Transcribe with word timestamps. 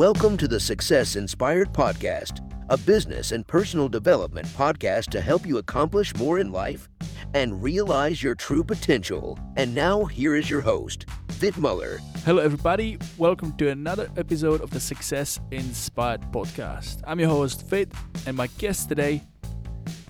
Welcome 0.00 0.38
to 0.38 0.48
the 0.48 0.58
Success 0.58 1.14
Inspired 1.14 1.74
Podcast, 1.74 2.40
a 2.70 2.78
business 2.78 3.32
and 3.32 3.46
personal 3.46 3.86
development 3.86 4.46
podcast 4.46 5.10
to 5.10 5.20
help 5.20 5.44
you 5.44 5.58
accomplish 5.58 6.16
more 6.16 6.38
in 6.38 6.50
life 6.50 6.88
and 7.34 7.62
realize 7.62 8.22
your 8.22 8.34
true 8.34 8.64
potential. 8.64 9.38
And 9.58 9.74
now, 9.74 10.06
here 10.06 10.36
is 10.36 10.48
your 10.48 10.62
host, 10.62 11.04
Vit 11.32 11.58
Muller. 11.58 12.00
Hello, 12.24 12.40
everybody. 12.42 12.96
Welcome 13.18 13.52
to 13.58 13.68
another 13.68 14.10
episode 14.16 14.62
of 14.62 14.70
the 14.70 14.80
Success 14.80 15.38
Inspired 15.50 16.22
Podcast. 16.32 17.02
I'm 17.06 17.20
your 17.20 17.28
host, 17.28 17.68
Vit, 17.68 17.92
and 18.26 18.34
my 18.34 18.46
guest 18.56 18.88
today 18.88 19.22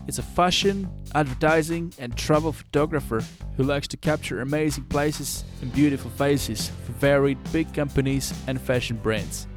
is 0.07 0.21
a 0.21 0.23
fashion, 0.23 0.89
advertising, 1.17 1.93
and 1.99 2.17
travel 2.17 2.53
photographer 2.53 3.25
who 3.57 3.65
likes 3.65 3.89
to 3.89 3.97
capture 3.97 4.41
amazing 4.41 4.85
places 4.85 5.43
and 5.63 5.73
beautiful 5.73 6.13
faces 6.13 6.69
for 6.87 6.93
varied 6.93 7.39
big 7.51 7.75
companies 7.75 8.33
and 8.47 8.61
fashion 8.61 8.97
brands. 8.97 9.49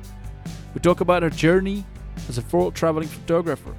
We 0.74 0.80
talk 0.80 1.02
about 1.02 1.22
her 1.22 1.30
journey 1.30 1.86
as 2.28 2.38
a 2.38 2.44
world 2.52 2.74
traveling 2.74 3.08
photographer, 3.08 3.76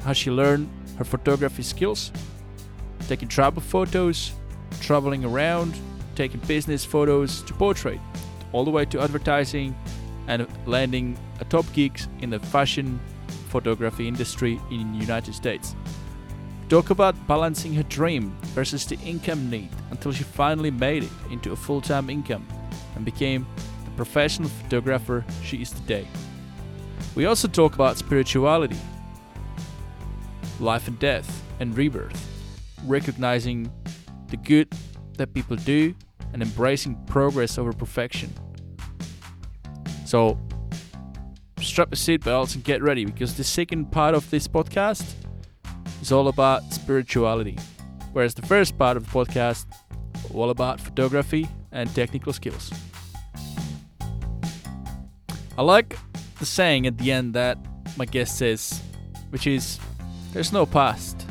how 0.00 0.12
she 0.12 0.30
learned 0.30 0.68
her 0.98 1.04
photography 1.04 1.62
skills, 1.62 2.10
taking 3.08 3.28
travel 3.28 3.62
photos, 3.62 4.32
traveling 4.80 5.24
around, 5.24 5.78
taking 6.16 6.40
business 6.40 6.84
photos 6.84 7.42
to 7.42 7.54
portrait, 7.54 8.00
all 8.52 8.64
the 8.64 8.70
way 8.70 8.84
to 8.86 9.00
advertising 9.00 9.74
and 10.26 10.46
landing 10.66 11.16
a 11.40 11.44
top 11.44 11.64
gigs 11.72 12.08
in 12.20 12.30
the 12.30 12.38
fashion 12.38 13.00
photography 13.48 14.08
industry 14.08 14.60
in 14.70 14.92
the 14.92 14.98
United 14.98 15.34
States. 15.34 15.76
We 16.62 16.68
talk 16.68 16.90
about 16.90 17.14
balancing 17.28 17.74
her 17.74 17.82
dream 17.84 18.34
versus 18.54 18.84
the 18.86 18.98
income 19.00 19.48
need 19.48 19.68
until 19.90 20.12
she 20.12 20.24
finally 20.24 20.70
made 20.70 21.04
it 21.04 21.10
into 21.30 21.52
a 21.52 21.56
full-time 21.56 22.10
income 22.10 22.46
and 22.96 23.04
became 23.04 23.46
the 23.84 23.90
professional 23.92 24.48
photographer 24.48 25.24
she 25.42 25.62
is 25.62 25.70
today. 25.70 26.08
We 27.14 27.26
also 27.26 27.46
talk 27.46 27.74
about 27.74 27.98
spirituality, 27.98 28.78
life 30.60 30.88
and 30.88 30.98
death, 30.98 31.42
and 31.60 31.76
rebirth, 31.76 32.26
recognizing 32.86 33.70
the 34.28 34.38
good 34.38 34.72
that 35.18 35.34
people 35.34 35.56
do 35.56 35.94
and 36.32 36.42
embracing 36.42 36.94
progress 37.04 37.58
over 37.58 37.72
perfection. 37.72 38.32
So, 40.06 40.38
strap 41.60 41.88
your 41.90 41.96
seatbelts 41.96 42.54
and 42.54 42.64
get 42.64 42.82
ready 42.82 43.04
because 43.04 43.36
the 43.36 43.44
second 43.44 43.92
part 43.92 44.14
of 44.14 44.28
this 44.30 44.48
podcast 44.48 45.04
is 46.00 46.12
all 46.12 46.28
about 46.28 46.72
spirituality, 46.72 47.58
whereas 48.12 48.34
the 48.34 48.42
first 48.42 48.78
part 48.78 48.96
of 48.96 49.04
the 49.04 49.10
podcast 49.10 49.66
all 50.34 50.50
about 50.50 50.80
photography 50.80 51.46
and 51.72 51.94
technical 51.94 52.32
skills. 52.32 52.72
I 55.58 55.62
like 55.62 55.98
the 56.42 56.46
saying 56.46 56.88
at 56.88 56.98
the 56.98 57.12
end 57.12 57.34
that 57.34 57.56
my 57.96 58.04
guest 58.04 58.36
says, 58.36 58.82
which 59.30 59.46
is, 59.46 59.78
There's 60.32 60.52
no 60.52 60.66
past. 60.66 61.24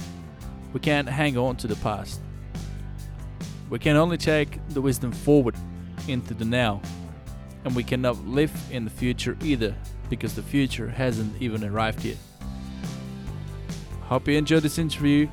We 0.71 0.79
can't 0.79 1.09
hang 1.09 1.37
on 1.37 1.57
to 1.57 1.67
the 1.67 1.75
past. 1.75 2.21
We 3.69 3.77
can 3.77 3.97
only 3.97 4.15
take 4.15 4.65
the 4.69 4.79
wisdom 4.79 5.11
forward 5.11 5.55
into 6.07 6.33
the 6.33 6.45
now. 6.45 6.81
And 7.65 7.75
we 7.75 7.83
cannot 7.83 8.25
live 8.25 8.53
in 8.71 8.85
the 8.85 8.89
future 8.89 9.37
either, 9.41 9.75
because 10.09 10.33
the 10.33 10.43
future 10.43 10.87
hasn't 10.87 11.41
even 11.41 11.65
arrived 11.65 12.05
yet. 12.05 12.15
Hope 14.03 14.29
you 14.29 14.37
enjoyed 14.37 14.63
this 14.63 14.77
interview. 14.77 15.27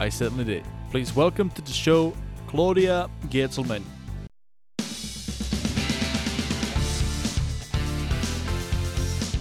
I 0.00 0.08
certainly 0.08 0.42
did. 0.42 0.64
Please 0.90 1.14
welcome 1.14 1.50
to 1.50 1.62
the 1.62 1.70
show 1.70 2.12
Claudia 2.48 3.08
Goetzelmann. 3.28 3.84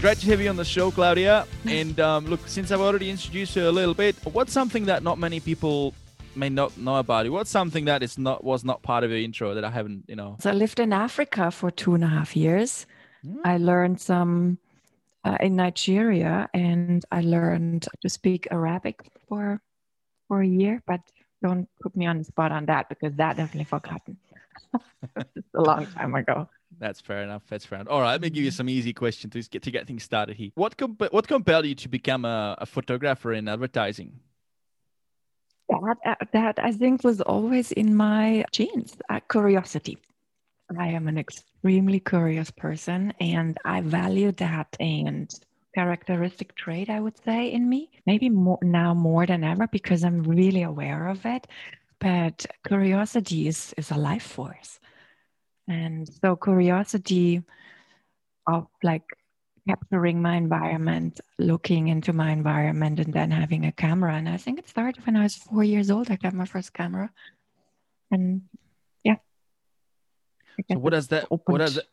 Great 0.06 0.20
to 0.20 0.28
have 0.28 0.40
you 0.40 0.50
on 0.52 0.56
the 0.56 0.64
show, 0.64 0.92
Claudia. 0.92 1.48
And 1.66 2.00
um, 2.00 2.28
look, 2.28 2.48
since 2.48 2.72
I've 2.72 2.80
already 2.80 3.10
introduced 3.10 3.56
you 3.56 3.68
a 3.68 3.72
little 3.72 3.96
bit, 3.96 4.16
what's 4.34 4.54
something 4.54 4.86
that 4.86 5.02
not 5.02 5.18
many 5.18 5.40
people 5.40 5.96
may 6.36 6.48
not 6.48 6.78
know 6.78 6.98
about 6.98 7.26
you? 7.26 7.32
What's 7.32 7.50
something 7.50 7.86
that 7.86 8.04
is 8.04 8.20
not 8.20 8.44
was 8.44 8.64
not 8.64 8.84
part 8.84 9.04
of 9.04 9.10
your 9.10 9.18
intro 9.18 9.56
that 9.56 9.66
I 9.66 9.72
haven't, 9.72 10.04
you 10.08 10.16
know? 10.16 10.38
So 10.40 10.52
I 10.52 10.54
lived 10.54 10.80
in 10.80 10.94
Africa 10.94 11.50
for 11.50 11.72
two 11.72 11.96
and 11.96 12.04
a 12.04 12.08
half 12.08 12.36
years. 12.36 12.86
Mm. 13.26 13.38
I 13.46 13.58
learned 13.58 14.00
some 14.00 14.60
uh, 15.24 15.40
in 15.40 15.56
Nigeria, 15.56 16.52
and 16.54 17.04
I 17.12 17.22
learned 17.22 17.88
to 18.04 18.08
speak 18.08 18.48
Arabic 18.52 19.02
for 19.28 19.60
for 20.28 20.42
a 20.42 20.48
year. 20.48 20.84
But 20.86 21.02
don't 21.42 21.68
put 21.82 21.96
me 21.96 22.06
on 22.06 22.20
the 22.20 22.26
spot 22.26 22.52
on 22.52 22.68
that 22.68 22.90
because 22.90 23.16
that 23.16 23.38
definitely 23.38 23.64
forgotten. 23.64 24.18
it's 25.36 25.56
a 25.56 25.62
long 25.62 25.88
time 25.88 26.14
ago. 26.14 26.48
That's 26.80 27.00
fair 27.02 27.24
enough. 27.24 27.44
That's 27.48 27.66
fair 27.66 27.80
enough. 27.80 27.92
All 27.92 28.02
right, 28.02 28.12
let 28.12 28.22
me 28.22 28.30
give 28.30 28.44
you 28.44 28.52
some 28.52 28.70
easy 28.70 28.94
questions 28.94 29.34
to 29.34 29.42
get 29.50 29.64
to 29.64 29.72
get 29.72 29.88
things 29.88 30.04
started 30.04 30.36
here. 30.36 30.52
What 30.56 30.78
comp- 30.78 31.12
what 31.12 31.28
compelled 31.28 31.66
you 31.66 31.76
to 31.76 31.90
become 31.90 32.26
a, 32.26 32.56
a 32.60 32.66
photographer 32.66 33.34
in 33.34 33.48
advertising? 33.48 34.20
That 35.70 35.98
uh, 36.06 36.16
that 36.34 36.60
I 36.60 36.72
think 36.72 37.04
was 37.04 37.22
always 37.22 37.72
in 37.72 37.96
my 37.96 38.46
genes. 38.52 38.98
Uh, 39.10 39.20
curiosity. 39.30 39.98
I 40.78 40.88
am 40.88 41.08
an 41.08 41.18
extremely 41.18 42.00
curious 42.00 42.50
person, 42.52 43.14
and 43.20 43.58
I 43.66 43.82
value 43.82 44.32
that 44.34 44.76
and 44.80 45.32
characteristic 45.76 46.56
trait 46.56 46.90
I 46.90 47.00
would 47.00 47.18
say 47.24 47.52
in 47.52 47.70
me. 47.70 47.90
Maybe 48.06 48.30
more 48.30 48.60
now 48.62 48.94
more 48.94 49.26
than 49.26 49.44
ever 49.44 49.68
because 49.68 50.04
I'm 50.04 50.24
really 50.24 50.64
aware 50.64 51.08
of 51.08 51.26
it. 51.26 51.48
But 52.00 52.46
curiosity 52.68 53.48
is 53.48 53.74
is 53.78 53.92
a 53.92 53.98
life 53.98 54.24
force 54.24 54.80
and 55.68 56.08
so 56.08 56.36
curiosity 56.36 57.44
of 58.48 58.68
like 58.84 59.04
capturing 59.68 60.22
my 60.22 60.36
environment, 60.36 61.20
looking 61.40 61.88
into 61.88 62.14
my 62.14 62.32
environment, 62.32 63.00
and 63.00 63.14
then 63.14 63.32
having 63.32 63.66
a 63.66 63.72
camera. 63.72 64.14
And 64.14 64.30
I 64.30 64.38
think 64.38 64.60
it 64.60 64.70
started 64.70 65.06
when 65.06 65.16
I 65.16 65.24
was 65.24 65.36
four 65.36 65.64
years 65.64 65.90
old. 65.90 66.12
I 66.12 66.16
got 66.18 66.34
my 66.34 66.46
first 66.46 66.74
camera, 66.74 67.10
and 68.12 68.42
yeah. 69.04 69.16
So 70.72 70.78
what 70.78 70.92
does 70.92 71.08
that? 71.08 71.30
What 71.30 71.58
does 71.58 71.76
that? 71.76 71.86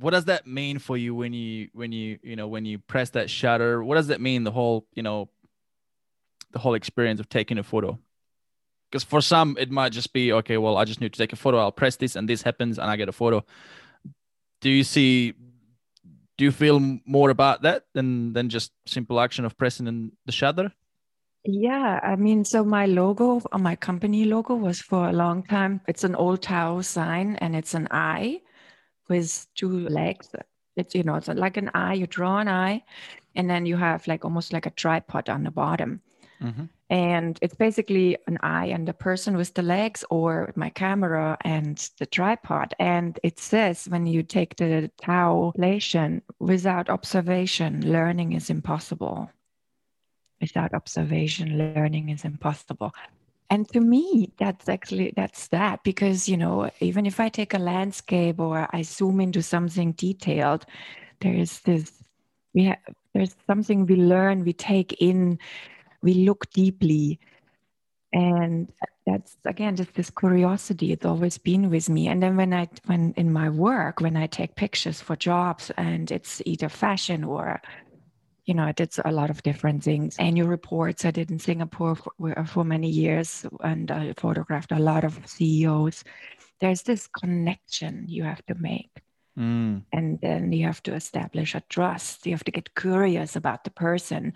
What 0.00 0.12
does 0.12 0.26
that 0.26 0.46
mean 0.46 0.78
for 0.78 0.96
you 0.96 1.14
when 1.14 1.32
you 1.32 1.68
when 1.72 1.92
you 1.92 2.18
you 2.22 2.36
know 2.36 2.48
when 2.48 2.64
you 2.64 2.78
press 2.78 3.10
that 3.10 3.30
shutter? 3.30 3.82
What 3.82 3.96
does 3.96 4.08
that 4.08 4.20
mean? 4.20 4.44
The 4.44 4.52
whole 4.52 4.86
you 4.94 5.02
know, 5.02 5.28
the 6.52 6.58
whole 6.58 6.74
experience 6.74 7.20
of 7.20 7.28
taking 7.28 7.58
a 7.58 7.62
photo 7.62 7.98
because 8.90 9.04
for 9.04 9.20
some 9.20 9.56
it 9.58 9.70
might 9.70 9.92
just 9.92 10.12
be 10.12 10.32
okay 10.32 10.56
well 10.56 10.76
i 10.76 10.84
just 10.84 11.00
need 11.00 11.12
to 11.12 11.18
take 11.18 11.32
a 11.32 11.36
photo. 11.36 11.58
I'll 11.58 11.72
press 11.72 11.96
this 11.96 12.16
and 12.16 12.28
this 12.28 12.42
happens 12.42 12.78
and 12.78 12.90
i 12.90 12.96
get 12.96 13.08
a 13.08 13.12
photo. 13.12 13.44
Do 14.60 14.70
you 14.70 14.84
see 14.84 15.34
do 16.36 16.44
you 16.44 16.52
feel 16.52 16.80
more 17.04 17.30
about 17.30 17.62
that 17.62 17.84
than 17.94 18.32
than 18.32 18.48
just 18.48 18.72
simple 18.86 19.20
action 19.20 19.44
of 19.44 19.56
pressing 19.56 19.86
in 19.86 20.12
the 20.26 20.32
shutter? 20.32 20.72
Yeah 21.44 22.00
i 22.02 22.16
mean 22.16 22.44
so 22.44 22.64
my 22.64 22.86
logo 22.86 23.40
my 23.58 23.76
company 23.76 24.24
logo 24.24 24.54
was 24.54 24.80
for 24.80 25.08
a 25.08 25.12
long 25.12 25.42
time. 25.42 25.80
It's 25.86 26.04
an 26.04 26.14
old 26.14 26.42
tau 26.42 26.80
sign 26.80 27.36
and 27.36 27.54
it's 27.54 27.74
an 27.74 27.88
eye 27.90 28.40
with 29.08 29.46
two 29.54 29.88
legs. 29.88 30.28
It's 30.76 30.94
you 30.94 31.02
know 31.02 31.16
it's 31.16 31.28
like 31.28 31.56
an 31.56 31.70
eye 31.74 31.94
you 31.94 32.06
draw 32.06 32.38
an 32.38 32.48
eye 32.48 32.82
and 33.34 33.48
then 33.48 33.66
you 33.66 33.76
have 33.76 34.06
like 34.06 34.24
almost 34.24 34.52
like 34.52 34.66
a 34.66 34.70
tripod 34.70 35.28
on 35.28 35.44
the 35.44 35.50
bottom. 35.50 36.00
Mm-hmm 36.42 36.66
and 36.90 37.38
it's 37.42 37.54
basically 37.54 38.16
an 38.26 38.38
eye 38.42 38.66
and 38.66 38.88
a 38.88 38.94
person 38.94 39.36
with 39.36 39.52
the 39.52 39.62
legs 39.62 40.04
or 40.08 40.52
my 40.56 40.70
camera 40.70 41.36
and 41.42 41.76
the 41.98 42.06
tripod. 42.06 42.74
And 42.78 43.18
it 43.22 43.38
says 43.38 43.86
when 43.88 44.06
you 44.06 44.22
take 44.22 44.56
the 44.56 44.90
tau 45.02 45.52
lesson 45.56 46.22
without 46.38 46.88
observation 46.88 47.92
learning 47.92 48.32
is 48.32 48.48
impossible. 48.48 49.30
Without 50.40 50.72
observation 50.72 51.58
learning 51.58 52.08
is 52.08 52.24
impossible. 52.24 52.94
And 53.50 53.68
to 53.70 53.80
me 53.80 54.32
that's 54.38 54.68
actually 54.68 55.12
that's 55.14 55.48
that 55.48 55.82
because 55.82 56.28
you 56.28 56.36
know 56.36 56.70
even 56.80 57.06
if 57.06 57.18
i 57.18 57.30
take 57.30 57.54
a 57.54 57.58
landscape 57.58 58.38
or 58.38 58.68
i 58.72 58.82
zoom 58.82 59.22
into 59.22 59.42
something 59.42 59.92
detailed 59.92 60.66
there's 61.20 61.60
this 61.60 61.90
we 62.52 62.64
have 62.64 62.76
there's 63.14 63.34
something 63.46 63.86
we 63.86 63.96
learn 63.96 64.44
we 64.44 64.52
take 64.52 64.92
in 65.00 65.38
we 66.02 66.14
look 66.14 66.50
deeply. 66.50 67.18
And 68.12 68.72
that's 69.08 69.36
again 69.44 69.76
just 69.76 69.94
this 69.94 70.10
curiosity 70.10 70.92
it's 70.92 71.06
always 71.06 71.38
been 71.38 71.70
with 71.70 71.88
me. 71.88 72.08
And 72.08 72.22
then 72.22 72.36
when 72.36 72.52
i 72.52 72.68
when 72.86 73.14
in 73.16 73.32
my 73.32 73.48
work 73.48 74.00
when 74.00 74.16
i 74.16 74.26
take 74.26 74.54
pictures 74.54 75.00
for 75.00 75.16
jobs 75.16 75.70
and 75.76 76.10
it's 76.10 76.42
either 76.44 76.68
fashion 76.68 77.24
or 77.24 77.60
you 78.44 78.54
know 78.54 78.64
i 78.64 78.72
did 78.72 78.94
a 79.04 79.12
lot 79.12 79.30
of 79.30 79.42
different 79.42 79.82
things. 79.82 80.16
Annual 80.18 80.48
reports 80.48 81.04
i 81.04 81.10
did 81.10 81.30
in 81.30 81.38
singapore 81.38 81.96
for, 81.96 82.44
for 82.46 82.64
many 82.64 82.88
years 82.88 83.46
and 83.60 83.90
i 83.90 84.12
photographed 84.16 84.72
a 84.72 84.78
lot 84.78 85.04
of 85.04 85.18
ceos 85.26 86.04
there's 86.60 86.82
this 86.82 87.06
connection 87.06 88.04
you 88.08 88.24
have 88.24 88.44
to 88.46 88.54
make. 88.54 88.90
Mm. 89.38 89.84
and 89.92 90.20
then 90.20 90.52
you 90.52 90.66
have 90.66 90.82
to 90.82 90.94
establish 90.94 91.54
a 91.54 91.62
trust. 91.68 92.26
You 92.26 92.32
have 92.32 92.42
to 92.42 92.50
get 92.50 92.74
curious 92.74 93.36
about 93.36 93.62
the 93.62 93.70
person 93.70 94.32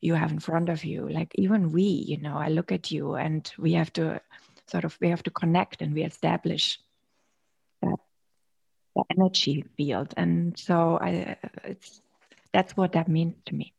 you 0.00 0.14
have 0.14 0.30
in 0.30 0.38
front 0.38 0.68
of 0.68 0.84
you 0.84 1.08
like 1.08 1.32
even 1.34 1.72
we 1.72 1.82
you 1.82 2.18
know 2.18 2.36
i 2.36 2.48
look 2.48 2.70
at 2.70 2.90
you 2.90 3.14
and 3.14 3.52
we 3.58 3.72
have 3.72 3.92
to 3.92 4.20
sort 4.66 4.84
of 4.84 4.96
we 5.00 5.08
have 5.08 5.22
to 5.22 5.30
connect 5.30 5.82
and 5.82 5.92
we 5.94 6.04
establish 6.04 6.78
that 7.82 7.98
the 8.98 9.04
energy 9.16 9.64
field. 9.76 10.12
And 10.16 10.58
so 10.58 10.98
I, 11.00 11.36
it's 11.64 12.00
that's 12.52 12.76
what 12.76 12.92
that 12.92 13.08
means 13.08 13.34
to 13.46 13.54
me. 13.54 13.72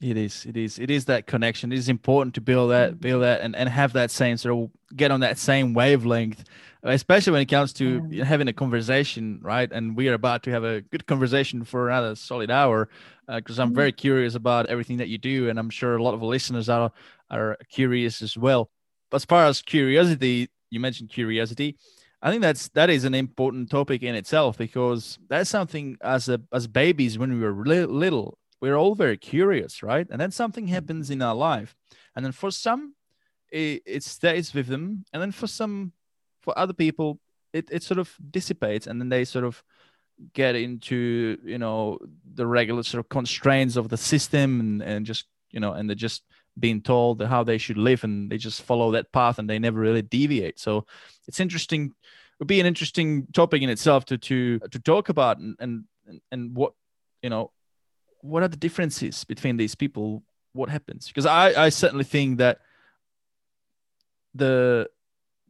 It 0.00 0.16
is. 0.16 0.46
It 0.46 0.56
is. 0.56 0.78
It 0.78 0.90
is 0.90 1.06
that 1.06 1.26
connection. 1.26 1.72
It 1.72 1.78
is 1.78 1.88
important 1.88 2.34
to 2.36 2.40
build 2.40 2.70
that, 2.70 2.92
mm-hmm. 2.92 3.00
build 3.00 3.22
that, 3.22 3.40
and, 3.40 3.56
and 3.56 3.68
have 3.68 3.92
that 3.94 4.10
same 4.10 4.36
sort 4.36 4.54
of 4.56 4.70
get 4.96 5.10
on 5.10 5.20
that 5.20 5.38
same 5.38 5.74
wavelength, 5.74 6.44
especially 6.82 7.32
when 7.32 7.42
it 7.42 7.46
comes 7.46 7.72
to 7.74 8.06
yeah. 8.10 8.24
having 8.24 8.48
a 8.48 8.52
conversation, 8.52 9.40
right? 9.42 9.70
And 9.70 9.96
we 9.96 10.08
are 10.08 10.14
about 10.14 10.42
to 10.44 10.50
have 10.50 10.64
a 10.64 10.80
good 10.80 11.06
conversation 11.06 11.64
for 11.64 11.88
another 11.88 12.14
solid 12.14 12.50
hour, 12.50 12.88
because 13.26 13.58
uh, 13.58 13.62
I'm 13.62 13.68
mm-hmm. 13.68 13.76
very 13.76 13.92
curious 13.92 14.34
about 14.34 14.66
everything 14.66 14.98
that 14.98 15.08
you 15.08 15.18
do, 15.18 15.48
and 15.48 15.58
I'm 15.58 15.70
sure 15.70 15.96
a 15.96 16.02
lot 16.02 16.14
of 16.14 16.22
listeners 16.22 16.68
are 16.68 16.90
are 17.30 17.56
curious 17.70 18.22
as 18.22 18.36
well. 18.36 18.70
As 19.12 19.24
far 19.24 19.46
as 19.46 19.62
curiosity, 19.62 20.48
you 20.70 20.80
mentioned 20.80 21.10
curiosity. 21.10 21.76
I 22.20 22.30
think 22.30 22.42
that's 22.42 22.68
that 22.70 22.90
is 22.90 23.04
an 23.04 23.14
important 23.14 23.70
topic 23.70 24.02
in 24.02 24.14
itself 24.14 24.58
because 24.58 25.18
that's 25.28 25.50
something 25.50 25.96
as 26.02 26.28
a 26.28 26.40
as 26.52 26.66
babies 26.66 27.18
when 27.18 27.32
we 27.32 27.40
were 27.40 27.64
little 27.64 28.38
we're 28.60 28.76
all 28.76 28.94
very 28.94 29.16
curious, 29.16 29.82
right? 29.82 30.06
And 30.10 30.20
then 30.20 30.30
something 30.30 30.64
mm-hmm. 30.64 30.74
happens 30.74 31.10
in 31.10 31.22
our 31.22 31.34
life, 31.34 31.76
and 32.16 32.24
then 32.24 32.32
for 32.32 32.50
some, 32.50 32.94
it, 33.50 33.82
it 33.86 34.02
stays 34.02 34.54
with 34.54 34.66
them, 34.66 35.04
and 35.12 35.22
then 35.22 35.32
for 35.32 35.46
some, 35.46 35.92
for 36.42 36.58
other 36.58 36.72
people, 36.72 37.20
it, 37.52 37.68
it 37.70 37.82
sort 37.82 37.98
of 37.98 38.14
dissipates, 38.30 38.86
and 38.86 39.00
then 39.00 39.08
they 39.08 39.24
sort 39.24 39.44
of 39.44 39.62
get 40.32 40.56
into 40.56 41.38
you 41.44 41.58
know 41.58 41.96
the 42.34 42.46
regular 42.46 42.82
sort 42.82 42.98
of 42.98 43.08
constraints 43.08 43.76
of 43.76 43.88
the 43.88 43.96
system, 43.96 44.60
and, 44.60 44.82
and 44.82 45.06
just 45.06 45.26
you 45.50 45.60
know, 45.60 45.72
and 45.72 45.88
they're 45.88 45.94
just 45.94 46.22
being 46.58 46.82
told 46.82 47.22
how 47.22 47.44
they 47.44 47.58
should 47.58 47.78
live, 47.78 48.04
and 48.04 48.30
they 48.30 48.38
just 48.38 48.62
follow 48.62 48.92
that 48.92 49.12
path, 49.12 49.38
and 49.38 49.48
they 49.48 49.58
never 49.58 49.80
really 49.80 50.02
deviate. 50.02 50.58
So 50.58 50.86
it's 51.26 51.40
interesting. 51.40 51.86
It 51.86 52.42
would 52.42 52.48
be 52.48 52.60
an 52.60 52.66
interesting 52.66 53.26
topic 53.32 53.62
in 53.62 53.70
itself 53.70 54.04
to 54.06 54.18
to 54.18 54.58
to 54.58 54.78
talk 54.78 55.08
about, 55.08 55.38
and 55.38 55.56
and 55.58 55.84
and 56.30 56.54
what 56.54 56.72
you 57.22 57.30
know 57.30 57.52
what 58.20 58.42
are 58.42 58.48
the 58.48 58.56
differences 58.56 59.24
between 59.24 59.56
these 59.56 59.74
people? 59.74 60.22
What 60.52 60.68
happens? 60.68 61.06
Because 61.08 61.26
I, 61.26 61.66
I 61.66 61.68
certainly 61.68 62.04
think 62.04 62.38
that 62.38 62.60
the 64.34 64.88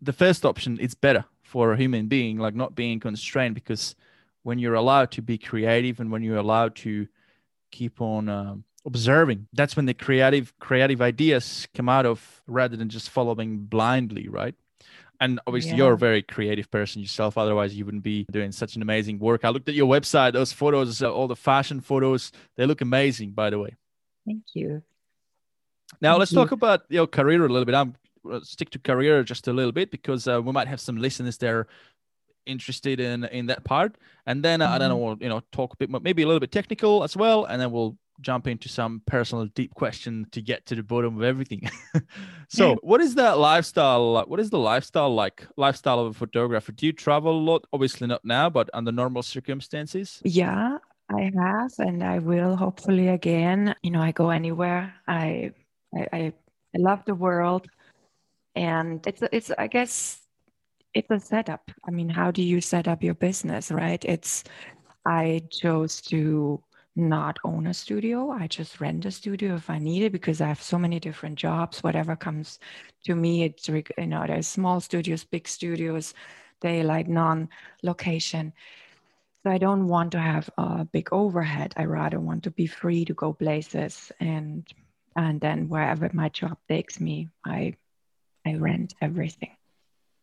the 0.01 0.13
first 0.13 0.45
option 0.45 0.79
is 0.79 0.95
better 0.95 1.25
for 1.43 1.73
a 1.73 1.77
human 1.77 2.07
being, 2.07 2.39
like 2.39 2.55
not 2.55 2.75
being 2.75 3.01
constrained, 3.01 3.55
because 3.55 3.95
when 4.43 4.59
you're 4.59 4.75
allowed 4.75 5.11
to 5.13 5.23
be 5.23 5.39
creative 5.39 6.01
and 6.01 6.11
when 6.11 6.23
you're 6.23 6.37
allowed 6.37 6.75
to 6.77 7.09
keep 7.71 8.01
on 8.01 8.29
um, 8.29 8.65
observing, 8.87 9.49
that's 9.53 9.77
when 9.77 9.87
the 9.87 9.95
creative 9.95 10.57
creative 10.59 11.03
ideas 11.03 11.67
come 11.75 11.89
out 11.89 12.07
of 12.07 12.43
rather 12.47 12.77
than 12.77 12.89
just 12.89 13.11
following 13.11 13.59
blindly, 13.59 14.29
right? 14.29 14.55
and 15.21 15.41
obviously 15.47 15.73
yeah. 15.73 15.79
you're 15.79 15.93
a 15.93 15.99
very 15.99 16.23
creative 16.23 16.71
person 16.71 17.03
yourself 17.03 17.37
otherwise 17.37 17.75
you 17.75 17.85
wouldn't 17.85 18.03
be 18.03 18.25
doing 18.31 18.53
such 18.53 18.77
an 18.77 18.83
amazing 18.83 19.19
work 19.19 19.45
i 19.45 19.49
looked 19.49 19.69
at 19.69 19.75
your 19.75 19.89
website 19.89 20.33
those 20.33 20.53
photos 20.53 21.03
uh, 21.03 21.13
all 21.13 21.29
the 21.29 21.37
fashion 21.37 21.81
photos 21.81 22.33
they 22.57 22.67
look 22.67 22.81
amazing 22.81 23.31
by 23.31 23.51
the 23.51 23.59
way 23.59 23.75
thank 24.27 24.43
you 24.55 24.83
now 26.01 26.13
thank 26.13 26.19
let's 26.21 26.33
you. 26.33 26.39
talk 26.39 26.53
about 26.53 26.83
your 26.89 27.07
career 27.07 27.45
a 27.45 27.49
little 27.49 27.65
bit 27.65 27.75
i'm 27.75 27.95
stick 28.43 28.71
to 28.71 28.79
career 28.79 29.23
just 29.23 29.49
a 29.49 29.53
little 29.53 29.73
bit 29.73 29.91
because 29.91 30.27
uh, 30.29 30.41
we 30.43 30.53
might 30.53 30.69
have 30.69 30.81
some 30.81 30.97
listeners 30.97 31.39
there 31.39 31.67
interested 32.47 32.99
in 32.99 33.25
in 33.25 33.47
that 33.47 33.63
part 33.63 33.97
and 34.25 34.43
then 34.43 34.63
uh, 34.63 34.67
mm-hmm. 34.67 34.75
i 34.75 34.79
don't 34.79 34.89
know 34.89 34.97
we'll, 34.97 35.17
you 35.21 35.29
know 35.29 35.43
talk 35.53 35.75
a 35.75 35.77
bit 35.77 35.91
more, 35.91 36.01
maybe 36.01 36.23
a 36.23 36.27
little 36.27 36.41
bit 36.41 36.51
technical 36.51 37.05
as 37.05 37.15
well 37.15 37.45
and 37.45 37.61
then 37.61 37.71
we'll 37.71 37.95
jump 38.21 38.47
into 38.47 38.69
some 38.69 39.03
personal 39.07 39.47
deep 39.47 39.75
question 39.75 40.27
to 40.33 40.43
get 40.43 40.67
to 40.67 40.75
the 40.75 40.83
bottom 40.83 41.17
of 41.17 41.23
everything. 41.23 41.71
so, 42.49 42.71
yeah. 42.71 42.75
what 42.83 43.01
is 43.01 43.15
that 43.15 43.39
lifestyle 43.39 44.13
like? 44.13 44.27
What 44.27 44.41
is 44.41 44.51
the 44.51 44.59
lifestyle 44.59 45.15
like? 45.15 45.47
Lifestyle 45.57 46.01
of 46.01 46.09
a 46.09 46.15
photographer? 46.15 46.73
Do 46.73 46.87
you 46.87 46.93
travel 46.93 47.33
a 47.33 47.41
lot? 47.41 47.65
Obviously 47.73 48.07
not 48.07 48.25
now, 48.25 48.51
but 48.51 48.69
under 48.75 48.93
normal 48.93 49.23
circumstances. 49.23 50.21
Yeah, 50.25 50.79
I 51.11 51.31
have, 51.35 51.73
and 51.79 52.03
I 52.03 52.19
will 52.19 52.57
hopefully 52.57 53.09
again. 53.09 53.75
You 53.83 53.91
know, 53.91 54.03
I 54.03 54.13
go 54.13 54.31
anywhere. 54.31 54.95
I 55.07 55.53
I, 55.95 56.09
I 56.13 56.33
love 56.77 57.03
the 57.07 57.15
world, 57.15 57.67
and 58.59 59.07
it's 59.07 59.23
it's 59.33 59.51
I 59.57 59.69
guess 59.69 60.21
it's 60.93 61.11
a 61.11 61.21
setup. 61.21 61.71
I 61.87 61.93
mean, 61.93 62.09
how 62.09 62.33
do 62.33 62.43
you 62.43 62.61
set 62.61 62.89
up 62.89 63.05
your 63.05 63.15
business, 63.15 63.71
right? 63.71 64.05
It's 64.05 64.43
I 65.07 65.43
chose 65.51 66.01
to 66.11 66.61
not 66.97 67.39
own 67.45 67.69
a 67.69 67.75
studio. 67.75 68.31
I 68.31 68.49
just 68.49 68.81
rent 68.81 69.07
a 69.07 69.13
studio 69.13 69.55
if 69.55 69.71
I 69.71 69.79
need 69.79 70.03
it 70.03 70.13
because 70.13 70.41
I 70.41 70.49
have 70.49 70.61
so 70.61 70.77
many 70.77 70.99
different 70.99 71.39
jobs. 71.39 71.85
Whatever 71.85 72.17
comes 72.17 72.59
to 73.05 73.15
me, 73.15 73.45
it's 73.45 73.69
you 73.69 73.85
know 73.99 74.25
there's 74.27 74.49
small 74.49 74.81
studios, 74.81 75.23
big 75.25 75.47
studios, 75.47 76.15
they 76.61 76.83
like 76.83 77.07
non-location. 77.07 78.53
So 79.45 79.51
I 79.53 79.59
don't 79.59 79.87
want 79.87 80.11
to 80.13 80.19
have 80.19 80.51
a 80.59 80.85
big 80.85 81.09
overhead. 81.13 81.75
I 81.77 81.85
rather 81.85 82.19
want 82.19 82.43
to 82.45 82.51
be 82.51 82.67
free 82.67 83.05
to 83.05 83.15
go 83.15 83.33
places 83.33 84.11
and 84.19 84.67
and 85.15 85.41
then 85.41 85.69
wherever 85.69 86.11
my 86.13 86.29
job 86.29 86.59
takes 86.69 87.01
me, 87.01 87.29
I 87.45 87.75
I 88.47 88.55
rent 88.55 88.95
everything. 89.01 89.51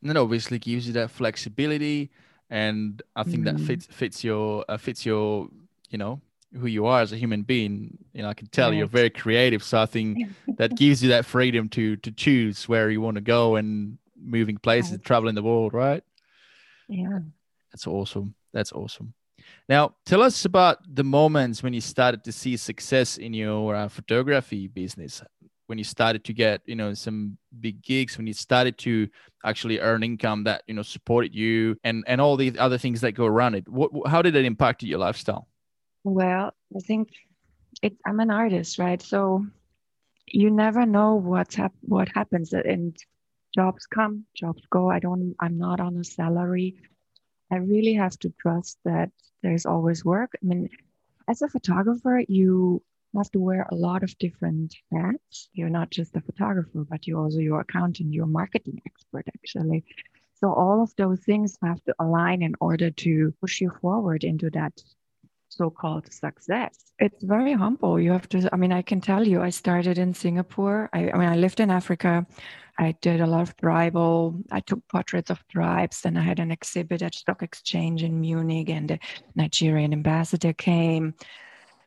And 0.02 0.10
that 0.10 0.18
obviously 0.18 0.60
gives 0.60 0.88
you 0.88 0.94
that 0.94 1.12
flexibility, 1.12 2.12
and 2.50 3.02
I 3.16 3.24
think 3.24 3.46
mm-hmm. 3.46 3.58
that 3.58 3.66
fits 3.66 3.86
fits 3.88 4.24
your 4.24 4.66
uh, 4.70 4.78
fits 4.78 5.06
your 5.06 5.50
you 5.90 5.98
know 5.98 6.22
who 6.60 6.68
you 6.68 6.86
are 6.86 7.02
as 7.02 7.12
a 7.12 7.18
human 7.18 7.42
being 7.42 7.98
you 8.14 8.22
know 8.22 8.30
i 8.30 8.34
can 8.34 8.48
tell 8.48 8.70
right. 8.70 8.78
you're 8.78 8.88
very 8.88 9.10
creative 9.10 9.64
so 9.64 9.80
i 9.80 9.86
think 9.86 10.18
that 10.58 10.76
gives 10.76 11.04
you 11.04 11.10
that 11.10 11.26
freedom 11.26 11.68
to 11.70 11.96
to 11.98 12.12
choose 12.12 12.68
where 12.68 12.90
you 12.90 13.02
want 13.02 13.16
to 13.16 13.22
go 13.22 13.56
and 13.56 13.98
moving 14.18 14.58
places 14.58 14.92
right. 14.92 15.04
traveling 15.04 15.36
the 15.36 15.44
world 15.44 15.74
right 15.74 16.04
yeah 16.88 17.20
that's 17.72 17.88
awesome 17.88 18.34
that's 18.54 18.72
awesome 18.72 19.14
now 19.68 19.94
tell 20.06 20.22
us 20.22 20.46
about 20.46 20.78
the 20.96 21.04
moments 21.04 21.62
when 21.62 21.74
you 21.74 21.82
started 21.82 22.24
to 22.24 22.32
see 22.32 22.56
success 22.58 23.18
in 23.18 23.34
your 23.34 23.76
uh, 23.76 23.88
photography 23.88 24.68
business 24.68 25.22
when 25.68 25.78
you 25.78 25.84
started 25.84 26.24
to 26.24 26.34
get 26.34 26.62
you 26.66 26.76
know 26.76 26.94
some 26.94 27.38
big 27.60 27.82
gigs 27.82 28.18
when 28.18 28.28
you 28.28 28.34
started 28.34 28.78
to 28.78 29.08
actually 29.44 29.80
earn 29.80 30.04
income 30.04 30.44
that 30.44 30.64
you 30.68 30.74
know 30.74 30.84
supported 30.84 31.34
you 31.34 31.76
and 31.84 32.04
and 32.08 32.22
all 32.22 32.38
the 32.38 32.58
other 32.60 32.78
things 32.78 33.02
that 33.02 33.14
go 33.14 33.26
around 33.26 33.56
it 33.56 33.68
what 33.68 33.92
how 34.08 34.22
did 34.22 34.36
it 34.36 34.46
impact 34.46 34.84
your 34.84 35.00
lifestyle 35.00 35.48
well, 36.06 36.54
I 36.76 36.80
think 36.80 37.10
it, 37.82 37.98
I'm 38.06 38.20
an 38.20 38.30
artist, 38.30 38.78
right? 38.78 39.02
So 39.02 39.46
you 40.28 40.52
never 40.52 40.86
know 40.86 41.16
what's 41.16 41.56
hap- 41.56 41.82
what 41.82 42.10
happens, 42.10 42.54
and 42.54 42.96
jobs 43.56 43.88
come, 43.88 44.26
jobs 44.36 44.62
go. 44.70 44.90
I 44.90 45.00
don't. 45.00 45.36
I'm 45.40 45.58
not 45.58 45.80
on 45.80 45.98
a 45.98 46.04
salary. 46.04 46.80
I 47.52 47.58
really 47.58 47.96
have 47.96 48.18
to 48.20 48.32
trust 48.40 48.78
that 48.86 49.10
there's 49.42 49.66
always 49.66 50.06
work. 50.06 50.34
I 50.36 50.46
mean, 50.46 50.70
as 51.28 51.42
a 51.42 51.50
photographer, 51.50 52.22
you 52.28 52.84
have 53.18 53.32
to 53.32 53.40
wear 53.40 53.68
a 53.72 53.76
lot 53.76 54.04
of 54.04 54.18
different 54.18 54.76
hats. 54.92 55.50
You're 55.54 55.70
not 55.70 55.90
just 55.90 56.16
a 56.16 56.22
photographer, 56.22 56.86
but 56.90 57.08
you're 57.08 57.20
also 57.20 57.40
your 57.40 57.62
accountant, 57.62 58.14
your 58.14 58.26
marketing 58.26 58.82
expert, 58.86 59.26
actually. 59.28 59.84
So 60.36 60.54
all 60.54 60.82
of 60.84 60.94
those 60.98 61.22
things 61.22 61.58
have 61.64 61.84
to 61.86 61.96
align 62.00 62.42
in 62.42 62.56
order 62.60 62.92
to 62.92 63.34
push 63.42 63.62
you 63.62 63.72
forward 63.82 64.24
into 64.24 64.50
that 64.52 64.74
so-called 65.50 66.12
success. 66.12 66.92
It's 67.00 67.24
very 67.24 67.54
humble. 67.54 68.00
You 68.00 68.12
have 68.12 68.28
to 68.30 68.50
i 68.54 68.58
mean 68.58 68.74
i 68.74 68.82
can 68.82 69.00
tell 69.00 69.26
you 69.26 69.42
i 69.42 69.50
started 69.50 69.98
in 69.98 70.14
singapore. 70.14 70.90
I, 70.94 71.12
I 71.12 71.18
mean 71.18 71.30
i 71.30 71.36
lived 71.36 71.60
in 71.60 71.72
africa. 71.72 72.26
I 72.78 72.92
did 73.02 73.22
a 73.22 73.28
lot 73.28 73.44
of 73.44 73.56
tribal 73.56 74.36
i 74.52 74.60
took 74.60 74.86
portraits 74.90 75.30
of 75.30 75.48
tribes 75.48 76.02
and 76.06 76.18
i 76.20 76.22
had 76.22 76.40
an 76.40 76.52
exhibit 76.52 77.02
at 77.02 77.16
stock 77.16 77.42
exchange 77.42 78.04
in 78.04 78.20
munich 78.20 78.70
and 78.70 78.90
the 78.90 79.00
nigerian 79.36 79.94
ambassador 79.94 80.52
came 80.52 81.14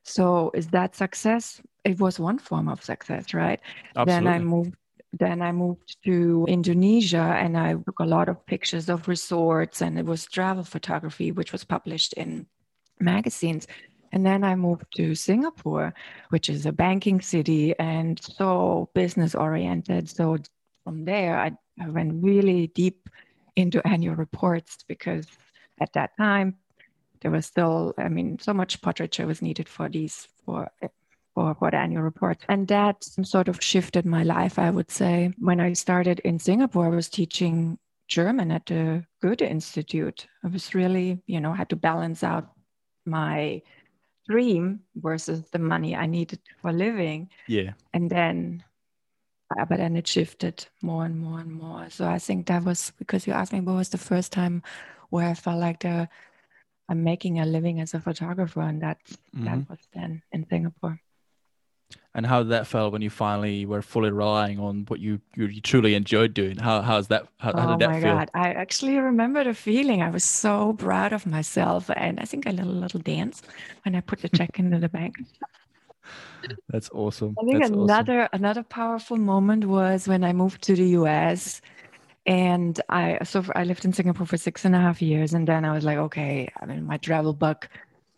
so 0.08 0.50
is 0.54 0.68
that 0.68 0.94
success 0.94 1.60
it 1.84 1.98
was 2.00 2.18
one 2.18 2.38
form 2.38 2.68
of 2.68 2.82
success 2.82 3.34
right 3.34 3.60
Absolutely. 3.96 4.12
then 4.12 4.26
i 4.26 4.38
moved 4.38 4.74
then 5.12 5.40
I 5.40 5.52
moved 5.52 5.96
to 6.04 6.44
Indonesia 6.48 7.34
and 7.38 7.56
I 7.56 7.74
took 7.74 7.98
a 8.00 8.04
lot 8.04 8.28
of 8.28 8.44
pictures 8.46 8.88
of 8.88 9.08
resorts 9.08 9.80
and 9.80 9.98
it 9.98 10.04
was 10.04 10.26
travel 10.26 10.64
photography, 10.64 11.32
which 11.32 11.52
was 11.52 11.64
published 11.64 12.12
in 12.14 12.46
magazines. 13.00 13.66
And 14.12 14.24
then 14.24 14.44
I 14.44 14.54
moved 14.54 14.84
to 14.96 15.14
Singapore, 15.14 15.94
which 16.30 16.48
is 16.48 16.66
a 16.66 16.72
banking 16.72 17.20
city 17.20 17.74
and 17.78 18.20
so 18.22 18.90
business 18.94 19.34
oriented. 19.34 20.08
So 20.08 20.38
from 20.84 21.04
there, 21.04 21.38
I, 21.38 21.52
I 21.80 21.88
went 21.88 22.22
really 22.22 22.68
deep 22.68 23.08
into 23.56 23.86
annual 23.86 24.14
reports 24.14 24.84
because 24.88 25.26
at 25.80 25.92
that 25.94 26.16
time, 26.16 26.56
there 27.20 27.30
was 27.30 27.46
still, 27.46 27.94
I 27.98 28.08
mean, 28.08 28.38
so 28.38 28.52
much 28.52 28.80
portraiture 28.82 29.26
was 29.26 29.42
needed 29.42 29.68
for 29.68 29.88
these, 29.88 30.28
for 30.44 30.70
for, 31.38 31.54
for 31.54 31.70
the 31.70 31.76
annual 31.76 32.02
report. 32.02 32.44
And 32.48 32.66
that 32.66 33.04
sort 33.04 33.46
of 33.46 33.62
shifted 33.62 34.04
my 34.04 34.24
life, 34.24 34.58
I 34.58 34.70
would 34.70 34.90
say. 34.90 35.32
When 35.38 35.60
I 35.60 35.72
started 35.74 36.18
in 36.20 36.40
Singapore, 36.40 36.86
I 36.86 36.96
was 36.96 37.08
teaching 37.08 37.78
German 38.08 38.50
at 38.50 38.66
the 38.66 39.04
Goethe 39.22 39.42
Institute. 39.42 40.26
I 40.44 40.48
was 40.48 40.74
really, 40.74 41.22
you 41.26 41.40
know, 41.40 41.52
had 41.52 41.68
to 41.68 41.76
balance 41.76 42.24
out 42.24 42.50
my 43.06 43.62
dream 44.28 44.80
versus 44.96 45.48
the 45.52 45.60
money 45.60 45.94
I 45.94 46.06
needed 46.06 46.40
for 46.60 46.72
living. 46.72 47.30
Yeah. 47.46 47.74
And 47.94 48.10
then, 48.10 48.64
uh, 49.56 49.64
but 49.64 49.78
then 49.78 49.96
it 49.96 50.08
shifted 50.08 50.66
more 50.82 51.04
and 51.04 51.20
more 51.20 51.38
and 51.38 51.52
more. 51.52 51.88
So 51.88 52.04
I 52.06 52.18
think 52.18 52.46
that 52.46 52.64
was 52.64 52.92
because 52.98 53.28
you 53.28 53.32
asked 53.32 53.52
me 53.52 53.60
what 53.60 53.76
was 53.76 53.90
the 53.90 53.98
first 53.98 54.32
time 54.32 54.62
where 55.10 55.28
I 55.28 55.34
felt 55.34 55.60
like 55.60 55.80
the 55.80 56.08
I'm 56.88 57.04
making 57.04 57.38
a 57.38 57.46
living 57.46 57.80
as 57.80 57.94
a 57.94 58.00
photographer, 58.00 58.62
and 58.62 58.80
that 58.82 58.98
Mhm. 59.34 59.44
that 59.44 59.68
was 59.68 59.78
then 59.94 60.22
in 60.32 60.46
Singapore. 60.48 61.00
And 62.14 62.26
how 62.26 62.42
did 62.42 62.50
that 62.50 62.66
felt 62.66 62.92
when 62.92 63.02
you 63.02 63.10
finally 63.10 63.64
were 63.64 63.80
fully 63.82 64.10
relying 64.10 64.58
on 64.58 64.84
what 64.88 64.98
you 65.00 65.20
you, 65.36 65.60
truly 65.60 65.94
enjoyed 65.94 66.34
doing? 66.34 66.56
How 66.58 66.82
how's 66.82 67.08
that? 67.08 67.28
How, 67.38 67.52
how 67.52 67.64
oh 67.64 67.70
did 67.70 67.78
that 67.80 67.90
my 67.90 68.00
feel? 68.00 68.14
God. 68.14 68.30
I 68.34 68.52
actually 68.52 68.96
remember 68.96 69.44
the 69.44 69.54
feeling. 69.54 70.02
I 70.02 70.10
was 70.10 70.24
so 70.24 70.72
proud 70.74 71.12
of 71.12 71.26
myself. 71.26 71.90
And 71.94 72.18
I 72.20 72.24
think 72.24 72.46
I 72.46 72.50
did 72.50 72.60
a 72.60 72.64
little 72.64 73.00
dance 73.00 73.42
when 73.84 73.94
I 73.94 74.00
put 74.00 74.20
the 74.20 74.28
check 74.28 74.58
into 74.58 74.78
the 74.78 74.88
bank. 74.88 75.16
That's 76.68 76.90
awesome. 76.90 77.36
I 77.40 77.44
think 77.44 77.60
That's 77.60 77.70
awesome. 77.72 77.84
another 77.84 78.28
another 78.32 78.62
powerful 78.62 79.16
moment 79.16 79.64
was 79.64 80.08
when 80.08 80.24
I 80.24 80.32
moved 80.32 80.62
to 80.62 80.74
the 80.74 80.88
US. 81.00 81.60
And 82.28 82.78
I 82.90 83.18
so 83.24 83.42
I 83.56 83.64
lived 83.64 83.86
in 83.86 83.92
Singapore 83.94 84.26
for 84.26 84.36
six 84.36 84.64
and 84.66 84.76
a 84.76 84.78
half 84.78 85.00
years. 85.00 85.32
And 85.32 85.48
then 85.48 85.64
I 85.64 85.72
was 85.72 85.84
like, 85.84 85.96
okay, 85.98 86.48
I 86.60 86.66
mean 86.66 86.84
my 86.84 86.98
travel 86.98 87.32
bug, 87.32 87.66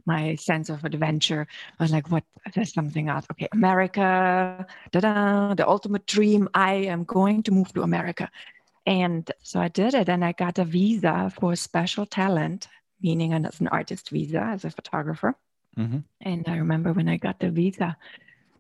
my 0.05 0.35
sense 0.35 0.69
of 0.69 0.85
adventure. 0.85 1.47
I 1.79 1.85
was 1.85 1.93
like, 1.93 2.11
what 2.11 2.25
there's 2.55 2.75
something 2.75 3.09
else. 3.09 3.25
Okay, 3.31 3.49
America, 3.53 4.67
da-da, 4.91 5.55
the 5.55 5.67
ultimate 5.67 6.07
dream. 6.07 6.49
I 6.55 6.75
am 6.91 7.05
going 7.05 7.45
to 7.45 7.53
move 7.53 7.73
to 7.75 7.83
America. 7.83 8.29
And 8.85 9.31
so 9.45 9.61
I 9.61 9.69
did 9.69 9.95
it 9.95 10.09
and 10.09 10.25
I 10.25 10.33
got 10.33 10.59
a 10.59 10.65
visa 10.65 11.33
for 11.39 11.55
special 11.55 12.05
talent, 12.05 12.67
meaning 13.01 13.33
as 13.33 13.61
an 13.61 13.69
artist 13.69 14.11
visa 14.11 14.41
as 14.41 14.65
a 14.65 14.71
photographer. 14.71 15.37
Mhm. 15.79 16.03
And 16.23 16.49
I 16.49 16.57
remember 16.57 16.93
when 16.93 17.09
I 17.09 17.17
got 17.17 17.39
the 17.39 17.51
visa, 17.51 17.97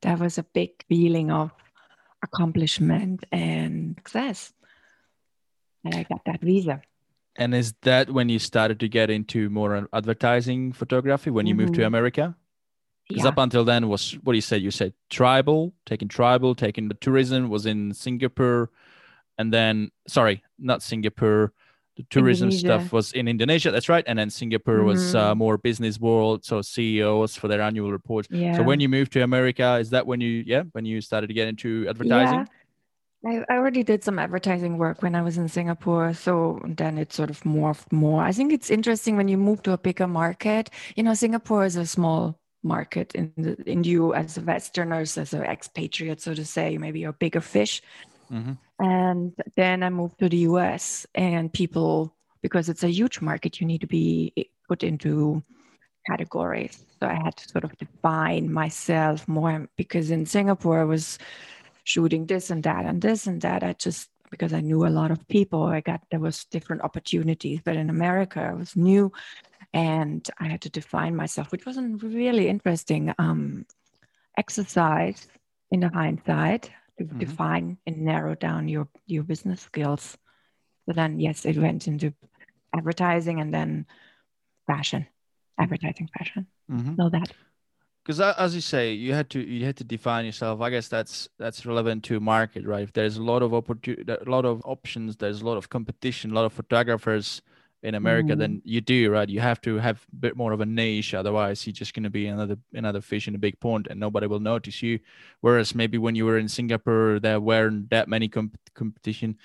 that 0.02 0.20
was 0.20 0.38
a 0.38 0.44
big 0.44 0.70
feeling 0.88 1.32
of 1.32 1.50
accomplishment 2.22 3.24
and 3.32 3.96
success. 3.96 4.52
And 5.84 5.94
I 5.94 6.02
got 6.04 6.24
that 6.26 6.40
visa. 6.40 6.82
And 7.36 7.54
is 7.54 7.74
that 7.82 8.10
when 8.10 8.28
you 8.28 8.38
started 8.38 8.80
to 8.80 8.88
get 8.88 9.08
into 9.08 9.48
more 9.50 9.88
advertising 9.92 10.72
photography 10.72 11.30
when 11.30 11.46
you 11.46 11.54
moved 11.54 11.74
to 11.74 11.82
Mhm. 11.82 11.86
America? 11.86 12.36
Because 13.08 13.24
Yeah. 13.24 13.28
up 13.28 13.38
until 13.38 13.64
then 13.64 13.88
was 13.88 14.12
what 14.22 14.32
do 14.32 14.36
you 14.36 14.42
said. 14.42 14.62
You 14.62 14.70
said 14.70 14.92
tribal, 15.08 15.72
taking 15.86 16.08
tribal, 16.08 16.54
taking 16.54 16.88
the 16.88 16.94
tourism 16.94 17.48
was 17.48 17.66
in 17.66 17.94
Singapore, 17.94 18.70
and 19.38 19.52
then 19.52 19.90
sorry, 20.06 20.42
not 20.58 20.82
Singapore. 20.82 21.52
The 21.96 22.04
tourism 22.08 22.48
Indonesia. 22.48 22.66
stuff 22.80 22.92
was 22.92 23.12
in 23.12 23.26
Indonesia. 23.28 23.70
That's 23.70 23.88
right. 23.88 24.04
And 24.06 24.18
then 24.18 24.30
Singapore 24.30 24.84
was 24.84 25.14
uh, 25.14 25.34
Mhm. 25.34 25.38
more 25.38 25.58
business 25.58 25.98
world, 26.00 26.44
so 26.44 26.62
CEOs 26.62 27.36
for 27.36 27.46
their 27.48 27.60
annual 27.60 27.90
reports. 27.92 28.28
Yeah. 28.30 28.52
So 28.56 28.62
when 28.62 28.80
you 28.80 28.88
moved 28.88 29.12
to 29.12 29.22
America, 29.22 29.76
is 29.80 29.90
that 29.90 30.06
when 30.06 30.20
you 30.20 30.42
yeah 30.46 30.62
when 30.72 30.84
you 30.84 31.00
started 31.00 31.26
to 31.28 31.34
get 31.34 31.48
into 31.48 31.86
advertising? 31.88 32.46
I, 33.26 33.44
I 33.48 33.54
already 33.56 33.82
did 33.82 34.02
some 34.02 34.18
advertising 34.18 34.78
work 34.78 35.02
when 35.02 35.14
I 35.14 35.22
was 35.22 35.36
in 35.36 35.48
Singapore. 35.48 36.14
So 36.14 36.60
then 36.64 36.96
it 36.98 37.12
sort 37.12 37.30
of 37.30 37.40
morphed 37.42 37.92
more. 37.92 38.22
I 38.22 38.32
think 38.32 38.52
it's 38.52 38.70
interesting 38.70 39.16
when 39.16 39.28
you 39.28 39.36
move 39.36 39.62
to 39.64 39.72
a 39.72 39.78
bigger 39.78 40.06
market. 40.06 40.70
You 40.96 41.02
know, 41.02 41.14
Singapore 41.14 41.64
is 41.64 41.76
a 41.76 41.86
small 41.86 42.40
market 42.62 43.14
in 43.14 43.32
the, 43.36 43.56
in 43.70 43.84
you 43.84 44.14
as 44.14 44.38
a 44.38 44.42
Westerners, 44.42 45.18
as 45.18 45.34
an 45.34 45.42
expatriate, 45.42 46.20
so 46.20 46.34
to 46.34 46.44
say. 46.44 46.78
Maybe 46.78 47.00
you're 47.00 47.10
a 47.10 47.24
bigger 47.24 47.40
fish. 47.40 47.82
Mhm. 48.30 48.58
And 48.78 49.34
then 49.56 49.82
I 49.82 49.90
moved 49.90 50.18
to 50.20 50.28
the 50.28 50.38
US, 50.38 51.06
and 51.14 51.52
people, 51.52 52.14
because 52.42 52.68
it's 52.68 52.84
a 52.84 52.88
huge 52.88 53.20
market, 53.20 53.60
you 53.60 53.66
need 53.66 53.80
to 53.82 53.86
be 53.86 54.32
put 54.68 54.82
into 54.82 55.42
categories. 56.06 56.84
So 57.00 57.06
I 57.06 57.14
had 57.14 57.36
to 57.36 57.48
sort 57.48 57.64
of 57.64 57.76
define 57.76 58.50
myself 58.52 59.26
more 59.28 59.68
because 59.76 60.10
in 60.10 60.24
Singapore 60.24 60.80
I 60.80 60.84
was 60.84 61.18
shooting 61.84 62.26
this 62.26 62.50
and 62.50 62.62
that 62.64 62.84
and 62.84 63.00
this 63.02 63.26
and 63.26 63.40
that. 63.42 63.62
I 63.62 63.72
just 63.74 64.08
because 64.30 64.52
I 64.52 64.60
knew 64.60 64.86
a 64.86 64.88
lot 64.88 65.10
of 65.10 65.26
people, 65.26 65.64
I 65.64 65.80
got 65.80 66.02
there 66.10 66.20
was 66.20 66.44
different 66.44 66.82
opportunities. 66.82 67.60
But 67.64 67.76
in 67.76 67.90
America, 67.90 68.40
I 68.40 68.54
was 68.54 68.76
new, 68.76 69.12
and 69.72 70.28
I 70.38 70.46
had 70.48 70.60
to 70.62 70.70
define 70.70 71.16
myself, 71.16 71.50
which 71.50 71.66
wasn't 71.66 72.02
really 72.02 72.48
interesting 72.48 73.12
um, 73.18 73.66
exercise 74.38 75.28
in 75.70 75.80
the 75.80 75.88
hindsight 75.88 76.70
to 76.98 77.04
Mhm. 77.04 77.18
define 77.18 77.78
and 77.86 77.98
narrow 77.98 78.34
down 78.34 78.68
your 78.68 78.88
your 79.06 79.24
business 79.24 79.60
skills. 79.60 80.16
So 80.86 80.92
then, 80.94 81.20
yes, 81.20 81.44
it 81.44 81.58
went 81.58 81.86
into 81.88 82.14
advertising 82.74 83.40
and 83.40 83.52
then 83.52 83.86
fashion, 84.66 85.06
advertising, 85.58 86.08
fashion. 86.18 86.46
Mhm. 86.70 86.96
Know 86.98 87.10
that. 87.10 87.32
Because 88.02 88.20
as 88.20 88.54
you 88.54 88.60
say 88.60 88.92
you 88.92 89.12
had 89.12 89.28
to 89.30 89.40
you 89.40 89.64
had 89.64 89.76
to 89.76 89.84
define 89.84 90.24
yourself. 90.24 90.60
I 90.60 90.70
guess 90.70 90.88
that's 90.88 91.28
that's 91.38 91.66
relevant 91.66 92.04
to 92.04 92.20
market 92.20 92.66
right? 92.66 92.82
If 92.82 92.92
there's 92.92 93.16
a 93.16 93.22
lot 93.22 93.42
of 93.42 93.52
opportunity 93.54 94.10
a 94.10 94.30
lot 94.30 94.44
of 94.44 94.62
options 94.64 95.16
there's 95.16 95.42
a 95.42 95.46
lot 95.46 95.56
of 95.56 95.68
competition 95.68 96.30
a 96.30 96.34
lot 96.34 96.44
of 96.44 96.52
photographers 96.52 97.42
in 97.82 97.94
america 97.94 98.36
then 98.36 98.56
mm-hmm. 98.56 98.68
you 98.68 98.80
do 98.82 99.10
right? 99.10 99.28
You 99.28 99.40
have 99.40 99.60
to 99.62 99.76
have 99.76 100.04
a 100.12 100.16
bit 100.16 100.36
more 100.36 100.52
of 100.52 100.60
a 100.60 100.66
niche 100.66 101.14
otherwise 101.14 101.66
you're 101.66 101.72
just 101.72 101.94
going 101.94 102.04
to 102.04 102.10
be 102.10 102.26
another 102.26 102.56
another 102.74 103.00
fish 103.00 103.28
in 103.28 103.34
a 103.34 103.38
big 103.38 103.58
pond 103.60 103.88
and 103.90 103.98
nobody 103.98 104.26
will 104.26 104.40
notice 104.40 104.82
you. 104.82 104.98
Whereas 105.40 105.74
maybe 105.74 105.98
when 105.98 106.14
you 106.14 106.26
were 106.26 106.38
in 106.38 106.48
singapore 106.48 107.18
there 107.20 107.40
weren't 107.40 107.90
that 107.90 108.08
many 108.08 108.28
comp- 108.28 108.58
competition 108.74 109.36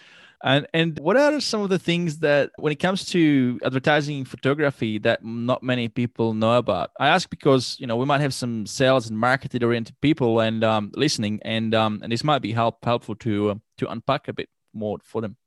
and 0.44 0.68
and 0.74 1.00
what 1.00 1.18
are 1.18 1.40
some 1.40 1.62
of 1.62 1.70
the 1.70 1.80
things 1.80 2.20
that 2.20 2.52
when 2.58 2.72
it 2.72 2.80
comes 2.80 3.06
to 3.12 3.60
advertising 3.64 4.26
photography 4.26 4.98
that 5.00 5.24
not 5.24 5.64
many 5.64 5.88
people 5.88 6.34
know 6.34 6.58
about? 6.58 6.92
I 7.00 7.08
ask 7.08 7.30
because 7.30 7.78
you 7.80 7.88
know 7.88 7.96
we 7.96 8.06
might 8.06 8.22
have 8.22 8.34
some 8.34 8.66
sales 8.66 9.10
and 9.10 9.18
marketing 9.18 9.64
oriented 9.64 9.96
people 10.02 10.40
and 10.40 10.64
um, 10.64 10.92
listening, 10.96 11.40
and 11.44 11.74
um, 11.74 12.00
and 12.04 12.12
this 12.12 12.24
might 12.24 12.42
be 12.42 12.52
help 12.52 12.84
helpful 12.84 13.16
to 13.16 13.52
uh, 13.52 13.56
to 13.78 13.92
unpack 13.92 14.28
a 14.28 14.34
bit 14.34 14.50
more 14.74 14.98
for 15.04 15.22
them. 15.22 15.38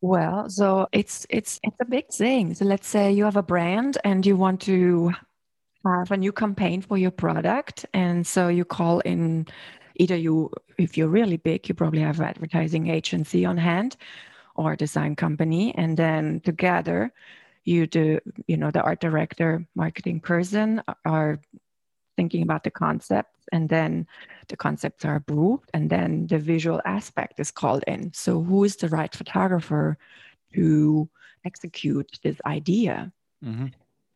Well, 0.00 0.48
so 0.48 0.88
it's 0.92 1.26
it's 1.28 1.60
it's 1.62 1.76
a 1.80 1.84
big 1.84 2.08
thing. 2.12 2.54
So 2.54 2.64
let's 2.64 2.86
say 2.86 3.12
you 3.12 3.24
have 3.24 3.36
a 3.36 3.42
brand 3.42 3.98
and 4.04 4.24
you 4.24 4.36
want 4.36 4.60
to 4.62 5.12
have 5.84 6.10
a 6.10 6.16
new 6.16 6.32
campaign 6.32 6.82
for 6.82 6.96
your 6.96 7.10
product, 7.10 7.86
and 7.94 8.26
so 8.26 8.48
you 8.48 8.64
call 8.64 9.00
in 9.00 9.46
either 10.00 10.16
you 10.16 10.50
if 10.78 10.96
you're 10.96 11.08
really 11.20 11.36
big, 11.36 11.68
you 11.68 11.74
probably 11.74 12.00
have 12.00 12.18
an 12.20 12.26
advertising 12.26 12.88
agency 12.88 13.44
on 13.44 13.58
hand 13.58 13.96
or 14.56 14.74
design 14.74 15.14
company, 15.14 15.74
and 15.76 15.96
then 15.96 16.40
together 16.40 17.12
you 17.64 17.86
do 17.86 18.18
you 18.46 18.56
know 18.56 18.70
the 18.70 18.82
art 18.82 19.00
director, 19.00 19.66
marketing 19.74 20.20
person 20.20 20.82
are 21.04 21.38
thinking 22.16 22.42
about 22.42 22.64
the 22.64 22.70
concepts 22.70 23.44
and 23.52 23.68
then 23.68 24.06
the 24.48 24.56
concepts 24.56 25.04
are 25.04 25.16
approved 25.16 25.70
and 25.74 25.88
then 25.90 26.26
the 26.26 26.38
visual 26.38 26.80
aspect 26.84 27.40
is 27.40 27.50
called 27.50 27.84
in. 27.86 28.12
So 28.12 28.42
who 28.42 28.64
is 28.64 28.76
the 28.76 28.88
right 28.88 29.14
photographer 29.14 29.96
to 30.54 31.08
execute 31.44 32.18
this 32.22 32.36
idea? 32.44 33.12
Mm-hmm. 33.44 33.68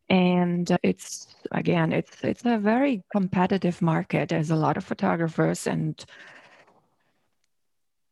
And 0.08 0.76
it's 0.82 1.34
again 1.52 1.92
it's 1.92 2.22
it's 2.22 2.44
a 2.44 2.58
very 2.58 3.02
competitive 3.12 3.80
market. 3.82 4.28
There's 4.28 4.50
a 4.50 4.56
lot 4.56 4.76
of 4.76 4.84
photographers 4.84 5.66
and 5.66 6.04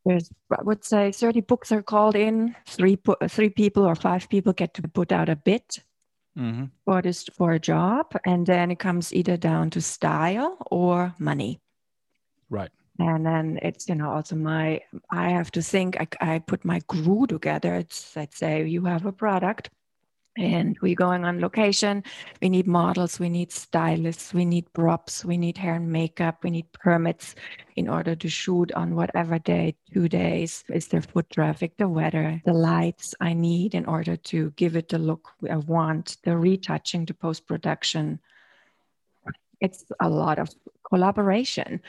there's 0.05 0.31
i 0.51 0.63
would 0.63 0.85
say 0.85 1.13
30 1.13 1.41
books 1.43 1.71
are 1.73 1.83
called 1.83 2.17
in. 2.17 2.57
Three 2.67 2.99
three 3.29 3.51
people 3.51 3.85
or 3.85 3.95
five 3.95 4.29
people 4.29 4.53
get 4.53 4.75
to 4.75 4.83
put 4.83 5.13
out 5.13 5.29
a 5.29 5.37
bid 5.37 5.63
Mm-hmm. 6.39 6.65
for 6.87 7.03
this 7.03 7.25
for 7.37 7.53
a 7.53 7.59
job. 7.61 8.15
And 8.25 8.47
then 8.47 8.71
it 8.71 8.79
comes 8.79 9.13
either 9.13 9.37
down 9.37 9.69
to 9.71 9.83
style 9.83 10.57
or 10.71 11.15
money. 11.19 11.61
Right. 12.49 12.71
and 12.99 13.25
then 13.27 13.59
it's 13.63 13.89
you 13.89 13.95
know 13.95 14.11
also 14.11 14.37
my 14.37 14.81
i 15.11 15.31
have 15.31 15.51
to 15.53 15.63
think 15.63 15.97
i, 16.01 16.07
I 16.35 16.39
put 16.39 16.65
my 16.65 16.81
crew 16.81 17.27
together. 17.27 17.75
It's 17.75 18.17
let's 18.17 18.39
say 18.39 18.67
you 18.67 18.85
have 18.87 19.05
a 19.07 19.13
product 19.13 19.71
and 20.37 20.79
we're 20.81 20.95
going 20.95 21.25
on 21.25 21.41
location. 21.41 22.03
We 22.41 22.49
need 22.49 22.67
models 22.67 23.21
we 23.21 23.29
need 23.29 23.53
stylists 23.53 24.33
we 24.33 24.45
need 24.45 24.73
props 24.73 25.25
we 25.25 25.37
need 25.37 25.59
hair 25.59 25.75
and 25.75 25.91
makeup 25.91 26.43
we 26.43 26.51
need 26.51 26.73
permits 26.73 27.35
in 27.77 27.89
order 27.89 28.15
to 28.15 28.29
shoot 28.29 28.73
on 28.73 28.95
whatever 28.95 29.39
day 29.39 29.75
two 29.93 30.09
days. 30.09 30.65
Is 30.73 30.89
there 30.89 31.03
foot 31.03 31.29
traffic 31.31 31.77
the 31.77 31.89
weather 31.89 32.41
the 32.45 32.53
lights 32.53 33.15
i 33.21 33.33
need 33.35 33.75
in 33.75 33.85
order 33.87 34.17
to 34.17 34.51
give 34.57 34.77
it 34.77 34.89
the 34.89 34.99
look 34.99 35.29
i 35.51 35.57
want 35.57 36.17
the 36.25 36.37
retouching 36.37 37.05
the 37.05 37.15
post-production. 37.15 38.21
It's 39.61 39.85
a 40.01 40.09
lot 40.09 40.39
of 40.39 40.51
collaboration. 40.89 41.81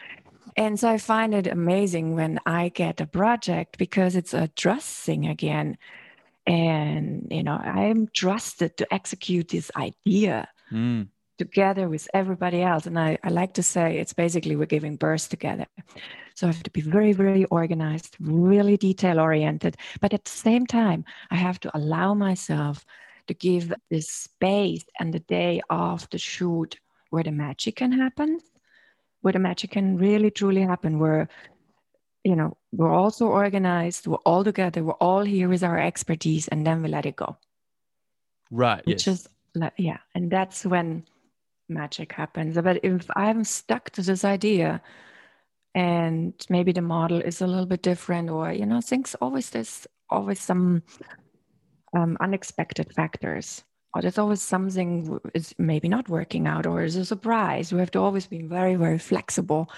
And 0.56 0.80
so 0.80 0.90
I 0.90 0.98
find 0.98 1.34
it 1.34 1.48
amazing 1.48 2.16
when 2.16 2.40
I 2.46 2.70
get 2.70 3.02
a 3.02 3.08
project 3.08 3.78
because 3.78 4.16
it's 4.16 4.34
a 4.34 4.50
trust 4.50 5.00
thing 5.00 5.26
again. 5.26 5.78
And, 6.46 7.28
you 7.32 7.44
know, 7.44 7.56
I'm 7.56 8.08
trusted 8.14 8.78
to 8.78 8.94
execute 8.94 9.50
this 9.50 9.72
idea 9.76 10.48
Mm. 10.72 11.08
together 11.38 11.88
with 11.88 12.08
everybody 12.14 12.62
else. 12.64 12.88
And 12.88 12.98
I, 12.98 13.18
I 13.24 13.30
like 13.30 13.54
to 13.56 13.64
say 13.64 13.98
it's 14.00 14.14
basically 14.14 14.56
we're 14.56 14.66
giving 14.66 14.96
birth 14.96 15.30
together. 15.30 15.68
So 16.36 16.48
I 16.48 16.52
have 16.52 16.64
to 16.64 16.72
be 16.72 16.82
very, 16.82 17.14
very 17.14 17.46
organized, 17.46 18.18
really 18.20 18.78
detail 18.78 19.20
oriented. 19.20 19.78
But 20.02 20.14
at 20.14 20.26
the 20.26 20.32
same 20.32 20.66
time, 20.66 21.06
I 21.30 21.36
have 21.36 21.60
to 21.62 21.78
allow 21.78 22.16
myself 22.16 22.86
to 23.28 23.34
give 23.34 23.74
this 23.90 24.10
space 24.10 24.84
and 25.00 25.14
the 25.14 25.20
day 25.20 25.62
of 25.70 26.10
the 26.10 26.18
shoot 26.18 26.80
where 27.12 27.24
the 27.24 27.32
magic 27.32 27.76
can 27.76 27.92
happen, 27.92 28.40
where 29.22 29.34
the 29.34 29.40
magic 29.40 29.72
can 29.72 29.98
really 29.98 30.32
truly 30.32 30.62
happen, 30.62 30.98
where 30.98 31.30
you 32.24 32.36
know 32.36 32.58
we're 32.72 32.92
all 32.94 33.12
so 33.12 33.28
organized, 33.28 34.08
we're 34.08 34.18
all 34.26 34.44
together, 34.44 34.84
we're 34.84 34.94
all 34.94 35.24
here 35.24 35.50
with 35.50 35.64
our 35.64 35.80
expertise, 35.80 36.48
and 36.48 36.66
then 36.66 36.82
we 36.82 36.90
let 36.90 37.06
it 37.06 37.16
go 37.16 37.38
Right. 38.52 38.84
yes. 38.86 39.08
is 39.08 39.28
yeah 39.78 39.98
and 40.16 40.32
that's 40.32 40.66
when 40.66 41.06
magic 41.70 42.12
happens 42.12 42.56
but 42.56 42.84
if 42.84 43.08
i'm 43.16 43.44
stuck 43.44 43.90
to 43.92 44.02
this 44.02 44.26
idea 44.26 44.82
and 45.76 46.34
maybe 46.50 46.72
the 46.72 46.82
model 46.82 47.20
is 47.22 47.42
a 47.42 47.48
little 47.48 47.66
bit 47.66 47.82
different 47.82 48.30
or 48.30 48.52
you 48.52 48.66
know 48.66 48.82
things 48.82 49.16
always 49.22 49.50
there's 49.52 49.88
always 50.10 50.40
some 50.40 50.84
um, 51.98 52.18
unexpected 52.20 52.94
factors 52.94 53.64
or 53.94 54.02
there's 54.02 54.18
always 54.18 54.42
something 54.42 55.20
is 55.34 55.54
maybe 55.58 55.88
not 55.88 56.10
working 56.10 56.48
out 56.48 56.66
or 56.66 56.84
is 56.84 56.96
a 56.96 57.06
surprise 57.06 57.72
we 57.72 57.80
have 57.80 57.92
to 57.92 58.00
always 58.00 58.28
be 58.28 58.42
very 58.42 58.76
very 58.76 58.98
flexible 59.00 59.70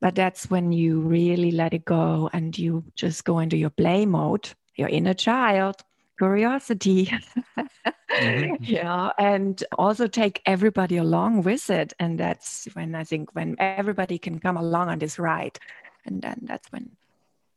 but 0.00 0.14
that's 0.14 0.50
when 0.50 0.72
you 0.72 1.00
really 1.00 1.50
let 1.50 1.74
it 1.74 1.84
go 1.84 2.30
and 2.32 2.58
you 2.58 2.84
just 2.94 3.24
go 3.24 3.38
into 3.38 3.56
your 3.56 3.70
play 3.70 4.06
mode 4.06 4.50
your 4.76 4.88
inner 4.88 5.14
child 5.14 5.76
curiosity. 6.18 7.10
Mm-hmm. 8.10 8.54
yeah 8.60 9.10
and 9.18 9.62
also 9.76 10.06
take 10.06 10.40
everybody 10.46 10.96
along 10.96 11.42
with 11.42 11.68
it. 11.70 11.92
And 11.98 12.18
that's 12.18 12.68
when 12.74 12.94
i 12.94 13.04
think 13.04 13.34
when 13.34 13.56
everybody 13.58 14.18
can 14.18 14.38
come 14.38 14.56
along 14.56 14.88
on 14.88 14.98
this 14.98 15.18
ride. 15.18 15.58
And 16.04 16.22
then 16.22 16.40
that's 16.42 16.70
when 16.70 16.90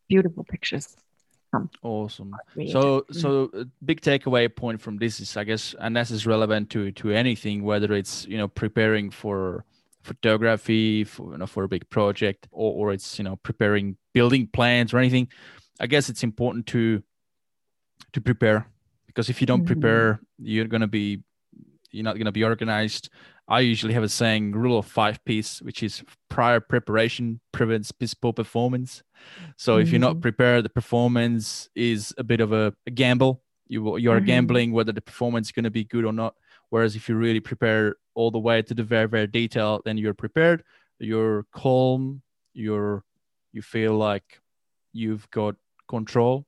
beautiful 0.07 0.43
pictures 0.43 0.97
come. 1.51 1.69
Awesome. 1.83 2.35
So 2.71 3.01
mm. 3.01 3.15
so 3.15 3.51
big 3.85 4.01
takeaway 4.01 4.53
point 4.53 4.81
from 4.81 4.97
this 4.97 5.19
is 5.19 5.37
i 5.37 5.43
guess 5.43 5.75
and 5.79 5.95
this 5.95 6.11
is 6.11 6.25
relevant 6.25 6.69
to 6.71 6.91
to 6.93 7.11
anything 7.11 7.63
whether 7.63 7.93
it's 7.93 8.25
you 8.27 8.37
know 8.37 8.47
preparing 8.47 9.11
for 9.11 9.65
photography 10.03 11.03
for 11.03 11.31
you 11.31 11.37
know 11.37 11.45
for 11.45 11.63
a 11.63 11.67
big 11.67 11.89
project 11.89 12.47
or, 12.51 12.73
or 12.73 12.93
it's 12.93 13.17
you 13.17 13.23
know 13.23 13.35
preparing 13.37 13.97
building 14.13 14.47
plans 14.47 14.93
or 14.93 14.97
anything 14.97 15.27
i 15.79 15.87
guess 15.87 16.09
it's 16.09 16.23
important 16.23 16.65
to 16.65 17.03
to 18.13 18.21
prepare 18.21 18.67
because 19.07 19.29
if 19.29 19.41
you 19.41 19.47
don't 19.47 19.59
mm-hmm. 19.59 19.79
prepare 19.79 20.21
you're 20.37 20.65
going 20.65 20.81
to 20.81 20.87
be 20.87 21.21
you're 21.91 22.03
not 22.03 22.15
going 22.15 22.25
to 22.25 22.31
be 22.31 22.43
organized 22.43 23.09
i 23.47 23.59
usually 23.59 23.93
have 23.93 24.03
a 24.03 24.09
saying 24.09 24.51
rule 24.51 24.79
of 24.79 24.85
five 24.85 25.23
piece 25.25 25.61
which 25.61 25.83
is 25.83 26.03
prior 26.29 26.59
preparation 26.59 27.39
prevents 27.51 27.91
poor 28.21 28.31
performance 28.31 29.03
so 29.57 29.73
mm-hmm. 29.73 29.81
if 29.81 29.91
you're 29.91 29.99
not 29.99 30.13
mm-hmm. 30.13 30.21
prepared 30.21 30.63
the 30.63 30.69
performance 30.69 31.67
is 31.75 32.13
a 32.17 32.23
bit 32.23 32.39
of 32.39 32.53
a, 32.53 32.73
a 32.87 32.91
gamble 32.91 33.41
you 33.67 33.97
you 33.97 34.11
are 34.11 34.17
mm-hmm. 34.17 34.25
gambling 34.25 34.71
whether 34.71 34.93
the 34.93 35.01
performance 35.01 35.47
is 35.47 35.51
going 35.51 35.65
to 35.65 35.69
be 35.69 35.83
good 35.83 36.05
or 36.05 36.13
not 36.13 36.35
whereas 36.69 36.95
if 36.95 37.09
you 37.09 37.15
really 37.15 37.39
prepare 37.39 37.95
all 38.19 38.31
the 38.31 38.45
way 38.47 38.61
to 38.61 38.73
the 38.73 38.87
very 38.95 39.07
very 39.15 39.27
detail 39.27 39.81
then 39.85 39.97
you're 39.97 40.21
prepared 40.25 40.63
you're 40.99 41.45
calm 41.51 42.21
you're 42.53 43.03
you 43.55 43.61
feel 43.61 43.93
like 43.93 44.27
you've 44.93 45.29
got 45.31 45.55
control 45.87 46.45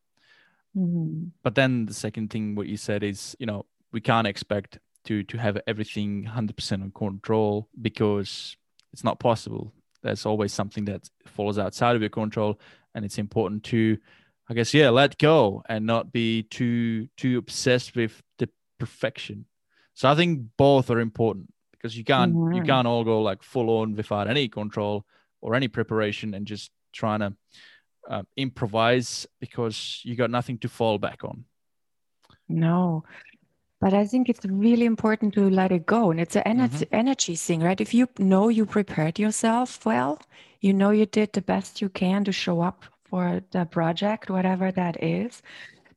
Mm-hmm. 0.78 1.26
But 1.44 1.56
then 1.56 1.86
the 1.86 1.94
second 1.94 2.30
thing 2.30 2.56
what 2.56 2.68
you 2.68 2.78
said 2.78 3.04
is, 3.04 3.36
you 3.40 3.46
know, 3.46 3.66
we 3.92 4.02
can't 4.02 4.28
expect 4.28 4.80
to 5.06 5.24
to 5.24 5.38
have 5.38 5.58
everything 5.68 6.26
100% 6.26 6.82
on 6.82 6.92
control 6.92 7.68
because 7.82 8.56
it's 8.94 9.04
not 9.04 9.20
possible. 9.20 9.74
There's 10.02 10.26
always 10.26 10.54
something 10.54 10.86
that 10.86 11.10
falls 11.26 11.60
outside 11.60 11.96
of 11.96 12.02
your 12.02 12.10
control, 12.10 12.60
and 12.96 13.06
it's 13.06 13.18
important 13.18 13.64
to, 13.66 13.98
I 14.50 14.54
guess, 14.54 14.74
yeah, 14.74 14.90
let 14.90 15.18
go 15.18 15.64
and 15.68 15.86
not 15.86 16.12
be 16.12 16.44
too 16.44 17.08
too 17.18 17.38
obsessed 17.38 17.96
with 17.96 18.22
the 18.38 18.50
perfection. 18.80 19.46
So 19.94 20.10
I 20.10 20.16
think 20.16 20.48
both 20.58 20.90
are 20.90 21.00
important 21.00 21.51
because 21.82 21.98
you 21.98 22.04
can't 22.04 22.36
mm-hmm. 22.36 22.54
you 22.54 22.64
can't 22.64 22.88
all 22.88 23.04
go 23.04 23.22
like 23.22 23.42
full 23.42 23.70
on 23.70 23.96
without 23.96 24.28
any 24.28 24.48
control 24.48 25.06
or 25.42 25.56
any 25.56 25.68
preparation 25.68 26.34
and 26.34 26.46
just 26.46 26.72
trying 26.94 27.20
to 27.20 27.34
uh, 28.10 28.24
improvise 28.38 29.26
because 29.40 30.02
you 30.04 30.16
got 30.16 30.30
nothing 30.30 30.58
to 30.60 30.70
fall 30.70 30.98
back 30.98 31.24
on. 31.24 31.46
No, 32.48 33.04
but 33.80 33.94
I 33.94 34.06
think 34.06 34.30
it's 34.30 34.46
really 34.46 34.86
important 34.86 35.34
to 35.36 35.50
let 35.50 35.72
it 35.72 35.86
go. 35.86 36.12
And 36.12 36.20
it's 36.20 36.36
an 36.36 36.44
energy, 36.46 36.86
mm-hmm. 36.86 36.96
energy 36.96 37.36
thing, 37.36 37.62
right? 37.62 37.82
If 37.82 37.94
you 37.94 38.08
know 38.20 38.50
you 38.50 38.66
prepared 38.66 39.18
yourself 39.18 39.86
well, 39.86 40.20
you 40.60 40.74
know 40.74 40.92
you 40.92 41.06
did 41.06 41.34
the 41.34 41.42
best 41.42 41.82
you 41.82 41.90
can 41.90 42.24
to 42.26 42.32
show 42.32 42.62
up 42.62 42.84
for 43.04 43.42
the 43.52 43.66
project, 43.66 44.30
whatever 44.30 44.72
that 44.72 45.04
is, 45.04 45.42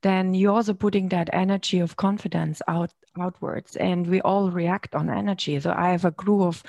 then 0.04 0.34
you're 0.34 0.52
also 0.52 0.74
putting 0.74 1.08
that 1.08 1.30
energy 1.32 1.80
of 1.80 1.96
confidence 1.96 2.60
out 2.68 2.92
outwards. 3.18 3.74
And 3.76 4.06
we 4.06 4.20
all 4.20 4.50
react 4.50 4.94
on 4.94 5.08
energy. 5.08 5.58
So 5.58 5.72
I 5.76 5.88
have 5.90 6.04
a 6.04 6.12
crew 6.12 6.44
of 6.44 6.62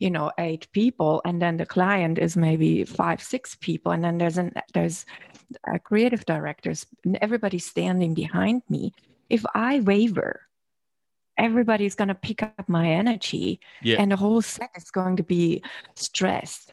you 0.00 0.10
know 0.10 0.32
eight 0.36 0.66
people 0.72 1.22
and 1.24 1.40
then 1.40 1.58
the 1.58 1.66
client 1.66 2.18
is 2.18 2.36
maybe 2.36 2.84
five 2.84 3.22
six 3.22 3.54
people 3.54 3.92
and 3.92 4.02
then 4.02 4.18
there's 4.18 4.36
an 4.36 4.52
there's 4.74 5.06
a 5.72 5.78
creative 5.78 6.26
directors 6.26 6.86
and 7.04 7.16
everybody 7.22 7.60
standing 7.60 8.12
behind 8.12 8.62
me 8.68 8.92
if 9.30 9.44
i 9.54 9.78
waver 9.78 10.40
everybody's 11.38 11.94
going 11.94 12.08
to 12.08 12.16
pick 12.16 12.42
up 12.42 12.68
my 12.68 12.88
energy 12.88 13.60
yeah. 13.82 13.96
and 14.00 14.10
the 14.10 14.16
whole 14.16 14.42
set 14.42 14.70
is 14.76 14.90
going 14.90 15.14
to 15.14 15.22
be 15.22 15.62
stressed 15.94 16.71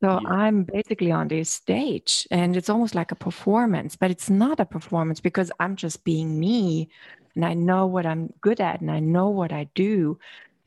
so 0.00 0.20
yeah. 0.22 0.28
i'm 0.28 0.64
basically 0.64 1.10
on 1.10 1.28
this 1.28 1.50
stage 1.50 2.26
and 2.30 2.56
it's 2.56 2.68
almost 2.68 2.94
like 2.94 3.12
a 3.12 3.16
performance 3.16 3.96
but 3.96 4.10
it's 4.10 4.30
not 4.30 4.60
a 4.60 4.64
performance 4.64 5.20
because 5.20 5.50
i'm 5.60 5.76
just 5.76 6.04
being 6.04 6.38
me 6.38 6.88
and 7.34 7.44
i 7.44 7.54
know 7.54 7.86
what 7.86 8.06
i'm 8.06 8.32
good 8.40 8.60
at 8.60 8.80
and 8.80 8.90
i 8.90 9.00
know 9.00 9.28
what 9.28 9.52
i 9.52 9.68
do 9.74 10.18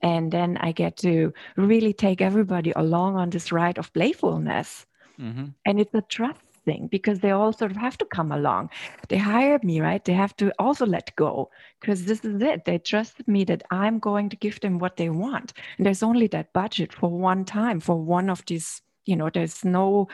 and 0.02 0.32
then 0.32 0.58
i 0.58 0.72
get 0.72 0.98
to 0.98 1.34
really 1.56 1.94
take 1.94 2.22
everybody 2.22 2.72
along 2.76 3.16
on 3.16 3.30
this 3.30 3.52
ride 3.52 3.78
of 3.78 3.94
playfulness. 3.94 4.86
Mm-hmm. 5.20 5.48
and 5.68 5.80
it's 5.80 5.94
a 5.94 6.02
trust 6.02 6.42
thing 6.66 6.88
because 6.92 7.20
they 7.20 7.32
all 7.32 7.54
sort 7.54 7.72
of 7.72 7.78
have 7.78 7.98
to 7.98 8.06
come 8.06 8.32
along. 8.32 8.70
They 9.10 9.18
hired 9.18 9.64
me 9.64 9.82
right? 9.82 10.04
They 10.04 10.14
have 10.14 10.36
to 10.38 10.52
also 10.60 10.86
let 10.86 11.16
go 11.16 11.50
because 11.80 12.06
this 12.06 12.24
is 12.24 12.42
it. 12.42 12.66
They 12.66 12.78
trusted 12.78 13.28
me 13.28 13.44
that 13.46 13.64
i'm 13.72 14.00
going 14.00 14.30
to 14.30 14.36
give 14.36 14.60
them 14.62 14.80
what 14.80 14.98
they 14.98 15.10
want. 15.10 15.54
And 15.78 15.86
there's 15.86 16.04
only 16.04 16.28
that 16.28 16.54
budget 16.54 16.94
for 16.94 17.10
one 17.10 17.46
time 17.46 17.80
for 17.80 17.98
one 17.98 18.30
of 18.30 18.44
these 18.46 18.82
you 19.06 19.16
know 19.16 19.30
there's 19.30 19.64
no 19.66 20.08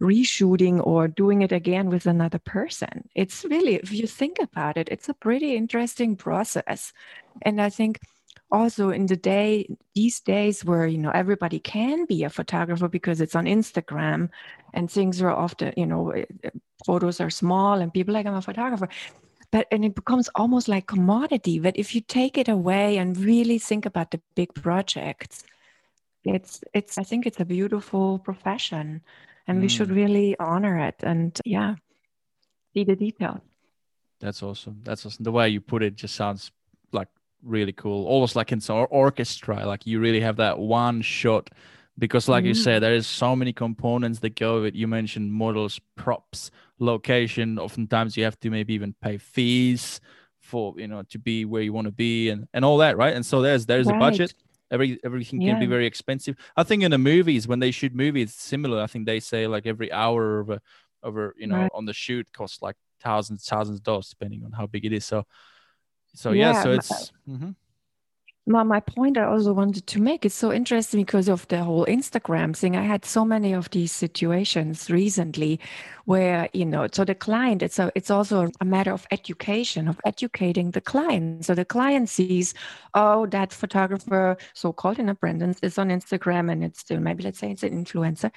reshooting 0.00 0.84
or 0.86 1.08
doing 1.08 1.42
it 1.42 1.52
again 1.52 1.90
with 1.90 2.06
another 2.06 2.38
person. 2.38 3.08
It's 3.14 3.44
really 3.44 3.74
if 3.76 3.92
you 3.92 4.06
think 4.06 4.38
about 4.40 4.76
it 4.76 4.88
it's 4.90 5.08
a 5.08 5.14
pretty 5.14 5.56
interesting 5.56 6.16
process. 6.16 6.92
And 7.42 7.60
i 7.60 7.70
think 7.70 8.00
also 8.50 8.90
in 8.90 9.06
the 9.06 9.16
day 9.16 9.68
these 9.94 10.20
days 10.20 10.64
where 10.64 10.86
you 10.86 10.98
know 10.98 11.10
everybody 11.10 11.58
can 11.58 12.04
be 12.06 12.24
a 12.24 12.30
photographer 12.30 12.88
because 12.88 13.20
it's 13.20 13.36
on 13.36 13.44
instagram 13.44 14.28
and 14.74 14.90
things 14.90 15.22
are 15.22 15.30
often 15.30 15.72
you 15.76 15.86
know 15.86 16.10
eh, 16.10 16.24
photos 16.84 17.20
are 17.20 17.30
small 17.30 17.74
and 17.74 17.94
people 17.94 18.14
like 18.14 18.26
i'm 18.26 18.34
a 18.34 18.42
photographer. 18.42 18.88
But 19.52 19.66
and 19.72 19.84
it 19.84 19.96
becomes 19.96 20.28
almost 20.36 20.68
like 20.68 20.86
commodity. 20.86 21.58
But 21.58 21.76
if 21.76 21.92
you 21.92 22.00
take 22.02 22.38
it 22.38 22.48
away 22.48 22.98
and 22.98 23.16
really 23.18 23.58
think 23.58 23.84
about 23.84 24.12
the 24.12 24.20
big 24.36 24.54
projects 24.54 25.42
it's 26.24 26.62
it's 26.74 26.98
i 26.98 27.02
think 27.02 27.26
it's 27.26 27.40
a 27.40 27.44
beautiful 27.44 28.18
profession 28.18 29.00
and 29.46 29.58
mm. 29.58 29.62
we 29.62 29.68
should 29.68 29.88
mm. 29.88 29.96
really 29.96 30.36
honor 30.38 30.78
it 30.78 30.96
and 31.02 31.38
yeah 31.44 31.74
see 32.74 32.84
the 32.84 32.96
details 32.96 33.40
that's 34.20 34.42
awesome 34.42 34.80
that's 34.82 35.06
awesome 35.06 35.24
the 35.24 35.32
way 35.32 35.48
you 35.48 35.60
put 35.60 35.82
it 35.82 35.94
just 35.96 36.14
sounds 36.14 36.52
like 36.92 37.08
really 37.42 37.72
cool 37.72 38.06
almost 38.06 38.36
like 38.36 38.52
in 38.52 38.60
some 38.60 38.86
orchestra 38.90 39.66
like 39.66 39.86
you 39.86 39.98
really 39.98 40.20
have 40.20 40.36
that 40.36 40.58
one 40.58 41.00
shot 41.00 41.50
because 41.98 42.28
like 42.28 42.42
mm-hmm. 42.42 42.48
you 42.48 42.54
said 42.54 42.82
there 42.82 42.94
is 42.94 43.06
so 43.06 43.34
many 43.34 43.52
components 43.52 44.18
that 44.20 44.38
go 44.38 44.56
with 44.56 44.66
it 44.66 44.74
you 44.74 44.86
mentioned 44.86 45.32
models 45.32 45.80
props 45.96 46.50
location 46.78 47.58
oftentimes 47.58 48.16
you 48.16 48.24
have 48.24 48.38
to 48.40 48.50
maybe 48.50 48.74
even 48.74 48.94
pay 49.00 49.16
fees 49.16 50.00
for 50.38 50.74
you 50.76 50.88
know 50.88 51.02
to 51.02 51.18
be 51.18 51.44
where 51.44 51.62
you 51.62 51.72
want 51.72 51.86
to 51.86 51.92
be 51.92 52.28
and 52.28 52.46
and 52.52 52.64
all 52.64 52.78
that 52.78 52.96
right 52.96 53.14
and 53.14 53.24
so 53.24 53.40
there's 53.40 53.66
there's 53.66 53.86
right. 53.86 53.96
a 53.96 53.98
budget 53.98 54.34
every 54.70 54.98
everything 55.04 55.40
yeah. 55.40 55.52
can 55.52 55.60
be 55.60 55.66
very 55.66 55.86
expensive 55.86 56.36
i 56.56 56.62
think 56.62 56.82
in 56.82 56.90
the 56.90 56.98
movies 56.98 57.48
when 57.48 57.58
they 57.58 57.70
shoot 57.70 57.94
movies 57.94 58.34
similar 58.34 58.82
i 58.82 58.86
think 58.86 59.06
they 59.06 59.20
say 59.20 59.46
like 59.46 59.66
every 59.66 59.92
hour 59.92 60.40
of 60.40 60.50
a 60.50 60.60
over 61.02 61.34
you 61.38 61.46
know 61.46 61.56
right. 61.56 61.70
on 61.74 61.84
the 61.84 61.92
shoot 61.92 62.26
costs 62.32 62.62
like 62.62 62.76
thousands 63.00 63.44
thousands 63.44 63.78
of 63.78 63.82
dollars 63.82 64.08
depending 64.08 64.44
on 64.44 64.52
how 64.52 64.66
big 64.66 64.84
it 64.84 64.92
is 64.92 65.04
so 65.04 65.24
so 66.14 66.32
yeah, 66.32 66.52
yeah 66.52 66.62
so 66.62 66.72
it's 66.72 67.12
mm-hmm. 67.28 67.50
My, 68.50 68.62
my 68.64 68.80
point 68.80 69.16
i 69.16 69.24
also 69.24 69.52
wanted 69.52 69.86
to 69.86 70.00
make 70.00 70.24
it's 70.24 70.34
so 70.34 70.52
interesting 70.52 71.00
because 71.00 71.28
of 71.28 71.46
the 71.48 71.62
whole 71.62 71.86
instagram 71.86 72.56
thing. 72.56 72.76
I 72.76 72.82
had 72.82 73.04
so 73.04 73.24
many 73.24 73.52
of 73.52 73.70
these 73.70 73.92
situations 73.92 74.90
recently 74.90 75.60
where 76.04 76.48
you 76.52 76.66
know 76.66 76.88
so 76.92 77.04
the 77.04 77.14
client 77.14 77.62
it's 77.62 77.78
a 77.78 77.92
it's 77.94 78.10
also 78.10 78.50
a 78.60 78.64
matter 78.64 78.92
of 78.92 79.06
education 79.10 79.88
of 79.88 80.00
educating 80.04 80.72
the 80.72 80.80
client. 80.80 81.44
So 81.44 81.54
the 81.54 81.64
client 81.64 82.08
sees 82.08 82.54
oh 82.94 83.26
that 83.26 83.52
photographer 83.52 84.36
so 84.54 84.72
called 84.72 84.98
in 84.98 85.08
a 85.08 85.14
brandon 85.14 85.54
is 85.62 85.78
on 85.78 85.88
instagram 85.88 86.50
and 86.50 86.64
it's 86.64 86.80
still 86.80 87.00
maybe 87.00 87.22
let's 87.22 87.38
say 87.38 87.50
it's 87.50 87.62
an 87.62 87.84
influencer. 87.84 88.30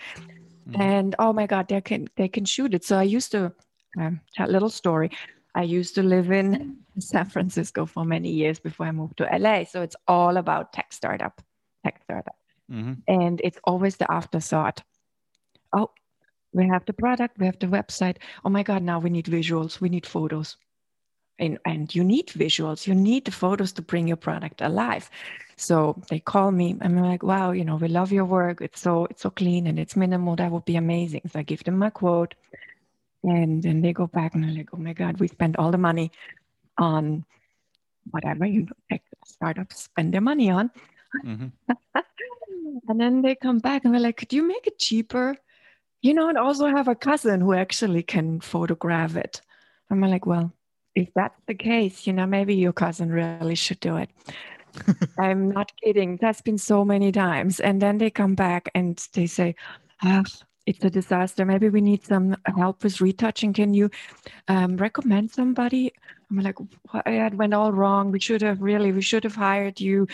Mm-hmm. 0.69 0.81
and 0.81 1.15
oh 1.19 1.33
my 1.33 1.45
god 1.45 1.67
they 1.67 1.81
can 1.81 2.07
they 2.15 2.29
can 2.29 2.45
shoot 2.45 2.73
it. 2.73 2.85
So 2.85 2.97
i 2.97 3.03
used 3.03 3.31
to 3.31 3.51
um, 3.99 4.21
tell 4.35 4.49
a 4.49 4.51
little 4.51 4.69
story 4.69 5.11
I 5.55 5.63
used 5.63 5.95
to 5.95 6.03
live 6.03 6.31
in 6.31 6.77
San 6.99 7.25
Francisco 7.25 7.85
for 7.85 8.05
many 8.05 8.29
years 8.29 8.59
before 8.59 8.85
I 8.85 8.91
moved 8.91 9.17
to 9.17 9.29
LA. 9.31 9.65
So 9.65 9.81
it's 9.81 9.95
all 10.07 10.37
about 10.37 10.73
tech 10.73 10.93
startup, 10.93 11.41
tech 11.83 12.01
startup. 12.03 12.35
Mm-hmm. 12.71 12.93
And 13.07 13.41
it's 13.43 13.59
always 13.63 13.97
the 13.97 14.11
afterthought. 14.11 14.83
Oh, 15.73 15.91
we 16.53 16.67
have 16.67 16.85
the 16.85 16.93
product, 16.93 17.37
we 17.39 17.45
have 17.45 17.59
the 17.59 17.67
website. 17.67 18.17
Oh 18.45 18.49
my 18.49 18.63
God, 18.63 18.83
now 18.83 18.99
we 18.99 19.09
need 19.09 19.25
visuals, 19.25 19.81
we 19.81 19.89
need 19.89 20.05
photos. 20.05 20.57
and, 21.39 21.57
and 21.65 21.93
you 21.95 22.03
need 22.03 22.27
visuals 22.27 22.85
you 22.87 22.93
need 22.93 23.25
the 23.25 23.31
photos 23.31 23.71
to 23.73 23.81
bring 23.81 24.07
your 24.07 24.17
product 24.17 24.61
alive 24.61 25.09
so 25.55 26.01
they 26.09 26.19
call 26.19 26.51
me 26.51 26.71
and 26.81 26.99
i'm 26.99 27.03
like 27.03 27.23
wow 27.23 27.51
you 27.51 27.65
know 27.65 27.75
we 27.75 27.87
love 27.87 28.11
your 28.11 28.25
work 28.25 28.61
it's 28.61 28.79
so 28.79 29.05
it's 29.05 29.21
so 29.21 29.29
clean 29.29 29.67
and 29.67 29.79
it's 29.79 29.95
minimal 29.95 30.35
that 30.35 30.51
would 30.51 30.65
be 30.65 30.75
amazing 30.75 31.21
so 31.31 31.39
i 31.39 31.43
give 31.43 31.63
them 31.63 31.77
my 31.77 31.89
quote 31.89 32.35
and 33.23 33.63
then 33.63 33.81
they 33.81 33.93
go 33.93 34.07
back 34.07 34.35
and 34.35 34.43
they're 34.43 34.51
like 34.51 34.69
oh 34.73 34.77
my 34.77 34.93
god 34.93 35.19
we 35.19 35.27
spent 35.27 35.57
all 35.57 35.71
the 35.71 35.77
money 35.77 36.11
on 36.77 37.25
whatever 38.11 38.45
you 38.45 38.61
know 38.61 38.73
like 38.91 39.03
startups 39.25 39.83
spend 39.83 40.13
their 40.13 40.21
money 40.21 40.49
on. 40.49 40.69
Mm-hmm. 41.25 41.47
and 42.87 42.99
then 42.99 43.21
they 43.21 43.35
come 43.35 43.59
back 43.59 43.85
and 43.85 43.93
they're 43.93 44.01
like 44.01 44.17
could 44.17 44.33
you 44.33 44.47
make 44.47 44.67
it 44.67 44.79
cheaper? 44.79 45.35
You 46.01 46.13
know 46.13 46.29
and 46.29 46.37
also 46.37 46.67
have 46.67 46.87
a 46.87 46.95
cousin 46.95 47.41
who 47.41 47.53
actually 47.53 48.03
can 48.03 48.41
photograph 48.41 49.15
it. 49.15 49.41
And 49.89 50.03
i'm 50.03 50.11
like 50.11 50.25
well 50.25 50.51
if 50.95 51.09
that's 51.15 51.39
the 51.47 51.55
case 51.55 52.05
you 52.05 52.13
know 52.13 52.25
maybe 52.25 52.55
your 52.55 52.73
cousin 52.73 53.11
really 53.11 53.55
should 53.55 53.79
do 53.79 53.97
it. 53.97 54.09
I'm 55.19 55.49
not 55.49 55.71
kidding. 55.83 56.17
That's 56.19 56.41
been 56.41 56.57
so 56.57 56.83
many 56.83 57.11
times. 57.11 57.59
And 57.59 57.79
then 57.79 57.99
they 57.99 58.09
come 58.09 58.33
back 58.33 58.69
and 58.73 58.97
they 59.13 59.27
say 59.27 59.55
oh, 60.03 60.23
it's 60.65 60.83
a 60.83 60.89
disaster. 60.89 61.45
Maybe 61.45 61.69
we 61.69 61.81
need 61.81 62.05
some 62.05 62.35
help 62.57 62.83
with 62.83 63.01
retouching. 63.01 63.53
Can 63.53 63.73
you 63.73 63.89
um, 64.47 64.77
recommend 64.77 65.31
somebody? 65.31 65.93
I'm 66.29 66.39
like 66.39 66.57
it 67.05 67.33
went 67.33 67.53
all 67.53 67.71
wrong? 67.71 68.11
We 68.11 68.19
should 68.19 68.41
have 68.41 68.61
really 68.61 68.91
we 68.91 69.01
should 69.01 69.23
have 69.23 69.35
hired 69.35 69.79
you. 69.79 70.07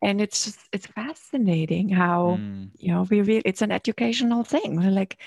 And 0.00 0.20
it's 0.20 0.44
just, 0.44 0.58
it's 0.72 0.86
fascinating 0.86 1.88
how 1.88 2.38
mm. 2.40 2.70
you 2.78 2.92
know 2.92 3.06
we 3.08 3.20
really 3.20 3.42
it's 3.44 3.62
an 3.62 3.72
educational 3.72 4.44
thing. 4.44 4.76
We're 4.76 4.90
like 4.90 5.18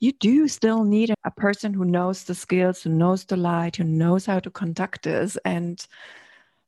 you 0.00 0.12
do 0.12 0.48
still 0.48 0.84
need 0.84 1.14
a 1.24 1.30
person 1.30 1.74
who 1.74 1.84
knows 1.84 2.24
the 2.24 2.34
skills 2.34 2.82
who 2.82 2.90
knows 2.90 3.24
the 3.24 3.36
light 3.36 3.76
who 3.76 3.84
knows 3.84 4.26
how 4.26 4.40
to 4.40 4.50
conduct 4.50 5.02
this. 5.04 5.36
And 5.44 5.84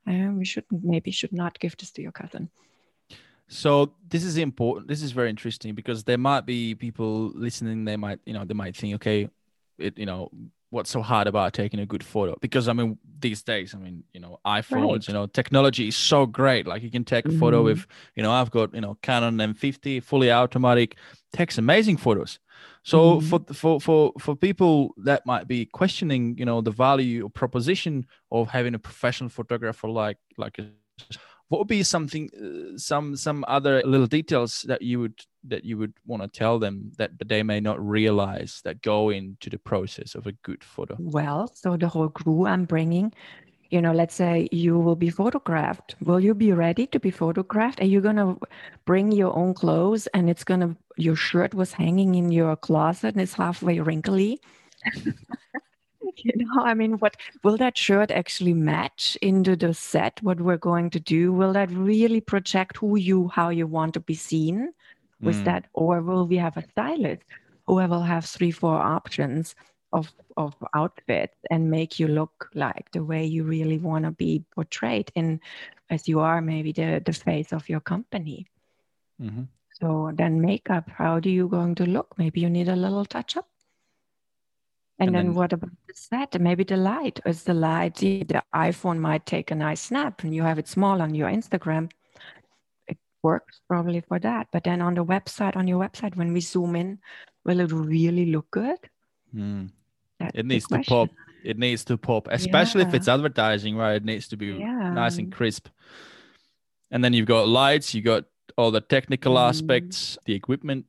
uh, 0.06 0.30
we 0.32 0.44
should 0.44 0.64
maybe 0.70 1.10
should 1.10 1.32
not 1.32 1.58
give 1.58 1.76
this 1.76 1.90
to 1.92 2.02
your 2.02 2.12
cousin 2.12 2.50
so 3.48 3.92
this 4.08 4.24
is 4.24 4.36
important 4.36 4.88
this 4.88 5.02
is 5.02 5.12
very 5.12 5.30
interesting 5.30 5.74
because 5.74 6.04
there 6.04 6.18
might 6.18 6.46
be 6.46 6.74
people 6.74 7.30
listening 7.34 7.84
they 7.84 7.96
might 7.96 8.18
you 8.24 8.32
know 8.32 8.44
they 8.44 8.54
might 8.54 8.76
think 8.76 8.94
okay 8.94 9.28
it 9.78 9.96
you 9.98 10.06
know 10.06 10.30
what's 10.70 10.90
so 10.90 11.02
hard 11.02 11.26
about 11.26 11.52
taking 11.52 11.80
a 11.80 11.86
good 11.86 12.02
photo 12.02 12.34
because 12.40 12.66
i 12.66 12.72
mean 12.72 12.98
these 13.20 13.42
days 13.42 13.74
i 13.74 13.78
mean 13.78 14.02
you 14.14 14.20
know 14.20 14.38
iphones 14.46 14.92
right. 14.92 15.08
you 15.08 15.14
know 15.14 15.26
technology 15.26 15.88
is 15.88 15.96
so 15.96 16.24
great 16.24 16.66
like 16.66 16.82
you 16.82 16.90
can 16.90 17.04
take 17.04 17.26
a 17.26 17.28
mm-hmm. 17.28 17.38
photo 17.38 17.62
with 17.62 17.86
you 18.16 18.22
know 18.22 18.32
i've 18.32 18.50
got 18.50 18.74
you 18.74 18.80
know 18.80 18.96
canon 19.02 19.36
m50 19.36 20.02
fully 20.02 20.32
automatic 20.32 20.96
takes 21.34 21.58
amazing 21.58 21.98
photos 21.98 22.38
so 22.84 23.16
mm-hmm. 23.16 23.28
for 23.28 23.54
for 23.54 23.80
for 23.80 24.12
for 24.18 24.34
people 24.34 24.94
that 24.96 25.26
might 25.26 25.46
be 25.46 25.66
questioning 25.66 26.36
you 26.38 26.46
know 26.46 26.62
the 26.62 26.70
value 26.70 27.26
or 27.26 27.28
proposition 27.28 28.06
of 28.30 28.48
having 28.48 28.74
a 28.74 28.78
professional 28.78 29.28
photographer 29.28 29.88
like 29.88 30.16
like 30.38 30.58
what 31.48 31.58
would 31.58 31.68
be 31.68 31.82
something 31.82 32.30
uh, 32.34 32.78
some 32.78 33.16
some 33.16 33.44
other 33.48 33.82
little 33.84 34.06
details 34.06 34.64
that 34.68 34.82
you 34.82 35.00
would 35.00 35.20
that 35.44 35.64
you 35.64 35.76
would 35.76 35.92
want 36.06 36.22
to 36.22 36.28
tell 36.28 36.58
them 36.58 36.92
that, 36.98 37.10
they 37.26 37.42
may 37.42 37.60
not 37.60 37.84
realize 37.84 38.60
that 38.64 38.80
go 38.80 39.10
into 39.10 39.50
the 39.50 39.58
process 39.58 40.14
of 40.14 40.26
a 40.26 40.32
good 40.42 40.64
photo? 40.64 40.96
Well 40.98 41.50
so 41.54 41.76
the 41.76 41.88
whole 41.88 42.08
crew 42.08 42.46
i'm 42.46 42.64
bringing 42.64 43.12
you 43.70 43.80
know 43.80 43.92
let's 43.92 44.14
say 44.14 44.48
you 44.52 44.78
will 44.78 44.96
be 44.96 45.10
photographed. 45.10 45.94
Will 46.04 46.20
you 46.20 46.34
be 46.34 46.52
ready 46.52 46.86
to 46.88 47.00
be 47.00 47.10
photographed? 47.10 47.80
Are 47.80 47.86
you 47.86 48.00
going 48.00 48.16
to 48.16 48.38
bring 48.84 49.12
your 49.12 49.34
own 49.34 49.54
clothes 49.54 50.06
and 50.08 50.28
it's 50.28 50.44
going 50.44 50.60
to 50.60 50.76
your 50.96 51.16
shirt 51.16 51.54
was 51.54 51.72
hanging 51.72 52.14
in 52.14 52.30
your 52.30 52.54
closet 52.56 53.14
and 53.14 53.22
it's 53.22 53.34
halfway 53.34 53.80
wrinkly 53.80 54.40
you 56.24 56.32
know 56.36 56.62
i 56.62 56.74
mean 56.74 56.92
what 56.98 57.16
will 57.42 57.56
that 57.56 57.76
shirt 57.76 58.10
actually 58.10 58.54
match 58.54 59.16
into 59.22 59.56
the 59.56 59.72
set 59.74 60.22
what 60.22 60.40
we're 60.40 60.56
going 60.56 60.90
to 60.90 61.00
do? 61.00 61.32
Will 61.32 61.52
that 61.52 61.70
really 61.70 62.20
project 62.20 62.78
who 62.78 62.96
you 62.96 63.28
how 63.28 63.48
you 63.50 63.66
want 63.66 63.94
to 63.94 64.00
be 64.00 64.14
seen 64.14 64.72
with 65.20 65.36
mm. 65.36 65.44
that? 65.44 65.66
Or 65.72 66.00
will 66.00 66.26
we 66.26 66.36
have 66.36 66.56
a 66.56 66.68
stylist 66.70 67.22
who 67.66 67.74
will 67.74 68.02
have 68.02 68.24
three 68.24 68.50
four 68.50 68.76
options 68.76 69.54
of 69.92 70.10
of 70.36 70.54
outfits 70.74 71.36
and 71.50 71.70
make 71.70 72.00
you 72.00 72.08
look 72.08 72.48
like 72.54 72.90
the 72.92 73.04
way 73.04 73.24
you 73.24 73.44
really 73.44 73.78
want 73.78 74.04
to 74.04 74.10
be 74.10 74.44
portrayed 74.54 75.10
in 75.14 75.40
as 75.90 76.08
you 76.08 76.20
are 76.20 76.40
maybe 76.40 76.72
the 76.72 77.02
the 77.04 77.12
face 77.12 77.52
of 77.52 77.68
your 77.68 77.80
company? 77.80 78.46
Mm-hmm. 79.20 79.42
so 79.80 80.10
then 80.14 80.40
makeup 80.40 80.88
how 80.88 81.20
do 81.20 81.30
you 81.30 81.46
going 81.48 81.74
to 81.76 81.86
look? 81.86 82.14
Maybe 82.18 82.40
you 82.40 82.50
need 82.50 82.68
a 82.68 82.76
little 82.76 83.04
touch 83.04 83.36
up 83.36 83.51
and, 85.02 85.08
and 85.08 85.16
then, 85.16 85.26
then, 85.26 85.34
what 85.34 85.52
about 85.52 85.70
the 85.88 85.94
set? 85.94 86.40
Maybe 86.40 86.62
the 86.62 86.76
light. 86.76 87.18
Is 87.26 87.42
the 87.42 87.54
light 87.54 87.96
the, 87.96 88.42
iPhone 88.54 88.98
might 88.98 89.26
take 89.26 89.50
a 89.50 89.54
nice 89.54 89.80
snap 89.80 90.22
and 90.22 90.32
you 90.32 90.42
have 90.42 90.58
it 90.58 90.68
small 90.68 91.02
on 91.02 91.12
your 91.14 91.28
Instagram. 91.28 91.90
It 92.86 92.98
works 93.22 93.60
probably 93.66 94.00
for 94.00 94.20
that. 94.20 94.46
But 94.52 94.62
then 94.62 94.80
on 94.80 94.94
the 94.94 95.04
website, 95.04 95.56
on 95.56 95.66
your 95.66 95.80
website, 95.80 96.16
when 96.16 96.32
we 96.32 96.40
zoom 96.40 96.76
in, 96.76 97.00
will 97.44 97.58
it 97.58 97.72
really 97.72 98.26
look 98.26 98.48
good? 98.52 98.78
Mm. 99.34 99.70
It 100.34 100.46
needs 100.46 100.68
to 100.68 100.80
pop. 100.86 101.10
It 101.42 101.58
needs 101.58 101.84
to 101.86 101.98
pop, 101.98 102.28
especially 102.30 102.82
yeah. 102.82 102.88
if 102.88 102.94
it's 102.94 103.08
advertising, 103.08 103.74
right? 103.76 103.94
It 103.94 104.04
needs 104.04 104.28
to 104.28 104.36
be 104.36 104.46
yeah. 104.46 104.92
nice 104.92 105.18
and 105.18 105.32
crisp. 105.32 105.66
And 106.92 107.02
then 107.02 107.12
you've 107.12 107.26
got 107.26 107.48
lights, 107.48 107.92
you 107.92 108.02
got 108.02 108.26
all 108.56 108.70
the 108.70 108.80
technical 108.80 109.34
mm. 109.34 109.48
aspects, 109.48 110.16
the 110.24 110.34
equipment, 110.34 110.86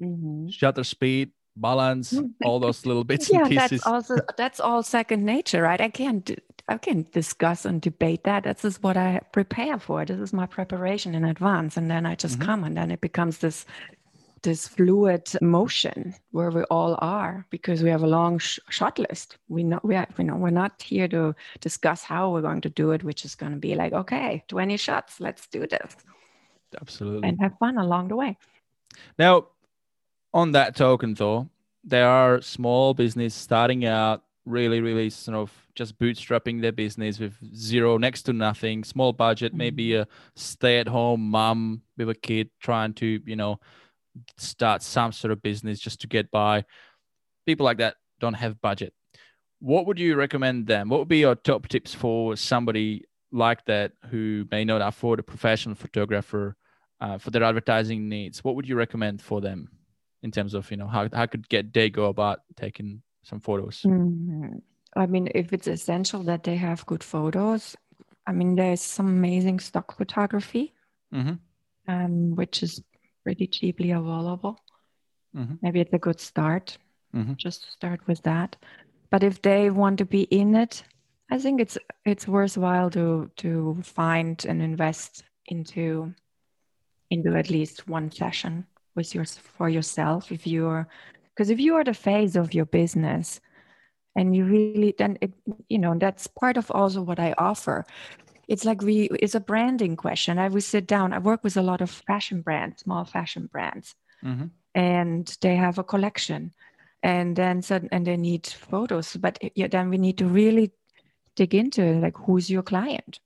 mm-hmm. 0.00 0.48
shutter 0.48 0.84
speed, 0.84 1.32
balance, 1.60 2.18
all 2.44 2.60
those 2.60 2.86
little 2.86 3.04
bits 3.04 3.30
yeah, 3.32 3.40
and 3.40 3.48
pieces. 3.48 3.70
That's 3.70 3.86
also 3.86 4.16
that's 4.36 4.60
all 4.60 4.82
second 4.82 5.24
nature, 5.24 5.62
right? 5.62 5.80
I 5.80 5.88
can't 5.88 6.30
I 6.68 6.76
can't 6.76 7.10
discuss 7.12 7.64
and 7.64 7.80
debate 7.80 8.24
that. 8.24 8.44
This 8.44 8.64
is 8.64 8.82
what 8.82 8.96
I 8.96 9.20
prepare 9.32 9.78
for. 9.78 10.04
This 10.04 10.20
is 10.20 10.32
my 10.32 10.46
preparation 10.46 11.14
in 11.14 11.24
advance, 11.24 11.76
and 11.76 11.90
then 11.90 12.04
I 12.04 12.14
just 12.14 12.38
mm-hmm. 12.38 12.46
come, 12.46 12.64
and 12.64 12.76
then 12.76 12.90
it 12.90 13.00
becomes 13.00 13.38
this 13.38 13.64
this 14.42 14.68
fluid 14.68 15.28
motion 15.42 16.14
where 16.30 16.50
we 16.50 16.62
all 16.64 16.96
are 17.00 17.44
because 17.50 17.82
we 17.82 17.90
have 17.90 18.04
a 18.04 18.06
long 18.06 18.38
sh- 18.38 18.60
shot 18.70 18.98
list. 18.98 19.38
We 19.48 19.64
know 19.64 19.80
we 19.82 19.96
are, 19.96 20.06
you 20.18 20.24
know 20.24 20.36
we're 20.36 20.50
not 20.50 20.80
here 20.82 21.08
to 21.08 21.34
discuss 21.60 22.02
how 22.02 22.30
we're 22.30 22.42
going 22.42 22.60
to 22.62 22.70
do 22.70 22.92
it, 22.92 23.02
which 23.02 23.24
is 23.24 23.34
going 23.34 23.52
to 23.52 23.58
be 23.58 23.74
like 23.74 23.92
okay, 23.92 24.44
twenty 24.48 24.76
shots, 24.76 25.20
let's 25.20 25.46
do 25.46 25.66
this. 25.66 25.96
Absolutely, 26.80 27.28
and 27.28 27.40
have 27.40 27.58
fun 27.58 27.78
along 27.78 28.08
the 28.08 28.16
way. 28.16 28.36
Now, 29.18 29.48
on 30.34 30.52
that 30.52 30.76
token 30.76 31.14
though 31.14 31.48
there 31.84 32.08
are 32.08 32.40
small 32.40 32.94
business 32.94 33.34
starting 33.34 33.84
out 33.84 34.22
really 34.44 34.80
really 34.80 35.10
sort 35.10 35.36
of 35.36 35.52
just 35.74 35.98
bootstrapping 35.98 36.60
their 36.60 36.72
business 36.72 37.18
with 37.18 37.34
zero 37.54 37.98
next 37.98 38.22
to 38.22 38.32
nothing 38.32 38.82
small 38.82 39.12
budget 39.12 39.52
mm-hmm. 39.52 39.58
maybe 39.58 39.94
a 39.94 40.06
stay-at-home 40.36 41.20
mom 41.20 41.82
with 41.96 42.08
a 42.08 42.14
kid 42.14 42.50
trying 42.60 42.92
to 42.92 43.20
you 43.24 43.36
know 43.36 43.58
start 44.36 44.82
some 44.82 45.12
sort 45.12 45.32
of 45.32 45.42
business 45.42 45.78
just 45.78 46.00
to 46.00 46.06
get 46.06 46.30
by. 46.30 46.64
People 47.46 47.64
like 47.64 47.78
that 47.78 47.96
don't 48.20 48.34
have 48.34 48.60
budget. 48.60 48.92
What 49.60 49.86
would 49.86 49.98
you 49.98 50.14
recommend 50.16 50.66
them? 50.66 50.88
What 50.88 51.00
would 51.00 51.08
be 51.08 51.18
your 51.18 51.34
top 51.34 51.68
tips 51.68 51.94
for 51.94 52.36
somebody 52.36 53.04
like 53.32 53.64
that 53.66 53.92
who 54.10 54.46
may 54.50 54.64
not 54.64 54.80
afford 54.80 55.18
a 55.18 55.22
professional 55.22 55.74
photographer 55.74 56.56
uh, 57.00 57.18
for 57.18 57.30
their 57.30 57.42
advertising 57.42 58.08
needs? 58.08 58.44
What 58.44 58.54
would 58.56 58.68
you 58.68 58.76
recommend 58.76 59.20
for 59.20 59.40
them 59.40 59.68
in 60.22 60.30
terms 60.30 60.54
of 60.54 60.70
you 60.70 60.76
know 60.76 60.86
how 60.86 61.08
how 61.12 61.26
could 61.26 61.48
get 61.48 61.72
they 61.72 61.90
go 61.90 62.06
about 62.06 62.40
taking 62.56 63.02
some 63.22 63.40
photos 63.40 63.82
mm-hmm. 63.86 64.56
i 64.96 65.06
mean 65.06 65.28
if 65.34 65.52
it's 65.52 65.66
essential 65.66 66.22
that 66.22 66.42
they 66.42 66.56
have 66.56 66.86
good 66.86 67.04
photos 67.04 67.76
i 68.26 68.32
mean 68.32 68.54
there's 68.54 68.80
some 68.80 69.08
amazing 69.08 69.60
stock 69.60 69.96
photography 69.96 70.72
mm-hmm. 71.14 71.34
um, 71.92 72.34
which 72.34 72.62
is 72.62 72.82
pretty 73.22 73.46
cheaply 73.46 73.90
available 73.90 74.58
mm-hmm. 75.36 75.54
maybe 75.62 75.80
it's 75.80 75.92
a 75.92 75.98
good 75.98 76.20
start 76.20 76.78
mm-hmm. 77.14 77.34
just 77.36 77.64
to 77.64 77.70
start 77.70 78.00
with 78.06 78.22
that 78.22 78.56
but 79.10 79.22
if 79.22 79.40
they 79.42 79.70
want 79.70 79.98
to 79.98 80.04
be 80.04 80.22
in 80.22 80.54
it 80.54 80.82
i 81.30 81.38
think 81.38 81.60
it's 81.60 81.78
it's 82.04 82.26
worthwhile 82.26 82.90
to 82.90 83.30
to 83.36 83.78
find 83.82 84.44
and 84.46 84.62
invest 84.62 85.22
into 85.46 86.12
into 87.10 87.34
at 87.36 87.50
least 87.50 87.88
one 87.88 88.10
session 88.10 88.66
with 88.98 89.14
your 89.14 89.24
for 89.24 89.68
yourself 89.76 90.22
if 90.36 90.42
you're 90.46 90.82
because 91.30 91.50
if 91.54 91.60
you 91.60 91.72
are 91.76 91.84
the 91.84 91.94
face 92.10 92.34
of 92.36 92.52
your 92.52 92.66
business 92.66 93.40
and 94.16 94.34
you 94.36 94.44
really 94.44 94.92
then 94.98 95.16
it 95.20 95.32
you 95.68 95.78
know 95.78 95.94
that's 96.04 96.26
part 96.26 96.56
of 96.58 96.70
also 96.70 97.00
what 97.00 97.20
i 97.20 97.32
offer. 97.38 97.86
It's 98.52 98.64
like 98.64 98.80
we 98.82 98.96
it's 99.24 99.36
a 99.36 99.48
branding 99.50 99.94
question. 99.96 100.38
I 100.38 100.48
will 100.48 100.66
sit 100.74 100.86
down 100.94 101.12
i 101.12 101.18
work 101.18 101.44
with 101.44 101.56
a 101.56 101.68
lot 101.70 101.80
of 101.80 101.90
fashion 102.10 102.42
brands 102.42 102.82
small 102.82 103.04
fashion 103.04 103.48
brands. 103.52 103.94
Mm-hmm. 104.24 104.48
and 104.74 105.24
they 105.42 105.54
have 105.54 105.78
a 105.78 105.84
collection. 105.92 106.52
And 107.02 107.36
then 107.36 107.62
and 107.92 108.04
they 108.06 108.16
need 108.16 108.46
photos. 108.46 109.16
But 109.24 109.38
yeah, 109.54 109.68
then 109.68 109.90
we 109.90 109.98
need 109.98 110.18
to 110.18 110.26
really 110.26 110.72
dig 111.36 111.54
into 111.54 111.82
it, 111.82 112.00
like 112.02 112.16
who's 112.24 112.50
your 112.50 112.64
client? 112.64 113.20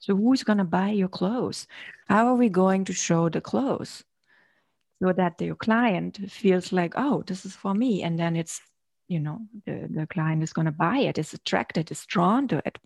So 0.00 0.16
who's 0.16 0.42
going 0.42 0.58
to 0.58 0.76
buy 0.78 0.90
your 0.90 1.12
clothes? 1.18 1.68
How 2.08 2.26
are 2.26 2.34
we 2.34 2.48
going 2.48 2.84
to 2.86 2.92
show 2.92 3.28
the 3.28 3.40
clothes 3.40 4.02
so 5.02 5.12
that 5.12 5.40
your 5.40 5.56
client 5.56 6.18
feels 6.30 6.72
like, 6.72 6.94
oh, 6.96 7.24
this 7.26 7.44
is 7.44 7.56
for 7.56 7.74
me. 7.74 8.02
And 8.02 8.18
then 8.18 8.36
it's, 8.36 8.60
you 9.12 9.20
know 9.20 9.40
the, 9.66 9.88
the 9.90 10.06
client 10.06 10.42
is 10.42 10.52
going 10.52 10.64
to 10.64 10.72
buy 10.72 10.98
it 10.98 11.18
is 11.18 11.34
attracted 11.34 11.90
is 11.90 12.06
drawn 12.06 12.48
to 12.48 12.62
it 12.64 12.78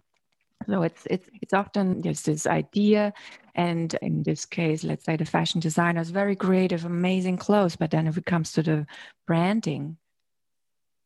so 0.68 0.82
it's 0.82 1.06
it's 1.08 1.28
it's 1.40 1.52
often 1.52 2.00
there's 2.00 2.22
this 2.22 2.46
idea 2.46 3.12
and 3.54 3.94
in 4.02 4.22
this 4.24 4.44
case 4.44 4.82
let's 4.82 5.04
say 5.04 5.16
the 5.16 5.24
fashion 5.24 5.60
designer 5.60 6.00
is 6.00 6.10
very 6.10 6.34
creative 6.34 6.84
amazing 6.84 7.36
clothes 7.36 7.76
but 7.76 7.90
then 7.90 8.06
if 8.06 8.16
it 8.16 8.26
comes 8.26 8.52
to 8.52 8.62
the 8.62 8.86
branding 9.26 9.96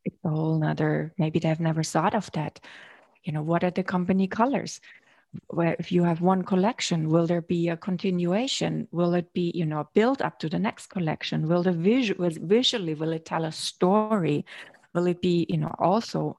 it's 0.05 0.17
a 0.25 0.29
whole 0.31 0.59
nother 0.59 1.13
maybe 1.19 1.39
they've 1.39 1.61
never 1.61 1.83
thought 1.83 2.15
of 2.15 2.31
that 2.33 2.59
you 3.25 3.33
know 3.33 3.43
what 3.43 3.63
are 3.63 3.71
the 3.71 3.83
company 3.83 4.27
colors 4.27 4.81
where 5.49 5.77
if 5.79 5.93
you 5.93 6.03
have 6.03 6.21
one 6.21 6.43
collection 6.43 7.09
will 7.09 7.27
there 7.27 7.43
be 7.43 7.69
a 7.69 7.77
continuation? 7.77 8.89
Will 8.91 9.15
it 9.15 9.33
be 9.33 9.53
you 9.55 9.67
know 9.67 9.89
built 9.95 10.21
up 10.21 10.39
to 10.41 10.49
the 10.49 10.59
next 10.59 10.89
collection? 10.89 11.49
Will 11.49 11.63
the 11.63 11.73
visual 11.73 12.29
visually 12.31 12.95
will 12.95 13.13
it 13.13 13.25
tell 13.25 13.45
a 13.45 13.53
story? 13.53 14.45
Will 14.95 15.07
it 15.07 15.21
be 15.21 15.47
you 15.49 15.59
know 15.59 15.75
also 15.79 16.39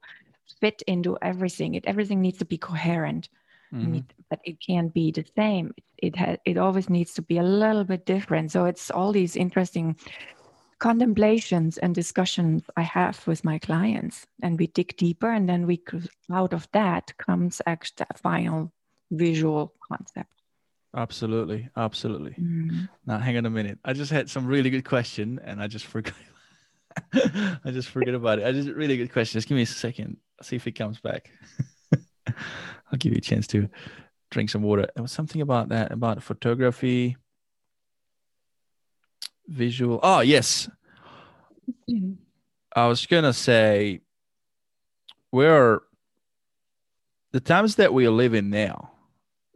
fit 0.59 0.81
into 0.87 1.17
everything? 1.21 1.75
It 1.75 1.85
everything 1.85 2.21
needs 2.21 2.39
to 2.39 2.45
be 2.45 2.57
coherent. 2.57 3.29
Mm-hmm. 3.73 3.99
but 4.29 4.41
it 4.43 4.57
can't 4.59 4.93
be 4.93 5.11
the 5.11 5.23
same. 5.33 5.73
It 5.97 6.13
has 6.17 6.37
it 6.43 6.57
always 6.57 6.89
needs 6.89 7.13
to 7.13 7.21
be 7.21 7.37
a 7.37 7.43
little 7.43 7.85
bit 7.85 8.05
different. 8.05 8.51
So 8.51 8.65
it's 8.65 8.91
all 8.91 9.13
these 9.13 9.37
interesting 9.37 9.95
contemplations 10.79 11.77
and 11.77 11.95
discussions 11.95 12.63
I 12.75 12.81
have 12.81 13.25
with 13.27 13.45
my 13.45 13.59
clients, 13.59 14.27
and 14.41 14.59
we 14.59 14.67
dig 14.67 14.97
deeper, 14.97 15.31
and 15.31 15.47
then 15.47 15.67
we 15.67 15.81
out 16.29 16.53
of 16.53 16.67
that 16.73 17.17
comes 17.17 17.61
actually 17.65 18.07
a 18.09 18.17
final 18.17 18.73
visual 19.11 19.73
concept. 19.87 20.31
Absolutely, 20.95 21.69
absolutely. 21.77 22.31
Mm. 22.31 22.89
Now, 23.05 23.17
hang 23.19 23.37
on 23.37 23.45
a 23.45 23.49
minute. 23.49 23.79
I 23.85 23.93
just 23.93 24.11
had 24.11 24.29
some 24.29 24.45
really 24.45 24.69
good 24.69 24.83
question, 24.83 25.39
and 25.43 25.61
I 25.61 25.67
just 25.67 25.85
forgot. 25.85 26.15
I 27.13 27.71
just 27.71 27.87
forget 27.87 28.13
about 28.13 28.39
it. 28.39 28.45
I 28.45 28.51
just 28.51 28.69
really 28.69 28.97
good 28.97 29.11
question. 29.11 29.37
Just 29.37 29.47
give 29.47 29.55
me 29.55 29.61
a 29.61 29.67
second. 29.67 30.17
I'll 30.39 30.45
see 30.45 30.57
if 30.57 30.67
it 30.67 30.73
comes 30.73 30.99
back. 30.99 31.29
I'll 32.27 32.97
give 32.97 33.13
you 33.13 33.17
a 33.17 33.21
chance 33.21 33.47
to 33.47 33.69
drink 34.31 34.49
some 34.49 34.63
water. 34.63 34.87
There 34.93 35.01
was 35.01 35.13
something 35.13 35.41
about 35.41 35.69
that 35.69 35.93
about 35.93 36.21
photography, 36.21 37.15
visual. 39.47 40.01
Oh 40.03 40.19
yes, 40.19 40.69
mm. 41.89 42.17
I 42.75 42.87
was 42.87 43.05
gonna 43.05 43.33
say 43.33 44.01
we're 45.31 45.79
the 47.31 47.39
times 47.39 47.75
that 47.75 47.93
we 47.93 48.09
live 48.09 48.33
in 48.33 48.49
now 48.49 48.90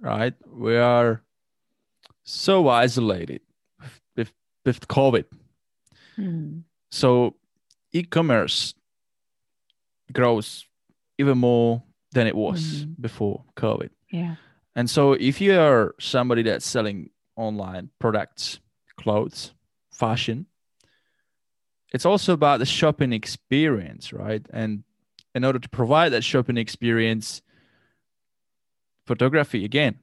right? 0.05 0.33
We 0.47 0.77
are 0.77 1.23
so 2.23 2.69
isolated 2.69 3.41
with, 4.15 4.31
with 4.63 4.87
COVID. 4.87 5.25
Hmm. 6.15 6.59
So 6.91 7.35
e-commerce 7.91 8.75
grows 10.13 10.67
even 11.17 11.39
more 11.39 11.83
than 12.11 12.27
it 12.27 12.35
was 12.35 12.61
mm-hmm. 12.61 13.01
before 13.01 13.43
COVID. 13.57 13.89
Yeah. 14.11 14.35
And 14.75 14.89
so 14.89 15.13
if 15.13 15.41
you 15.41 15.59
are 15.59 15.95
somebody 15.99 16.43
that's 16.43 16.65
selling 16.65 17.09
online 17.35 17.89
products, 17.99 18.59
clothes, 18.97 19.53
fashion, 19.91 20.45
it's 21.93 22.05
also 22.05 22.33
about 22.33 22.59
the 22.59 22.65
shopping 22.65 23.11
experience, 23.11 24.13
right? 24.13 24.45
And 24.51 24.83
in 25.33 25.43
order 25.43 25.59
to 25.59 25.69
provide 25.69 26.09
that 26.09 26.23
shopping 26.23 26.57
experience, 26.57 27.41
photography 29.05 29.65
again 29.65 29.99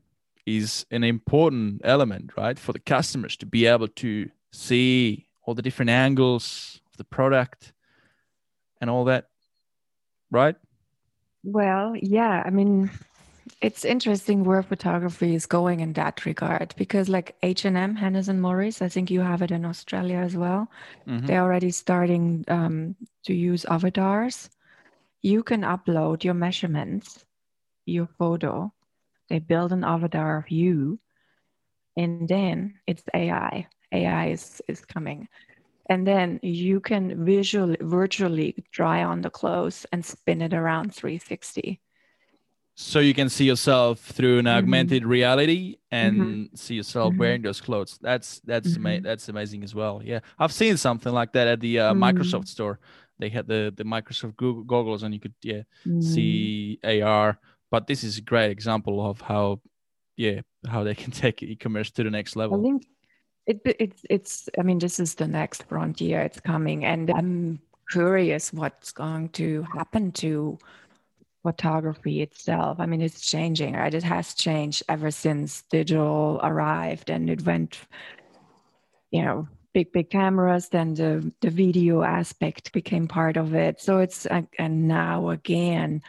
is 0.47 0.87
an 0.91 1.05
important 1.05 1.81
element, 1.85 2.33
right, 2.37 2.59
for 2.59 2.73
the 2.73 2.79
customers 2.79 3.37
to 3.37 3.47
be 3.47 3.67
able 3.67 3.89
to 3.89 4.31
see 4.53 5.27
all 5.45 5.55
the 5.55 5.63
different 5.63 5.91
angles 5.91 6.81
of 6.91 6.97
the 6.97 7.05
product 7.05 7.73
and 8.81 8.91
all 8.91 9.05
that, 9.05 9.29
right? 10.31 10.57
Well, 11.45 11.95
yeah. 11.97 12.43
I 12.45 12.51
mean, 12.51 12.91
it's 13.61 13.85
interesting 13.85 14.45
where 14.45 14.63
photography 14.63 15.35
is 15.35 15.47
going 15.47 15.81
in 15.81 15.93
that 15.95 16.25
regard 16.25 16.75
because, 16.77 17.09
like 17.09 17.37
H 17.43 17.65
and 17.65 17.77
M, 17.77 17.97
Hennes 17.97 18.29
and 18.29 18.41
Mauritz, 18.41 18.83
I 18.83 18.89
think 18.89 19.11
you 19.11 19.21
have 19.21 19.43
it 19.43 19.51
in 19.51 19.65
Australia 19.65 20.19
as 20.19 20.37
well. 20.37 20.69
Mm-hmm. 21.07 21.27
They're 21.27 21.43
already 21.43 21.71
starting 21.71 22.45
um, 22.49 22.97
to 23.25 23.35
use 23.35 23.65
avatars. 23.65 24.51
You 25.23 25.43
can 25.43 25.63
upload 25.63 26.25
your 26.25 26.35
measurements, 26.35 27.25
your 27.87 28.09
photo, 28.19 28.73
they 29.29 29.39
build 29.39 29.73
an 29.73 29.85
avatar 29.85 30.39
of 30.39 30.51
you 30.51 30.99
and 31.97 32.29
then 32.29 32.75
it's 32.87 33.03
ai 33.15 33.67
ai 33.93 34.29
is, 34.29 34.61
is 34.69 34.85
coming 34.85 35.29
and 35.87 36.07
then 36.07 36.39
you 36.43 36.81
can 36.81 37.25
visually 37.25 37.77
virtually 37.81 38.65
try 38.71 39.03
on 39.03 39.21
the 39.21 39.31
clothes 39.31 39.85
and 39.93 40.05
spin 40.05 40.43
it 40.43 40.55
around 40.55 40.95
360 40.95 41.81
so 42.75 43.01
you 43.01 43.13
can 43.13 43.29
see 43.29 43.45
yourself 43.45 44.01
through 44.01 44.39
an 44.39 44.47
mm-hmm. 44.47 44.57
augmented 44.57 45.03
mm-hmm. 45.03 45.11
reality 45.11 45.77
and 45.91 46.17
mm-hmm. 46.17 46.55
see 46.55 46.75
yourself 46.75 47.11
mm-hmm. 47.11 47.21
wearing 47.21 47.43
those 47.43 47.61
clothes 47.61 47.99
that's 48.01 48.41
that's 48.45 48.77
ama- 48.77 48.91
mm-hmm. 48.91 49.05
that's 49.05 49.29
amazing 49.29 49.63
as 49.63 49.75
well 49.75 50.01
yeah 50.05 50.21
i've 50.39 50.53
seen 50.53 50.77
something 50.77 51.13
like 51.13 51.33
that 51.33 51.49
at 51.49 51.61
the 51.61 51.79
uh, 51.79 51.93
mm-hmm. 51.93 52.03
microsoft 52.03 52.49
store 52.49 52.79
they 53.19 53.29
had 53.29 53.47
the 53.47 53.73
the 53.77 53.85
microsoft 53.85 54.37
Google 54.37 54.65
goggles 54.65 55.03
and 55.03 55.15
you 55.15 55.21
could 55.21 55.35
yeah 55.43 55.63
see 56.01 56.79
ar 56.85 57.39
but 57.73 57.87
this 57.87 58.05
is 58.05 58.19
a 58.19 58.23
great 58.23 58.51
example 58.51 59.05
of 59.05 59.21
how 59.23 59.61
yeah 60.17 60.43
how 60.69 60.85
they 60.85 60.95
can 61.03 61.11
take 61.11 61.43
e-commerce 61.43 61.91
to 61.91 62.05
the 62.05 62.11
next 62.11 62.37
level. 62.37 62.61
i 62.61 62.63
think 62.63 62.87
it, 63.47 63.61
it's 63.65 64.03
it's 64.09 64.49
i 64.61 64.63
mean 64.63 64.79
this 64.79 65.01
is 65.01 65.17
the 65.17 65.27
next 65.27 65.65
frontier. 65.65 66.21
It's 66.21 66.39
coming. 66.39 66.85
And 66.85 67.11
i'm 67.11 67.61
curious 67.91 68.53
what's 68.53 68.93
going 68.93 69.31
to 69.31 69.63
happen 69.75 70.13
to 70.13 70.59
photography 71.43 72.23
itself. 72.23 72.79
I 72.79 72.87
mean 72.87 73.03
it's 73.03 73.21
changing 73.21 73.75
right? 73.75 73.93
It 73.93 74.05
has 74.05 74.35
changed 74.35 74.85
ever 74.89 75.11
since 75.11 75.63
digital 75.63 76.39
arrived 76.45 77.11
and 77.11 77.29
it 77.29 77.45
went 77.45 77.81
you 79.11 79.23
know 79.23 79.49
big 79.73 79.91
big 79.91 80.11
cameras 80.11 80.69
then 80.69 80.95
the 80.95 81.33
the 81.41 81.51
video 81.51 82.03
aspect 82.03 82.73
became 82.73 83.09
part 83.09 83.37
of 83.37 83.55
it. 83.55 83.81
So 83.81 83.99
it's 83.99 84.27
and 84.27 84.87
now 84.87 85.31
again 85.31 86.03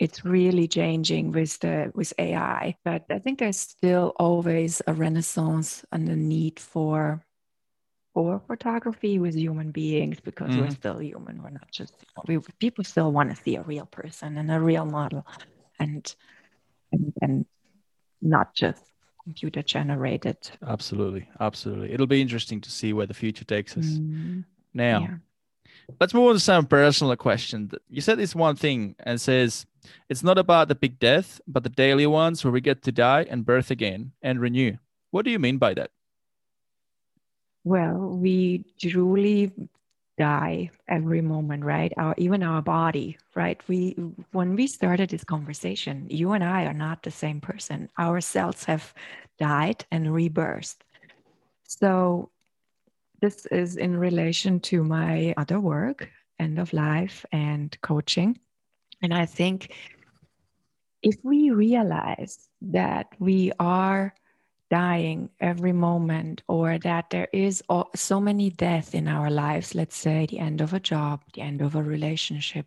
it's 0.00 0.24
really 0.24 0.66
changing 0.66 1.30
with 1.30 1.58
the 1.60 1.92
with 1.94 2.12
AI. 2.18 2.74
But 2.84 3.04
I 3.10 3.18
think 3.18 3.38
there's 3.38 3.60
still 3.60 4.14
always 4.16 4.82
a 4.86 4.94
renaissance 4.94 5.84
and 5.92 6.08
a 6.08 6.16
need 6.16 6.58
for 6.58 7.22
for 8.14 8.40
photography 8.48 9.18
with 9.18 9.36
human 9.36 9.70
beings 9.70 10.18
because 10.18 10.50
mm. 10.50 10.62
we're 10.62 10.70
still 10.70 11.00
human. 11.00 11.42
We're 11.42 11.50
not 11.50 11.70
just 11.70 11.94
we 12.26 12.38
people 12.58 12.82
still 12.82 13.12
want 13.12 13.30
to 13.30 13.36
see 13.36 13.56
a 13.56 13.62
real 13.62 13.86
person 13.86 14.38
and 14.38 14.50
a 14.50 14.58
real 14.58 14.86
model, 14.86 15.26
and 15.78 16.12
and, 16.92 17.12
and 17.20 17.46
not 18.22 18.54
just 18.54 18.82
computer 19.22 19.62
generated. 19.62 20.38
Absolutely, 20.66 21.28
absolutely. 21.40 21.92
It'll 21.92 22.06
be 22.06 22.22
interesting 22.22 22.62
to 22.62 22.70
see 22.70 22.94
where 22.94 23.06
the 23.06 23.14
future 23.14 23.44
takes 23.44 23.76
us. 23.76 23.84
Mm. 23.84 24.44
Now, 24.72 25.00
yeah. 25.00 25.16
Let's 25.98 26.14
move 26.14 26.28
on 26.28 26.34
to 26.34 26.40
some 26.40 26.66
personal 26.66 27.16
question. 27.16 27.70
You 27.88 28.00
said 28.00 28.18
this 28.18 28.34
one 28.34 28.56
thing 28.56 28.94
and 29.00 29.20
says 29.20 29.66
it's 30.08 30.22
not 30.22 30.38
about 30.38 30.68
the 30.68 30.74
big 30.74 30.98
death, 30.98 31.40
but 31.46 31.62
the 31.62 31.68
daily 31.68 32.06
ones 32.06 32.44
where 32.44 32.52
we 32.52 32.60
get 32.60 32.82
to 32.82 32.92
die 32.92 33.26
and 33.28 33.44
birth 33.44 33.70
again 33.70 34.12
and 34.22 34.40
renew. 34.40 34.76
What 35.10 35.24
do 35.24 35.30
you 35.30 35.38
mean 35.38 35.58
by 35.58 35.74
that? 35.74 35.90
Well, 37.64 37.96
we 37.96 38.64
truly 38.78 39.52
die 40.18 40.70
every 40.88 41.20
moment, 41.20 41.64
right? 41.64 41.92
Our 41.96 42.14
even 42.16 42.42
our 42.42 42.62
body, 42.62 43.18
right? 43.34 43.60
We 43.68 43.96
when 44.32 44.54
we 44.54 44.66
started 44.66 45.10
this 45.10 45.24
conversation, 45.24 46.06
you 46.10 46.32
and 46.32 46.44
I 46.44 46.66
are 46.66 46.74
not 46.74 47.02
the 47.02 47.10
same 47.10 47.40
person. 47.40 47.88
Our 47.98 48.20
cells 48.20 48.64
have 48.64 48.94
died 49.38 49.84
and 49.90 50.06
rebirthed. 50.08 50.76
So 51.64 52.30
this 53.20 53.46
is 53.46 53.76
in 53.76 53.96
relation 53.96 54.60
to 54.60 54.82
my 54.82 55.34
other 55.36 55.60
work, 55.60 56.08
end 56.38 56.58
of 56.58 56.72
life 56.72 57.24
and 57.32 57.76
coaching. 57.82 58.38
And 59.02 59.14
I 59.14 59.26
think 59.26 59.72
if 61.02 61.16
we 61.22 61.50
realize 61.50 62.48
that 62.62 63.08
we 63.18 63.52
are 63.58 64.14
dying 64.70 65.28
every 65.40 65.72
moment 65.72 66.42
or 66.46 66.78
that 66.78 67.10
there 67.10 67.28
is 67.32 67.62
so 67.96 68.20
many 68.20 68.50
death 68.50 68.94
in 68.94 69.08
our 69.08 69.28
lives 69.28 69.74
let's 69.74 69.96
say 69.96 70.26
the 70.26 70.38
end 70.38 70.60
of 70.60 70.72
a 70.72 70.78
job 70.78 71.20
the 71.34 71.40
end 71.40 71.60
of 71.60 71.74
a 71.74 71.82
relationship 71.82 72.66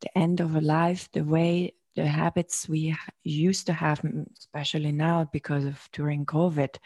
the 0.00 0.18
end 0.18 0.40
of 0.40 0.54
a 0.56 0.60
life 0.60 1.08
the 1.12 1.24
way 1.24 1.72
the 1.94 2.06
habits 2.06 2.68
we 2.68 2.94
used 3.24 3.64
to 3.64 3.72
have 3.72 4.02
especially 4.36 4.92
now 4.92 5.26
because 5.32 5.64
of 5.64 5.88
during 5.92 6.26
covid 6.26 6.76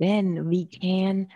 then 0.00 0.48
we 0.48 0.66
can 0.66 1.28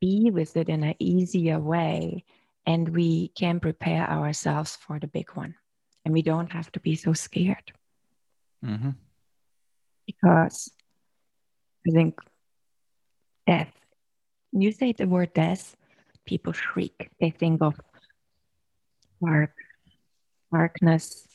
be 0.00 0.30
with 0.30 0.56
it 0.56 0.68
in 0.68 0.82
an 0.84 0.94
easier 0.98 1.58
way 1.58 2.24
and 2.66 2.88
we 2.88 3.28
can 3.28 3.60
prepare 3.60 4.08
ourselves 4.08 4.76
for 4.76 4.98
the 4.98 5.06
big 5.06 5.30
one. 5.32 5.54
And 6.04 6.14
we 6.14 6.22
don't 6.22 6.52
have 6.52 6.70
to 6.72 6.80
be 6.80 6.96
so 6.96 7.12
scared. 7.12 7.72
Mm-hmm. 8.64 8.90
because 10.06 10.70
i 11.88 11.90
think 11.92 12.18
death 13.46 13.72
you 14.52 14.70
say 14.70 14.92
the 14.92 15.06
word 15.06 15.32
death 15.32 15.76
people 16.30 16.52
shriek. 16.52 17.10
They 17.20 17.30
think 17.30 17.60
of 17.60 17.74
dark 19.24 19.54
darkness 20.52 21.26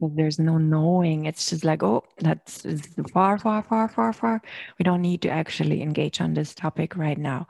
there's 0.00 0.38
no 0.38 0.58
knowing. 0.58 1.26
It's 1.26 1.50
just 1.50 1.64
like 1.64 1.82
oh 1.82 2.04
that's 2.18 2.66
far 3.12 3.38
far 3.38 3.62
far 3.62 3.88
far 3.88 4.12
far. 4.12 4.42
We 4.78 4.82
don't 4.82 5.02
need 5.02 5.22
to 5.22 5.30
actually 5.30 5.82
engage 5.82 6.20
on 6.20 6.34
this 6.34 6.54
topic 6.54 6.96
right 6.96 7.18
now. 7.18 7.46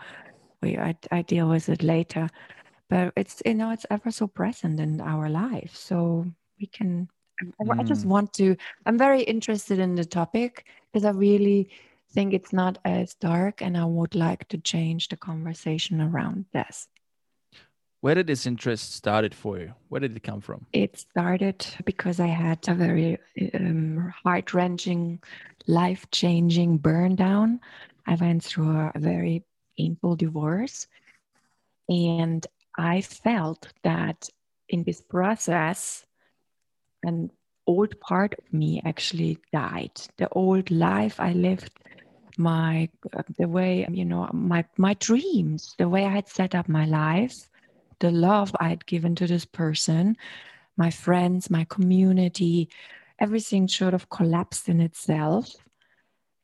We 0.63 0.79
I, 0.79 0.97
I 1.11 1.23
deal 1.23 1.49
with 1.49 1.69
it 1.69 1.83
later. 1.83 2.29
But 2.89 3.13
it's 3.17 3.41
you 3.47 3.55
know 3.55 3.71
it's 3.71 3.87
ever 3.91 4.11
so 4.11 4.27
present 4.27 4.81
in 4.81 5.01
our 5.01 5.29
life 5.29 5.75
so 5.75 6.27
we 6.61 6.67
can 6.67 7.09
I, 7.41 7.81
I 7.81 7.83
just 7.83 8.05
mm. 8.05 8.11
want 8.11 8.33
to 8.35 8.57
i'm 8.87 8.99
very 8.99 9.23
interested 9.23 9.79
in 9.79 9.95
the 9.95 10.05
topic 10.05 10.67
because 10.93 11.05
i 11.05 11.11
really 11.11 11.71
think 12.13 12.35
it's 12.35 12.53
not 12.53 12.79
as 12.85 13.15
dark 13.15 13.63
and 13.63 13.77
i 13.77 13.85
would 13.85 14.15
like 14.15 14.47
to 14.49 14.59
change 14.59 15.09
the 15.09 15.17
conversation 15.17 16.01
around 16.01 16.45
this 16.53 16.89
where 18.01 18.15
did 18.15 18.27
this 18.27 18.47
interest 18.47 18.95
started 18.95 19.35
for 19.35 19.59
you? 19.59 19.75
Where 19.89 20.01
did 20.01 20.17
it 20.17 20.23
come 20.23 20.41
from? 20.41 20.67
It 20.73 20.99
started 20.99 21.67
because 21.85 22.19
I 22.19 22.29
had 22.29 22.67
a 22.67 22.75
very 22.75 23.19
um, 23.55 24.13
heart 24.25 24.55
wrenching, 24.55 25.21
life 25.67 26.11
changing 26.11 26.79
burn 26.79 27.15
down. 27.15 27.61
I 28.07 28.15
went 28.15 28.43
through 28.43 28.71
a 28.71 28.93
very 28.97 29.45
painful 29.77 30.17
divorce. 30.17 30.87
And 31.89 32.47
I 32.79 33.03
felt 33.03 33.69
that 33.83 34.29
in 34.69 34.85
this 34.85 35.03
process, 35.03 36.07
an 37.03 37.31
old 37.67 38.01
part 38.01 38.35
of 38.39 38.53
me 38.53 38.81
actually 38.85 39.39
died. 39.53 40.01
The 40.17 40.29
old 40.31 40.71
life 40.71 41.21
I 41.21 41.33
lived, 41.33 41.73
my 42.39 42.89
the 43.37 43.49
way 43.49 43.87
you 43.91 44.05
know 44.05 44.31
my 44.33 44.65
my 44.79 44.95
dreams, 44.95 45.75
the 45.79 45.89
way 45.89 46.07
I 46.07 46.11
had 46.11 46.29
set 46.29 46.55
up 46.55 46.69
my 46.69 46.87
life 46.87 47.51
the 48.01 48.11
love 48.11 48.55
I 48.59 48.69
had 48.69 48.87
given 48.87 49.15
to 49.17 49.27
this 49.27 49.45
person, 49.45 50.17
my 50.77 50.91
friends, 50.91 51.51
my 51.51 51.65
community, 51.65 52.71
everything 53.19 53.69
sort 53.69 53.95
of 53.95 54.09
collapsed 54.09 54.69
in 54.69 54.81
itself. 54.81 55.55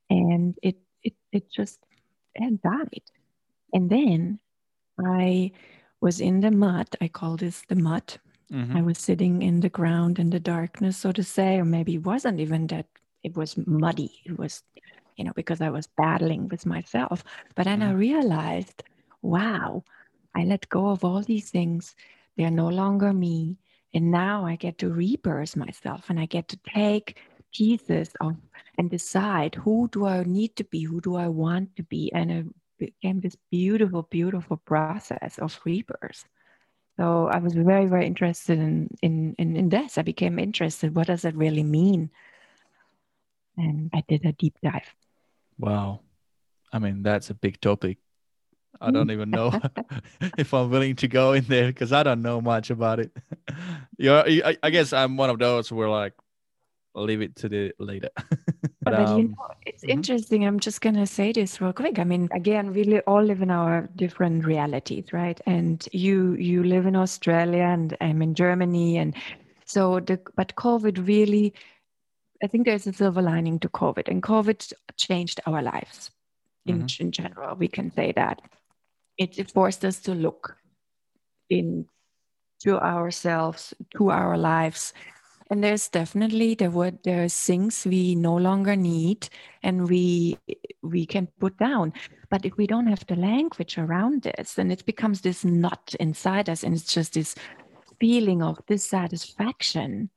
And 0.09 0.57
it 0.63 0.77
it 1.03 1.15
it 1.33 1.51
just 1.51 1.81
it 2.35 2.63
died. 2.63 3.03
And 3.73 3.91
then 3.91 4.39
I 5.05 5.53
was 6.01 6.21
in 6.21 6.41
the 6.41 6.51
mud. 6.51 6.89
I 7.01 7.09
call 7.09 7.37
this 7.37 7.63
the 7.69 7.75
mud. 7.75 8.19
Mm-hmm. 8.53 8.77
I 8.77 8.83
was 8.83 8.99
sitting 8.99 9.43
in 9.43 9.61
the 9.61 9.69
ground 9.69 10.19
in 10.19 10.31
the 10.31 10.39
darkness, 10.39 10.97
so 10.97 11.11
to 11.13 11.25
say, 11.25 11.57
or 11.57 11.65
maybe 11.65 11.97
it 11.97 12.05
wasn't 12.05 12.39
even 12.39 12.69
that 12.69 12.87
it 13.25 13.37
was 13.37 13.57
muddy. 13.67 14.23
It 14.25 14.39
was, 14.39 14.63
you 15.17 15.25
know, 15.25 15.33
because 15.35 15.61
I 15.61 15.71
was 15.71 15.89
battling 15.97 16.47
with 16.49 16.65
myself. 16.65 17.25
But 17.57 17.65
then 17.65 17.81
mm-hmm. 17.81 17.91
I 17.91 17.95
realized, 17.95 18.85
wow, 19.23 19.83
I 20.37 20.45
let 20.45 20.69
go 20.69 20.89
of 20.89 21.05
all 21.05 21.23
these 21.23 21.51
things. 21.51 21.97
They're 22.37 22.51
no 22.51 22.69
longer 22.69 23.13
me. 23.13 23.57
And 23.95 24.11
now 24.11 24.45
I 24.45 24.57
get 24.57 24.77
to 24.79 24.93
rebirth 24.93 25.57
myself 25.57 26.11
and 26.11 26.21
I 26.21 26.27
get 26.27 26.49
to 26.49 26.59
take 26.69 27.19
pieces 27.55 28.13
of 28.21 28.37
and 28.77 28.91
decide 28.91 29.55
who 29.55 29.89
do 29.91 30.07
I 30.07 30.23
need 30.25 30.55
to 30.57 30.65
be, 30.65 30.83
who 30.83 31.01
do 31.01 31.17
I 31.17 31.29
want 31.29 31.75
to 31.77 31.83
be. 31.83 32.13
And 32.13 32.31
it 32.31 32.47
became 32.79 33.21
this 33.21 33.37
beautiful, 33.51 34.03
beautiful 34.03 34.59
process 34.59 35.39
of 35.39 35.59
rebirth. 35.65 36.27
So 36.99 37.29
I 37.29 37.39
was 37.39 37.55
very, 37.55 37.87
very 37.87 38.07
interested 38.07 38.59
in, 38.59 38.91
in, 39.01 39.35
in, 39.39 39.57
in 39.57 39.69
this. 39.71 39.97
I 39.97 40.03
became 40.03 40.39
interested. 40.39 40.95
What 40.95 41.07
does 41.07 41.25
it 41.25 41.35
really 41.35 41.63
mean? 41.63 42.11
And 43.57 43.91
I 43.95 44.03
did 44.07 44.27
a 44.27 44.33
deep 44.33 44.57
dive. 44.63 44.95
Wow. 45.59 46.01
I 46.73 46.79
mean, 46.79 47.03
that's 47.03 47.31
a 47.31 47.35
big 47.35 47.61
topic. 47.61 47.99
I 48.81 48.91
don't 48.91 49.11
even 49.11 49.31
know 49.31 49.53
if 50.39 50.53
I'm 50.55 50.71
willing 50.71 50.97
to 50.97 51.09
go 51.09 51.33
in 51.33 51.45
there 51.45 51.69
because 51.69 51.93
I 51.93 52.03
don't 52.03 52.23
know 52.23 52.41
much 52.41 52.71
about 52.71 53.01
it. 53.01 53.17
yeah, 53.99 54.23
I, 54.27 54.57
I, 54.63 54.71
guess 54.71 54.93
I'm 54.93 55.17
one 55.17 55.31
of 55.31 55.39
those 55.39 55.71
where 55.73 55.89
like 55.89 56.15
leave 56.95 57.21
it 57.21 57.37
to 57.37 57.49
the 57.49 57.73
later. 57.79 58.09
but, 58.83 58.95
um, 58.95 59.19
you 59.19 59.29
know, 59.29 59.37
it's 59.67 59.83
mm-hmm. 59.83 59.91
interesting. 59.91 60.47
I'm 60.47 60.61
just 60.61 60.81
gonna 60.81 61.07
say 61.07 61.33
this 61.33 61.61
real 61.61 61.73
quick. 61.73 61.99
I 61.99 62.05
mean, 62.05 62.29
again, 62.33 62.73
we 62.73 62.85
li- 62.85 63.01
all 63.07 63.23
live 63.23 63.43
in 63.43 63.51
our 63.51 63.89
different 63.97 64.45
realities, 64.45 65.13
right? 65.13 65.41
And 65.47 65.87
you 65.93 66.35
you 66.35 66.63
live 66.63 66.87
in 66.87 66.97
Australia, 66.97 67.63
and 67.63 67.97
I'm 68.01 68.23
in 68.23 68.35
Germany, 68.35 68.99
and 68.99 69.15
so 69.65 70.01
the 70.01 70.21
but 70.37 70.55
COVID 70.57 71.07
really. 71.07 71.53
I 72.43 72.49
think 72.49 72.67
there's 72.67 72.87
a 72.87 72.93
silver 72.93 73.23
lining 73.23 73.59
to 73.61 73.69
COVID, 73.71 74.09
and 74.09 74.23
COVID 74.23 74.71
changed 74.99 75.41
our 75.47 75.63
lives 75.63 76.11
in, 76.67 76.83
mm-hmm. 76.83 77.03
in 77.03 77.11
general. 77.11 77.57
We 77.57 77.69
can 77.69 77.91
say 77.93 78.13
that 78.13 78.43
it 79.19 79.51
forced 79.51 79.85
us 79.85 79.99
to 80.01 80.15
look 80.15 80.57
into 81.49 81.87
ourselves, 82.67 83.75
to 83.97 84.11
our 84.11 84.37
lives. 84.37 84.93
And 85.49 85.63
there's 85.63 85.89
definitely 85.89 86.55
there 86.55 86.71
were 86.71 86.93
there's 87.05 87.35
things 87.35 87.87
we 87.87 88.17
no 88.17 88.37
longer 88.37 88.75
need 88.75 89.29
and 89.63 89.89
we 89.89 90.39
we 90.83 91.07
can 91.07 91.29
put 91.39 91.57
down. 91.57 91.93
But 92.31 92.45
if 92.45 92.57
we 92.57 92.67
don't 92.67 92.89
have 92.89 93.07
the 93.07 93.15
language 93.15 93.79
around 93.79 94.23
this, 94.23 94.55
then 94.55 94.73
it 94.73 94.85
becomes 94.85 95.21
this 95.21 95.45
knot 95.45 95.95
inside 96.01 96.49
us 96.49 96.65
and 96.65 96.75
it's 96.75 96.93
just 96.93 97.15
this 97.15 97.37
feeling 98.01 98.43
of 98.43 98.65
dissatisfaction. 98.67 100.11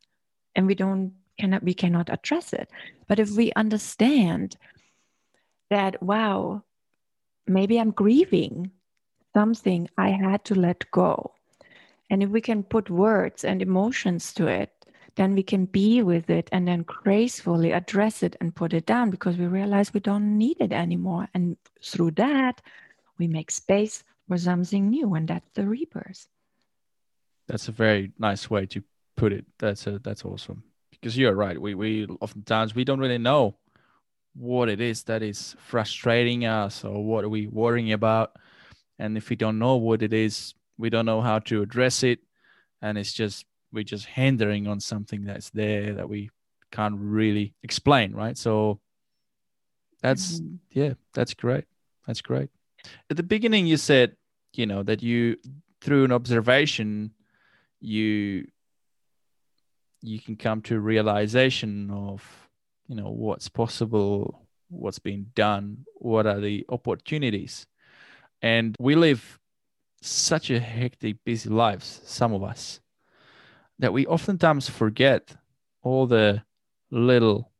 And 0.56 0.66
we 0.66 0.74
don't 0.74 1.14
cannot 1.38 1.64
we 1.64 1.76
cannot 1.76 2.10
address 2.10 2.52
it. 2.52 2.70
But 3.08 3.20
if 3.20 3.30
we 3.32 3.54
understand 3.56 4.58
that 5.70 6.02
wow, 6.02 6.64
maybe 7.46 7.80
I'm 7.80 7.92
grieving 7.92 8.72
something 9.34 9.90
I 9.98 10.10
had 10.10 10.44
to 10.46 10.56
let 10.56 10.90
go. 10.92 11.34
And 12.10 12.24
if 12.24 12.30
we 12.30 12.42
can 12.42 12.64
put 12.64 12.90
words 12.90 13.44
and 13.46 13.62
emotions 13.62 14.34
to 14.34 14.48
it, 14.48 14.72
then 15.16 15.36
we 15.36 15.44
can 15.44 15.66
be 15.66 16.02
with 16.02 16.30
it 16.30 16.50
and 16.52 16.68
then 16.68 16.84
gracefully 16.84 17.72
address 17.72 18.24
it 18.24 18.36
and 18.40 18.56
put 18.56 18.74
it 18.74 18.86
down 18.86 19.10
because 19.10 19.38
we 19.38 19.48
realize 19.48 19.94
we 19.94 20.00
don't 20.00 20.38
need 20.38 20.58
it 20.60 20.72
anymore. 20.72 21.28
And 21.34 21.58
through 21.84 22.12
that, 22.12 22.62
we 23.18 23.28
make 23.28 23.52
space 23.52 24.04
for 24.28 24.38
something 24.38 24.90
new, 24.90 25.16
and 25.16 25.28
that's 25.28 25.50
the 25.56 25.68
rebirth. 25.68 26.28
That's 27.48 27.68
a 27.68 27.72
very 27.72 28.12
nice 28.18 28.50
way 28.50 28.66
to 28.68 28.84
put 29.18 29.34
it. 29.34 29.46
That's 29.58 29.88
a, 29.88 30.00
that's 30.00 30.24
awesome. 30.24 30.64
Because 30.92 31.18
you're 31.18 31.34
right. 31.34 31.60
We 31.60 31.76
we 31.76 32.06
oftentimes 32.22 32.76
we 32.76 32.84
don't 32.84 33.00
really 33.00 33.18
know 33.18 33.58
what 34.36 34.70
it 34.70 34.80
is 34.80 35.04
that 35.04 35.22
is 35.24 35.56
frustrating 35.60 36.46
us 36.46 36.86
or 36.86 37.04
what 37.04 37.24
are 37.26 37.30
we 37.30 37.48
worrying 37.48 37.92
about 37.92 38.38
and 39.00 39.18
if 39.18 39.30
we 39.30 39.36
don't 39.36 39.58
know 39.58 39.78
what 39.78 40.04
it 40.04 40.14
is 40.14 40.54
we 40.80 40.90
don't 40.90 41.06
know 41.06 41.22
how 41.22 41.38
to 41.38 41.62
address 41.62 42.02
it. 42.02 42.20
And 42.82 42.98
it's 42.98 43.14
just 43.14 43.46
we're 43.72 43.84
just 43.84 44.06
hindering 44.08 44.66
on 44.66 44.80
something 44.80 45.26
that's 45.26 45.52
there 45.52 45.94
that 45.94 46.10
we 46.10 46.32
can't 46.72 46.96
really 46.98 47.54
explain 47.62 48.14
right? 48.14 48.38
So 48.38 48.80
that's 50.02 50.40
mm-hmm. 50.40 50.56
yeah 50.72 50.94
that's 51.14 51.36
great. 51.36 51.66
That's 52.08 52.22
great. 52.22 52.50
At 53.12 53.18
the 53.18 53.24
beginning 53.24 53.68
you 53.68 53.78
said 53.78 54.16
you 54.54 54.66
know 54.66 54.82
that 54.84 55.04
you 55.04 55.38
through 55.82 56.06
an 56.06 56.12
observation 56.12 57.12
you 57.82 58.48
you 60.02 60.20
can 60.20 60.38
come 60.38 60.62
to 60.62 60.78
a 60.78 60.80
realization 60.80 61.92
of 61.92 62.24
you 62.88 62.96
know 62.96 63.10
what's 63.10 63.50
possible 63.50 64.48
what's 64.70 65.00
being 65.00 65.28
done 65.36 65.86
what 65.96 66.26
are 66.26 66.40
the 66.40 66.66
opportunities 66.70 67.68
and 68.42 68.76
we 68.80 68.96
live 68.96 69.40
such 70.02 70.50
a 70.50 70.60
hectic, 70.60 71.18
busy 71.26 71.50
lives, 71.50 72.02
some 72.06 72.34
of 72.34 72.44
us, 72.44 72.80
that 73.80 73.94
we 73.94 74.06
oftentimes 74.08 74.70
forget 74.70 75.36
all 75.82 76.08
the 76.08 76.44
little 76.92 77.52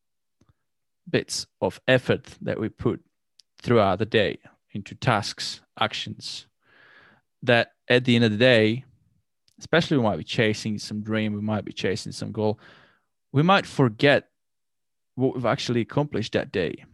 bits 1.10 1.48
of 1.62 1.80
effort 1.88 2.38
that 2.42 2.60
we 2.60 2.70
put 2.70 3.02
throughout 3.62 4.00
the 4.00 4.06
day 4.06 4.38
into 4.72 4.96
tasks, 4.96 5.62
actions, 5.80 6.48
that 7.42 7.72
at 7.88 8.06
the 8.06 8.16
end 8.16 8.26
of 8.26 8.32
the 8.32 8.38
day, 8.38 8.84
especially 9.60 9.98
we 9.98 10.04
might 10.04 10.18
be 10.18 10.24
chasing 10.24 10.78
some 10.78 11.02
dream, 11.02 11.34
we 11.34 11.42
might 11.42 11.66
be 11.66 11.74
chasing 11.74 12.12
some 12.12 12.32
goal, 12.32 12.60
we 13.32 13.44
might 13.44 13.66
forget 13.66 14.30
what 15.16 15.36
we've 15.36 15.46
actually 15.46 15.82
accomplished 15.82 16.34
that 16.34 16.52
day. 16.52 16.86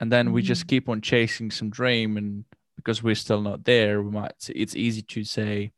And 0.00 0.10
then 0.12 0.26
mm-hmm. 0.26 0.34
we 0.34 0.42
just 0.42 0.62
mm-hmm. 0.62 0.68
keep 0.68 0.88
on 0.88 1.00
chasing 1.00 1.50
some 1.50 1.70
dream 1.70 2.16
and 2.16 2.44
because 2.84 3.02
we're 3.02 3.14
still 3.14 3.40
not 3.40 3.64
there 3.64 4.02
we 4.02 4.10
might 4.10 4.32
it's 4.54 4.76
easy 4.76 5.02
to 5.02 5.24
say 5.24 5.72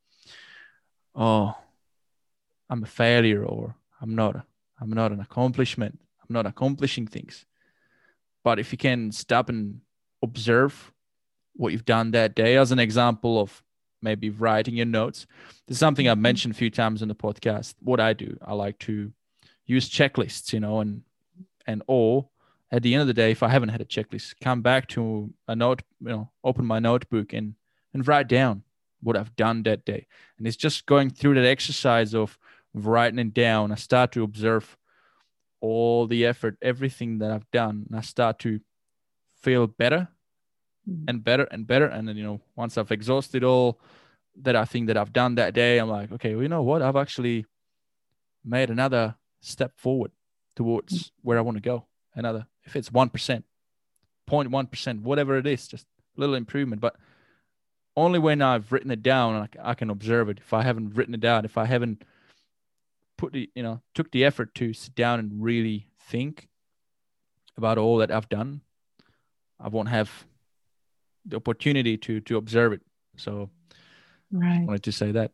oh 1.14 1.54
i'm 2.68 2.82
a 2.82 2.86
failure 2.86 3.44
or 3.44 3.76
i'm 4.00 4.14
not 4.14 4.44
i'm 4.80 4.90
not 4.90 5.12
an 5.12 5.20
accomplishment 5.20 5.98
i'm 6.20 6.34
not 6.34 6.46
accomplishing 6.46 7.06
things 7.06 7.46
but 8.42 8.58
if 8.58 8.72
you 8.72 8.78
can 8.78 9.12
stop 9.12 9.48
and 9.48 9.80
observe 10.22 10.92
what 11.54 11.72
you've 11.72 11.84
done 11.84 12.10
that 12.10 12.34
day 12.34 12.56
as 12.56 12.72
an 12.72 12.78
example 12.78 13.40
of 13.40 13.62
maybe 14.02 14.28
writing 14.28 14.76
your 14.76 14.86
notes 14.86 15.26
there's 15.66 15.78
something 15.78 16.08
i've 16.08 16.16
mm-hmm. 16.16 16.22
mentioned 16.22 16.54
a 16.54 16.58
few 16.58 16.70
times 16.70 17.02
in 17.02 17.08
the 17.08 17.14
podcast 17.14 17.74
what 17.80 18.00
i 18.00 18.12
do 18.12 18.36
i 18.44 18.52
like 18.52 18.78
to 18.78 19.12
use 19.64 19.88
checklists 19.88 20.52
you 20.52 20.60
know 20.60 20.80
and 20.80 21.02
and 21.66 21.82
or 21.86 22.28
at 22.70 22.82
the 22.82 22.94
end 22.94 23.00
of 23.02 23.06
the 23.06 23.14
day, 23.14 23.30
if 23.30 23.42
I 23.42 23.48
haven't 23.48 23.68
had 23.68 23.80
a 23.80 23.84
checklist, 23.84 24.34
come 24.40 24.60
back 24.60 24.88
to 24.88 25.32
a 25.46 25.54
note, 25.54 25.82
you 26.00 26.08
know, 26.08 26.30
open 26.42 26.66
my 26.66 26.78
notebook 26.78 27.32
and 27.32 27.54
and 27.94 28.06
write 28.06 28.28
down 28.28 28.62
what 29.02 29.16
I've 29.16 29.34
done 29.36 29.62
that 29.62 29.84
day. 29.84 30.06
And 30.38 30.46
it's 30.46 30.56
just 30.56 30.86
going 30.86 31.10
through 31.10 31.34
that 31.34 31.46
exercise 31.46 32.14
of 32.14 32.38
writing 32.74 33.18
it 33.18 33.32
down. 33.32 33.72
I 33.72 33.76
start 33.76 34.12
to 34.12 34.22
observe 34.22 34.76
all 35.60 36.06
the 36.06 36.26
effort, 36.26 36.58
everything 36.60 37.18
that 37.18 37.30
I've 37.30 37.50
done. 37.50 37.86
And 37.88 37.98
I 37.98 38.02
start 38.02 38.38
to 38.40 38.60
feel 39.40 39.66
better 39.66 40.08
mm. 40.88 41.04
and 41.08 41.24
better 41.24 41.44
and 41.44 41.66
better. 41.66 41.86
And 41.86 42.08
then, 42.08 42.16
you 42.16 42.24
know, 42.24 42.40
once 42.54 42.76
I've 42.76 42.92
exhausted 42.92 43.44
all 43.44 43.80
that 44.42 44.56
I 44.56 44.64
think 44.64 44.88
that 44.88 44.96
I've 44.96 45.12
done 45.12 45.36
that 45.36 45.54
day, 45.54 45.78
I'm 45.78 45.88
like, 45.88 46.12
okay, 46.12 46.34
well, 46.34 46.42
you 46.42 46.48
know 46.48 46.62
what? 46.62 46.82
I've 46.82 46.96
actually 46.96 47.46
made 48.44 48.70
another 48.70 49.14
step 49.40 49.72
forward 49.76 50.10
towards 50.54 50.92
mm. 51.04 51.10
where 51.22 51.38
I 51.38 51.42
want 51.42 51.56
to 51.56 51.62
go. 51.62 51.86
Another, 52.14 52.46
if 52.66 52.76
it's 52.76 52.90
1%, 52.90 53.10
0.1%, 54.28 55.00
whatever 55.02 55.38
it 55.38 55.46
is, 55.46 55.68
just 55.68 55.86
a 56.16 56.20
little 56.20 56.34
improvement. 56.34 56.80
But 56.80 56.96
only 57.96 58.18
when 58.18 58.42
I've 58.42 58.72
written 58.72 58.90
it 58.90 59.02
down, 59.02 59.48
I 59.62 59.74
can 59.74 59.88
observe 59.88 60.28
it. 60.28 60.38
If 60.38 60.52
I 60.52 60.62
haven't 60.62 60.94
written 60.94 61.14
it 61.14 61.20
down, 61.20 61.44
if 61.44 61.56
I 61.56 61.64
haven't 61.64 62.02
put 63.16 63.32
the, 63.32 63.48
you 63.54 63.62
know, 63.62 63.80
took 63.94 64.10
the 64.10 64.24
effort 64.24 64.54
to 64.56 64.72
sit 64.72 64.94
down 64.94 65.18
and 65.18 65.42
really 65.42 65.88
think 65.98 66.48
about 67.56 67.78
all 67.78 67.98
that 67.98 68.10
I've 68.10 68.28
done, 68.28 68.60
I 69.58 69.68
won't 69.68 69.88
have 69.88 70.26
the 71.24 71.36
opportunity 71.36 71.96
to 71.96 72.20
to 72.20 72.36
observe 72.36 72.72
it. 72.74 72.82
So, 73.16 73.48
right. 74.30 74.60
I 74.60 74.64
wanted 74.64 74.82
to 74.82 74.92
say 74.92 75.12
that. 75.12 75.32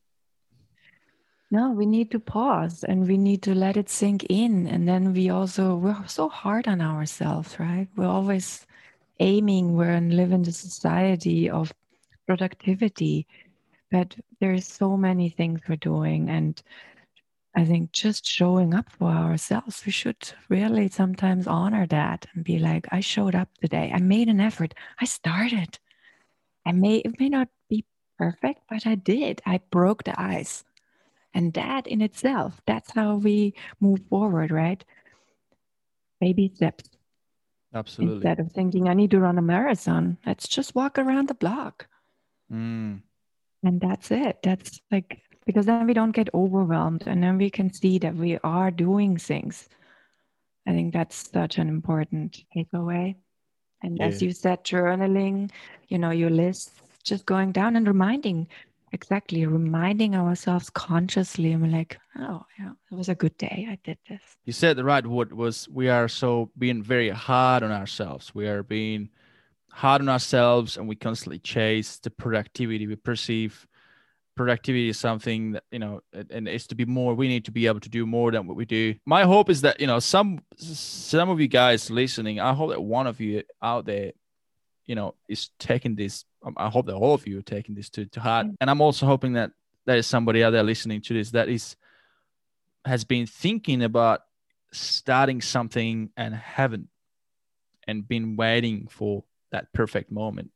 No, 1.53 1.70
we 1.70 1.84
need 1.84 2.11
to 2.12 2.18
pause 2.18 2.82
and 2.82 3.07
we 3.07 3.18
need 3.18 3.42
to 3.42 3.55
let 3.55 3.76
it 3.76 3.90
sink 3.90 4.24
in. 4.30 4.66
And 4.66 4.88
then 4.88 5.12
we 5.12 5.28
also, 5.28 5.76
we're 5.76 6.07
so 6.09 6.30
hard 6.30 6.66
on 6.66 6.80
ourselves, 6.80 7.61
right? 7.61 7.88
We're 7.94 8.07
always 8.07 8.66
aiming, 9.20 9.76
we're 9.76 9.92
in 9.92 10.16
live 10.16 10.32
in 10.32 10.44
the 10.44 10.53
society 10.53 11.50
of 11.50 11.70
productivity. 12.26 13.26
But 13.90 14.16
there's 14.40 14.66
so 14.66 14.96
many 14.96 15.28
things 15.28 15.61
we're 15.68 15.76
doing. 15.76 16.30
And 16.30 16.62
I 17.55 17.66
think 17.66 17.92
just 17.92 18.24
showing 18.24 18.72
up 18.72 18.90
for 18.90 19.11
ourselves, 19.11 19.84
we 19.84 19.92
should 19.92 20.32
really 20.48 20.88
sometimes 20.88 21.46
honor 21.46 21.86
that 21.88 22.26
and 22.34 22.44
be 22.44 22.59
like, 22.61 22.86
I 22.90 23.00
showed 23.00 23.34
up 23.34 23.50
today. 23.61 23.92
I 23.94 24.00
made 24.00 24.28
an 24.28 24.40
effort. 24.40 24.72
I 24.98 25.05
started. 25.05 25.78
I 26.64 26.72
may 26.72 26.96
it 26.98 27.20
may 27.20 27.28
not 27.28 27.48
be 27.68 27.84
perfect, 28.16 28.62
but 28.70 28.86
I 28.86 28.94
did. 28.94 29.42
I 29.44 29.61
broke 29.70 30.05
the 30.05 30.18
ice. 30.18 30.64
And 31.35 31.53
that 31.55 31.87
in 31.87 32.03
itself, 32.03 32.61
that's 32.66 32.93
how 32.93 33.16
we 33.16 33.55
move 33.80 34.01
forward, 34.11 34.51
right? 34.51 34.85
Baby 36.20 36.53
steps. 36.55 36.89
Absolutely. 37.74 38.16
Instead 38.16 38.41
of 38.41 38.53
thinking 38.53 38.89
I 38.89 38.95
need 38.95 39.11
to 39.12 39.20
run 39.20 39.39
a 39.39 39.43
marathon, 39.43 40.18
let's 40.26 40.47
just 40.47 40.74
walk 40.74 40.99
around 40.99 41.28
the 41.28 41.35
block. 41.35 41.87
Mm. 42.53 43.01
And 43.64 43.80
that's 43.80 44.11
it. 44.11 44.41
That's 44.43 44.80
like, 44.91 45.22
because 45.47 45.66
then 45.66 45.87
we 45.87 45.95
don't 45.95 46.12
get 46.12 46.28
overwhelmed 46.35 47.05
and 47.07 47.22
then 47.22 47.39
we 47.39 47.49
can 47.49 47.72
see 47.72 47.99
that 47.99 48.14
we 48.14 48.39
are 48.45 48.70
doing 48.70 49.16
things. 49.16 49.68
I 50.66 50.72
think 50.72 50.93
that's 50.93 51.30
such 51.30 51.59
an 51.59 51.68
important 51.68 52.45
takeaway. 52.55 53.16
And 53.83 53.99
yeah. 53.99 54.07
as 54.07 54.22
you 54.22 54.33
said, 54.33 54.64
journaling, 54.64 55.51
you 55.89 55.99
know, 55.99 56.11
your 56.11 56.30
list, 56.30 56.72
just 57.03 57.26
going 57.26 57.53
down 57.53 57.74
and 57.74 57.87
reminding, 57.87 58.49
exactly, 58.93 59.45
reminding 59.47 60.14
ourselves 60.14 60.70
consciously. 60.70 61.53
I'm 61.53 61.70
like, 61.70 61.99
oh, 62.18 62.45
yeah, 62.59 62.72
it 62.90 62.95
was 62.95 63.09
a 63.09 63.14
good 63.14 63.36
day. 63.38 63.66
I 63.68 63.78
did 63.84 63.99
this. 64.09 64.20
You 64.45 64.53
said 64.53 64.76
the 64.76 64.84
right 64.84 65.07
word 65.07 65.32
was 65.32 65.68
we 65.68 65.88
are 65.88 66.09
so 66.09 66.51
being 66.57 66.82
very 66.82 67.09
hard 67.09 67.62
on 67.62 67.72
ourselves. 67.72 68.34
We 68.34 68.47
are 68.47 68.62
being 68.62 69.11
hard 69.72 70.03
on 70.03 70.09
ourselves 70.09 70.76
and 70.76 70.86
we 70.86 70.95
constantly 70.95 71.38
chase 71.38 71.97
the 71.99 72.11
productivity 72.11 72.86
we 72.86 72.95
perceive 72.95 73.66
productivity 74.36 74.88
is 74.88 74.99
something 74.99 75.53
that 75.53 75.64
you 75.70 75.78
know 75.78 76.01
and 76.30 76.47
it's 76.47 76.66
to 76.66 76.74
be 76.74 76.84
more 76.84 77.14
we 77.14 77.26
need 77.26 77.45
to 77.47 77.51
be 77.51 77.66
able 77.66 77.80
to 77.80 77.88
do 77.88 78.05
more 78.05 78.30
than 78.30 78.47
what 78.47 78.57
we 78.57 78.66
do 78.66 78.95
my 79.07 79.24
hope 79.24 79.49
is 79.49 79.62
that 79.62 79.80
you 79.80 79.86
know 79.86 79.99
some 79.99 80.38
some 80.57 81.30
of 81.30 81.40
you 81.40 81.49
guys 81.49 81.90
listening 81.90 82.38
i 82.38 82.53
hope 82.53 82.70
that 82.70 82.82
one 82.82 83.07
of 83.07 83.18
you 83.20 83.43
out 83.62 83.86
there 83.86 84.12
you 84.87 84.95
know 84.95 85.14
is 85.28 85.51
taking 85.59 85.95
this 85.95 86.24
um, 86.45 86.55
i 86.57 86.68
hope 86.68 86.87
that 86.87 86.95
all 86.95 87.14
of 87.14 87.26
you 87.26 87.39
are 87.39 87.43
taking 87.43 87.74
this 87.74 87.89
to, 87.91 88.07
to 88.07 88.20
heart. 88.20 88.47
And 88.61 88.70
i'm 88.70 88.80
also 88.80 89.07
hoping 89.07 89.35
that 89.35 89.53
there 89.87 89.97
is 89.97 90.07
somebody 90.07 90.45
out 90.45 90.51
there 90.51 90.62
listening 90.62 91.01
to 91.03 91.14
this 91.14 91.30
that 91.30 91.49
is 91.49 91.76
has 92.85 93.05
been 93.05 93.26
thinking 93.26 93.83
about 93.83 94.20
starting 94.72 95.41
something 95.41 96.11
and 96.16 96.35
haven't 96.35 96.89
and 97.87 98.07
been 98.07 98.37
waiting 98.37 98.87
for 98.89 99.24
that 99.51 99.72
perfect 99.72 100.11
moment. 100.11 100.51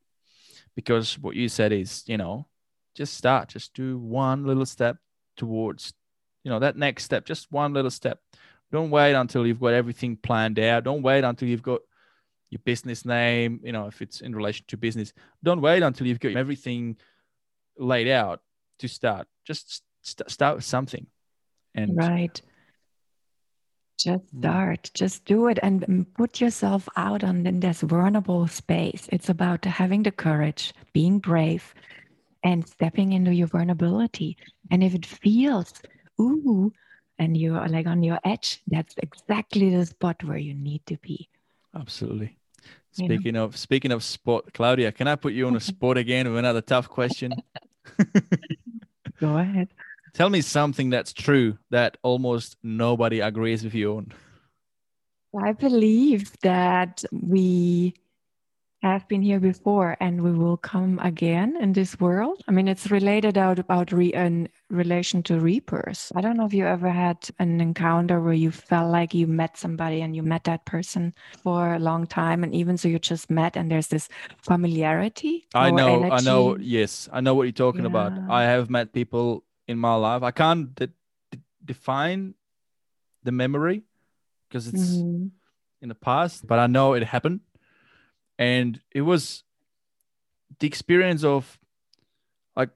Because 0.75 1.19
what 1.19 1.37
you 1.37 1.49
said 1.49 1.73
is 1.73 2.05
you 2.07 2.17
know 2.17 2.47
just 2.95 3.15
start 3.15 3.49
just 3.49 3.75
do 3.75 3.99
one 3.99 4.45
little 4.47 4.67
step 4.67 4.97
towards 5.37 5.93
you 6.45 6.51
know 6.51 6.59
that 6.59 6.77
next 6.77 7.05
step 7.05 7.25
just 7.25 7.51
one 7.51 7.73
little 7.73 7.91
step. 7.91 8.21
Don't 8.73 8.91
wait 8.91 9.15
until 9.15 9.47
you've 9.47 9.61
got 9.61 9.75
everything 9.75 10.17
planned 10.17 10.59
out. 10.59 10.85
Don't 10.85 11.03
wait 11.03 11.23
until 11.23 11.49
you've 11.49 11.63
got 11.63 11.83
your 12.51 12.61
business 12.65 13.05
name 13.05 13.61
you 13.63 13.73
know 13.73 13.87
if 13.87 14.01
it's 14.01 14.21
in 14.21 14.35
relation 14.35 14.65
to 14.69 14.77
business 14.77 15.13
don't 15.43 15.61
wait 15.61 15.83
until 15.83 16.07
you've 16.07 16.21
got 16.21 16.37
everything 16.37 16.97
laid 17.79 18.09
out 18.09 18.41
to 18.79 18.89
start 18.89 19.27
just 19.45 19.83
st- 20.03 20.31
start 20.31 20.57
with 20.57 20.65
something 20.65 21.07
and 21.75 21.97
right 21.97 22.43
just 23.99 24.25
hmm. 24.31 24.41
start, 24.41 24.91
just 24.95 25.25
do 25.25 25.49
it 25.49 25.59
and 25.63 26.07
put 26.15 26.41
yourself 26.41 26.89
out 26.97 27.25
on 27.25 27.47
in 27.47 27.61
this 27.61 27.81
vulnerable 27.81 28.47
space. 28.47 29.09
It's 29.11 29.29
about 29.29 29.65
having 29.65 30.03
the 30.03 30.11
courage, 30.11 30.75
being 30.93 31.19
brave, 31.19 31.75
and 32.45 32.67
stepping 32.67 33.13
into 33.13 33.35
your 33.35 33.47
vulnerability. 33.47 34.37
And 34.71 34.83
if 34.85 34.95
it 34.95 35.07
feels, 35.07 35.73
ooh, 36.21 36.73
and 37.19 37.37
you're 37.37 37.67
like 37.69 37.87
on 37.87 38.03
your 38.03 38.21
edge, 38.25 38.61
that's 38.67 38.95
exactly 38.99 39.75
the 39.75 39.87
spot 39.87 40.23
where 40.25 40.39
you 40.39 40.55
need 40.55 40.85
to 40.87 40.99
be. 40.99 41.29
Absolutely. 41.79 42.39
Speaking 42.93 43.27
you 43.27 43.33
know? 43.33 43.45
of 43.45 43.57
speaking 43.57 43.93
of 43.93 44.03
sport, 44.03 44.55
Claudia, 44.55 44.91
can 44.91 45.07
I 45.07 45.17
put 45.17 45.35
you 45.35 45.47
on 45.47 45.57
a 45.57 45.61
spot 45.73 45.99
again 45.99 46.29
with 46.29 46.39
another 46.39 46.63
tough 46.63 46.89
question? 46.89 47.35
Go 49.21 49.37
ahead. 49.37 49.69
Tell 50.15 50.31
me 50.31 50.41
something 50.41 50.89
that's 50.89 51.13
true 51.13 51.59
that 51.71 51.99
almost 52.03 52.57
nobody 52.63 53.21
agrees 53.21 53.63
with 53.65 53.75
you 53.75 53.99
on. 53.99 54.13
I 55.39 55.53
believe 55.53 56.33
that 56.41 57.05
we 57.13 57.95
have 58.93 59.09
been 59.09 59.23
here 59.23 59.41
before 59.41 59.97
and 60.01 60.23
we 60.23 60.33
will 60.33 60.57
come 60.57 60.99
again 61.01 61.57
in 61.61 61.73
this 61.73 61.99
world. 62.01 62.43
I 62.49 62.53
mean, 62.53 62.69
it's 62.69 62.91
related 62.91 63.37
out 63.39 63.59
about 63.59 63.93
re- 63.93 64.13
in 64.13 64.49
relation 64.71 65.23
to 65.25 65.41
reapers. 65.41 66.13
I 66.15 66.21
don't 66.21 66.37
know 66.37 66.47
if 66.47 66.55
you 66.55 66.67
ever 66.67 66.91
had 66.91 67.29
an 67.39 67.61
encounter 67.61 68.21
where 68.21 68.35
you 68.35 68.51
felt 68.51 68.91
like 68.91 69.15
you 69.15 69.27
met 69.27 69.57
somebody 69.57 70.01
and 70.01 70.15
you 70.15 70.23
met 70.23 70.45
that 70.45 70.65
person 70.65 71.15
for 71.43 71.75
a 71.75 71.79
long 71.79 72.07
time, 72.07 72.45
and 72.45 72.55
even 72.55 72.77
so 72.77 72.89
you 72.89 72.99
just 72.99 73.31
met 73.31 73.57
and 73.57 73.71
there's 73.71 73.89
this 73.89 74.09
familiarity. 74.43 75.47
I 75.55 75.71
know, 75.71 76.05
energy. 76.05 76.13
I 76.13 76.21
know. 76.21 76.57
Yes, 76.59 77.09
I 77.13 77.21
know 77.21 77.35
what 77.35 77.45
you're 77.45 77.53
talking 77.53 77.83
yeah. 77.83 77.89
about. 77.89 78.13
I 78.31 78.45
have 78.45 78.71
met 78.71 78.93
people 78.93 79.45
in 79.69 79.79
my 79.79 79.95
life. 79.95 80.23
I 80.23 80.31
can't 80.31 80.75
de- 80.75 80.87
de- 81.31 81.41
define 81.65 82.35
the 83.23 83.33
memory 83.33 83.83
because 84.49 84.69
it's 84.69 84.97
mm-hmm. 84.97 85.27
in 85.83 85.89
the 85.89 85.95
past, 85.95 86.47
but 86.47 86.59
I 86.59 86.67
know 86.67 86.95
it 86.95 87.03
happened. 87.03 87.41
And 88.39 88.81
it 88.91 89.03
was 89.03 89.43
the 90.59 90.67
experience 90.67 91.25
of 91.25 91.59
like 92.55 92.71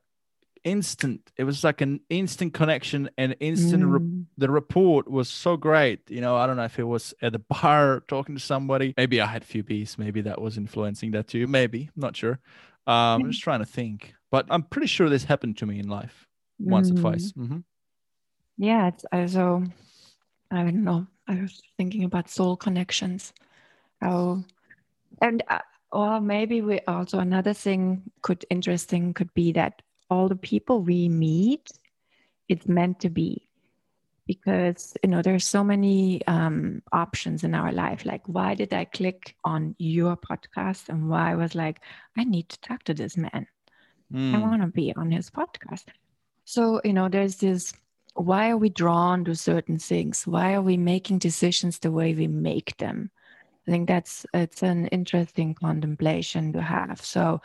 instant. 0.64 1.30
It 1.36 1.44
was 1.44 1.64
like 1.64 1.80
an 1.80 2.00
instant 2.08 2.54
connection 2.54 3.10
and 3.18 3.36
instant. 3.40 3.82
Mm. 3.82 3.92
Re- 3.92 4.24
the 4.38 4.50
report 4.50 5.10
was 5.10 5.28
so 5.28 5.56
great. 5.56 6.10
You 6.10 6.20
know, 6.20 6.36
I 6.36 6.46
don't 6.46 6.56
know 6.56 6.64
if 6.64 6.78
it 6.78 6.84
was 6.84 7.14
at 7.22 7.32
the 7.32 7.38
bar 7.62 8.02
talking 8.08 8.34
to 8.34 8.40
somebody. 8.40 8.94
Maybe 8.96 9.20
I 9.20 9.26
had 9.26 9.42
a 9.42 9.46
few 9.46 9.62
beers. 9.62 9.98
Maybe 9.98 10.22
that 10.22 10.40
was 10.40 10.56
influencing 10.56 11.12
that 11.12 11.28
too. 11.28 11.46
Maybe 11.46 11.90
I'm 11.94 12.00
not 12.00 12.16
sure. 12.16 12.40
Um, 12.86 13.22
I'm 13.22 13.30
just 13.30 13.42
trying 13.42 13.60
to 13.60 13.66
think, 13.66 14.14
but 14.30 14.46
I'm 14.50 14.62
pretty 14.62 14.86
sure 14.86 15.08
this 15.08 15.24
happened 15.24 15.58
to 15.58 15.66
me 15.66 15.78
in 15.78 15.88
life 15.88 16.26
once 16.58 16.90
mm. 16.90 16.98
or 16.98 17.00
twice. 17.00 17.32
Mm-hmm. 17.32 17.58
Yeah, 18.56 18.88
it's 18.88 19.04
also 19.12 19.64
I 20.50 20.62
don't 20.64 20.84
know. 20.84 21.06
I 21.28 21.40
was 21.40 21.62
thinking 21.76 22.04
about 22.04 22.28
soul 22.28 22.56
connections. 22.56 23.32
How 24.00 24.44
and 25.20 25.42
uh, 25.48 25.58
or 25.92 26.20
maybe 26.20 26.62
we 26.62 26.80
also 26.86 27.18
another 27.18 27.52
thing 27.52 28.02
could 28.22 28.44
interesting 28.50 29.14
could 29.14 29.32
be 29.34 29.52
that 29.52 29.82
all 30.08 30.28
the 30.28 30.36
people 30.36 30.82
we 30.82 31.08
meet, 31.08 31.70
it's 32.48 32.66
meant 32.66 33.00
to 33.00 33.10
be 33.10 33.48
because 34.26 34.96
you 35.02 35.10
know 35.10 35.22
there's 35.22 35.46
so 35.46 35.64
many 35.64 36.24
um, 36.26 36.82
options 36.92 37.42
in 37.42 37.54
our 37.54 37.72
life 37.72 38.04
like 38.04 38.22
why 38.26 38.54
did 38.54 38.72
i 38.72 38.84
click 38.84 39.34
on 39.42 39.74
your 39.78 40.16
podcast 40.16 40.88
and 40.88 41.08
why 41.08 41.32
i 41.32 41.34
was 41.34 41.56
like 41.56 41.80
i 42.16 42.22
need 42.22 42.48
to 42.48 42.60
talk 42.60 42.80
to 42.84 42.94
this 42.94 43.16
man 43.16 43.44
mm. 44.12 44.32
i 44.32 44.38
want 44.38 44.62
to 44.62 44.68
be 44.68 44.94
on 44.94 45.10
his 45.10 45.30
podcast 45.30 45.84
so, 46.50 46.80
you 46.82 46.92
know, 46.92 47.08
there's 47.08 47.36
this 47.36 47.72
why 48.14 48.50
are 48.50 48.56
we 48.56 48.70
drawn 48.70 49.24
to 49.24 49.36
certain 49.36 49.78
things? 49.78 50.26
Why 50.26 50.54
are 50.54 50.62
we 50.62 50.76
making 50.76 51.18
decisions 51.18 51.78
the 51.78 51.92
way 51.92 52.12
we 52.12 52.26
make 52.26 52.76
them? 52.78 53.12
I 53.70 53.72
think 53.72 53.86
that's 53.86 54.26
it's 54.34 54.64
an 54.64 54.88
interesting 54.88 55.54
contemplation 55.54 56.52
to 56.54 56.60
have. 56.60 57.00
So 57.04 57.40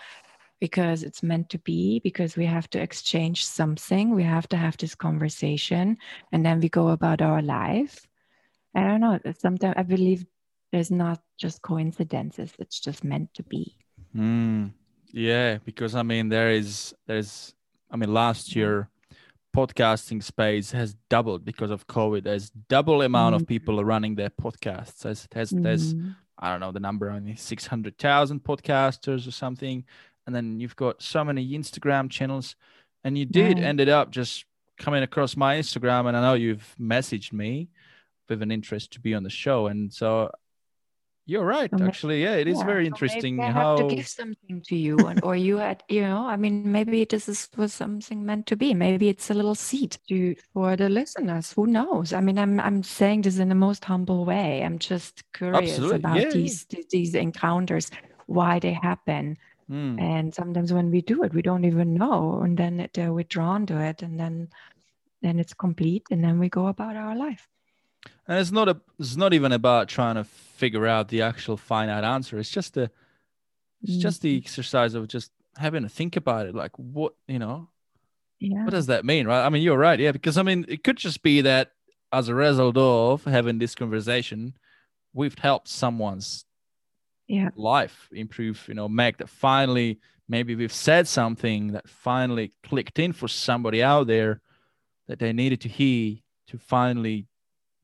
because 0.59 1.03
it's 1.03 1.21
meant 1.21 1.51
to 1.51 1.59
be, 1.59 1.99
because 1.99 2.35
we 2.35 2.47
have 2.47 2.67
to 2.71 2.81
exchange 2.81 3.45
something. 3.45 4.15
We 4.15 4.23
have 4.23 4.49
to 4.49 4.57
have 4.57 4.75
this 4.77 4.95
conversation 4.95 5.97
and 6.31 6.43
then 6.43 6.59
we 6.61 6.69
go 6.69 6.89
about 6.89 7.21
our 7.21 7.43
life. 7.43 8.07
I 8.73 8.81
don't 8.81 9.01
know. 9.01 9.19
Sometimes 9.37 9.75
I 9.77 9.83
believe 9.83 10.25
there's 10.71 10.89
not 10.89 11.21
just 11.37 11.61
coincidences, 11.61 12.53
it's 12.57 12.79
just 12.79 13.03
meant 13.03 13.31
to 13.35 13.43
be. 13.43 13.77
Mm, 14.17 14.71
yeah, 15.11 15.59
because 15.63 15.93
I 15.93 16.01
mean, 16.01 16.29
there 16.29 16.49
is, 16.49 16.95
there's, 17.05 17.53
I 17.91 17.97
mean, 17.97 18.11
last 18.11 18.55
year, 18.55 18.89
podcasting 19.55 20.21
space 20.21 20.71
has 20.71 20.95
doubled 21.09 21.45
because 21.45 21.71
of 21.71 21.87
COVID. 21.87 22.23
There's 22.23 22.49
double 22.49 23.01
amount 23.01 23.35
mm-hmm. 23.35 23.43
of 23.43 23.47
people 23.47 23.83
running 23.83 24.15
their 24.15 24.29
podcasts. 24.29 24.99
There's, 24.99 25.27
there's, 25.31 25.51
mm-hmm. 25.51 25.63
there's 25.63 25.95
I 26.37 26.51
don't 26.51 26.59
know 26.59 26.71
the 26.71 26.79
number, 26.79 27.09
only 27.09 27.35
600,000 27.35 28.43
podcasters 28.43 29.27
or 29.27 29.31
something. 29.31 29.85
And 30.27 30.35
then 30.35 30.59
you've 30.59 30.75
got 30.75 31.01
so 31.01 31.23
many 31.23 31.47
Instagram 31.51 32.09
channels. 32.09 32.55
And 33.03 33.17
you 33.17 33.25
did 33.25 33.57
right. 33.57 33.63
ended 33.63 33.89
up 33.89 34.11
just 34.11 34.45
coming 34.77 35.03
across 35.03 35.37
my 35.37 35.57
Instagram. 35.57 36.07
And 36.07 36.17
I 36.17 36.21
know 36.21 36.33
you've 36.33 36.75
messaged 36.79 37.31
me 37.31 37.69
with 38.27 38.41
an 38.41 38.51
interest 38.51 38.91
to 38.93 38.99
be 38.99 39.13
on 39.13 39.23
the 39.23 39.29
show. 39.29 39.67
And 39.67 39.93
so 39.93 40.31
you're 41.27 41.43
right, 41.43 41.71
actually. 41.81 42.21
Yeah, 42.21 42.35
it 42.35 42.47
is 42.47 42.59
yeah, 42.59 42.65
very 42.65 42.85
interesting 42.85 43.39
I 43.39 43.51
how 43.51 43.77
have 43.77 43.89
to 43.89 43.95
give 43.95 44.07
something 44.07 44.61
to 44.67 44.75
you, 44.75 44.97
and, 44.99 45.23
or 45.23 45.35
you 45.35 45.57
had, 45.57 45.83
you 45.89 46.01
know, 46.01 46.27
I 46.27 46.35
mean, 46.35 46.71
maybe 46.71 47.03
this 47.03 47.27
is 47.27 47.49
was 47.57 47.73
something 47.73 48.23
meant 48.23 48.45
to 48.47 48.55
be. 48.55 48.75
Maybe 48.75 49.09
it's 49.09 49.31
a 49.31 49.33
little 49.33 49.55
seed 49.55 49.97
to 50.07 50.35
for 50.53 50.75
the 50.75 50.87
listeners. 50.87 51.51
Who 51.53 51.65
knows? 51.65 52.13
I 52.13 52.21
mean, 52.21 52.37
I'm 52.37 52.59
I'm 52.59 52.83
saying 52.83 53.23
this 53.23 53.39
in 53.39 53.49
the 53.49 53.55
most 53.55 53.83
humble 53.83 54.23
way. 54.23 54.63
I'm 54.63 54.77
just 54.77 55.23
curious 55.33 55.71
Absolutely. 55.71 55.95
about 55.97 56.21
yeah, 56.21 56.29
these 56.29 56.67
these 56.91 57.15
encounters, 57.15 57.89
why 58.27 58.59
they 58.59 58.73
happen. 58.73 59.37
Mm. 59.67 59.99
And 59.99 60.31
sometimes 60.31 60.71
when 60.73 60.91
we 60.91 61.01
do 61.01 61.23
it, 61.23 61.33
we 61.33 61.41
don't 61.41 61.65
even 61.65 61.95
know, 61.95 62.41
and 62.43 62.55
then 62.55 62.81
it, 62.81 62.99
uh, 62.99 63.11
we're 63.11 63.23
drawn 63.23 63.65
to 63.65 63.81
it, 63.81 64.03
and 64.03 64.19
then 64.19 64.49
then 65.23 65.39
it's 65.39 65.55
complete, 65.55 66.05
and 66.11 66.23
then 66.23 66.37
we 66.37 66.49
go 66.49 66.67
about 66.67 66.95
our 66.95 67.15
life 67.15 67.47
and 68.27 68.39
it's 68.39 68.51
not 68.51 68.69
a 68.69 68.79
it's 68.99 69.15
not 69.15 69.33
even 69.33 69.51
about 69.51 69.87
trying 69.87 70.15
to 70.15 70.23
figure 70.23 70.87
out 70.87 71.09
the 71.09 71.21
actual 71.21 71.57
finite 71.57 72.03
answer 72.03 72.37
it's 72.37 72.49
just 72.49 72.77
a 72.77 72.89
it's 73.81 73.97
just 73.97 74.21
the 74.21 74.35
mm-hmm. 74.37 74.43
exercise 74.43 74.93
of 74.93 75.07
just 75.07 75.31
having 75.57 75.83
to 75.83 75.89
think 75.89 76.15
about 76.15 76.45
it 76.45 76.55
like 76.55 76.71
what 76.77 77.13
you 77.27 77.39
know 77.39 77.69
yeah. 78.39 78.63
what 78.63 78.71
does 78.71 78.87
that 78.87 79.05
mean 79.05 79.27
right 79.27 79.45
i 79.45 79.49
mean 79.49 79.61
you're 79.61 79.77
right 79.77 79.99
yeah 79.99 80.11
because 80.11 80.37
i 80.37 80.43
mean 80.43 80.65
it 80.67 80.83
could 80.83 80.97
just 80.97 81.23
be 81.23 81.41
that 81.41 81.71
as 82.11 82.29
a 82.29 82.35
result 82.35 82.77
of 82.77 83.23
having 83.25 83.57
this 83.57 83.75
conversation 83.75 84.53
we've 85.13 85.37
helped 85.37 85.67
someone's 85.67 86.45
yeah. 87.27 87.49
life 87.55 88.09
improve 88.11 88.65
you 88.67 88.73
know 88.73 88.87
make 88.87 89.17
that 89.17 89.29
finally 89.29 89.99
maybe 90.27 90.55
we've 90.55 90.73
said 90.73 91.07
something 91.07 91.71
that 91.71 91.87
finally 91.87 92.53
clicked 92.63 92.99
in 92.99 93.13
for 93.13 93.27
somebody 93.27 93.81
out 93.81 94.07
there 94.07 94.41
that 95.07 95.19
they 95.19 95.33
needed 95.33 95.61
to 95.61 95.69
hear 95.69 96.17
to 96.47 96.57
finally 96.57 97.27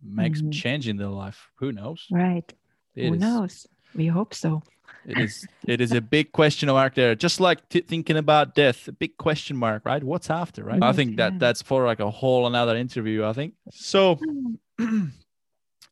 make 0.03 0.33
mm-hmm. 0.33 0.39
some 0.39 0.51
change 0.51 0.87
in 0.87 0.97
their 0.97 1.07
life. 1.07 1.49
Who 1.55 1.71
knows? 1.71 2.05
Right. 2.11 2.51
It 2.95 3.07
Who 3.07 3.13
is, 3.15 3.21
knows? 3.21 3.67
We 3.95 4.07
hope 4.07 4.33
so. 4.33 4.63
It 5.05 5.17
is. 5.17 5.47
it 5.65 5.81
is 5.81 5.91
a 5.93 6.01
big 6.01 6.31
question 6.31 6.69
mark 6.69 6.95
there. 6.95 7.15
Just 7.15 7.39
like 7.39 7.67
t- 7.69 7.81
thinking 7.81 8.17
about 8.17 8.55
death, 8.55 8.87
a 8.87 8.91
big 8.91 9.17
question 9.17 9.57
mark, 9.57 9.83
right? 9.85 10.03
What's 10.03 10.29
after, 10.29 10.63
right? 10.63 10.81
I 10.81 10.93
think 10.93 11.17
that 11.17 11.39
that's 11.39 11.61
for 11.61 11.85
like 11.85 11.99
a 11.99 12.09
whole 12.09 12.45
another 12.45 12.75
interview. 12.75 13.25
I 13.25 13.33
think 13.33 13.53
so. 13.71 14.19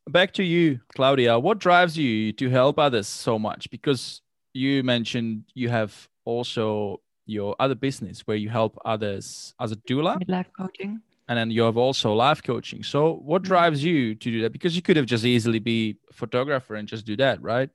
back 0.08 0.32
to 0.34 0.44
you, 0.44 0.80
Claudia. 0.94 1.38
What 1.38 1.58
drives 1.58 1.96
you 1.96 2.32
to 2.34 2.50
help 2.50 2.78
others 2.78 3.08
so 3.08 3.38
much? 3.38 3.70
Because 3.70 4.22
you 4.52 4.82
mentioned 4.82 5.44
you 5.54 5.68
have 5.68 6.08
also 6.24 7.00
your 7.26 7.56
other 7.58 7.74
business 7.74 8.26
where 8.26 8.36
you 8.36 8.48
help 8.48 8.78
others 8.84 9.54
as 9.60 9.72
a 9.72 9.76
doula. 9.76 10.20
Midlife 10.22 10.52
coaching 10.56 11.00
and 11.30 11.38
then 11.38 11.50
you 11.52 11.62
have 11.62 11.76
also 11.76 12.12
life 12.12 12.42
coaching. 12.42 12.82
So 12.82 13.14
what 13.14 13.42
mm-hmm. 13.42 13.50
drives 13.50 13.84
you 13.84 14.16
to 14.16 14.30
do 14.32 14.42
that? 14.42 14.52
Because 14.52 14.74
you 14.74 14.82
could 14.82 14.96
have 14.96 15.06
just 15.06 15.24
easily 15.24 15.60
be 15.60 15.96
a 16.10 16.12
photographer 16.12 16.74
and 16.74 16.88
just 16.88 17.06
do 17.06 17.16
that 17.16 17.40
right? 17.40 17.70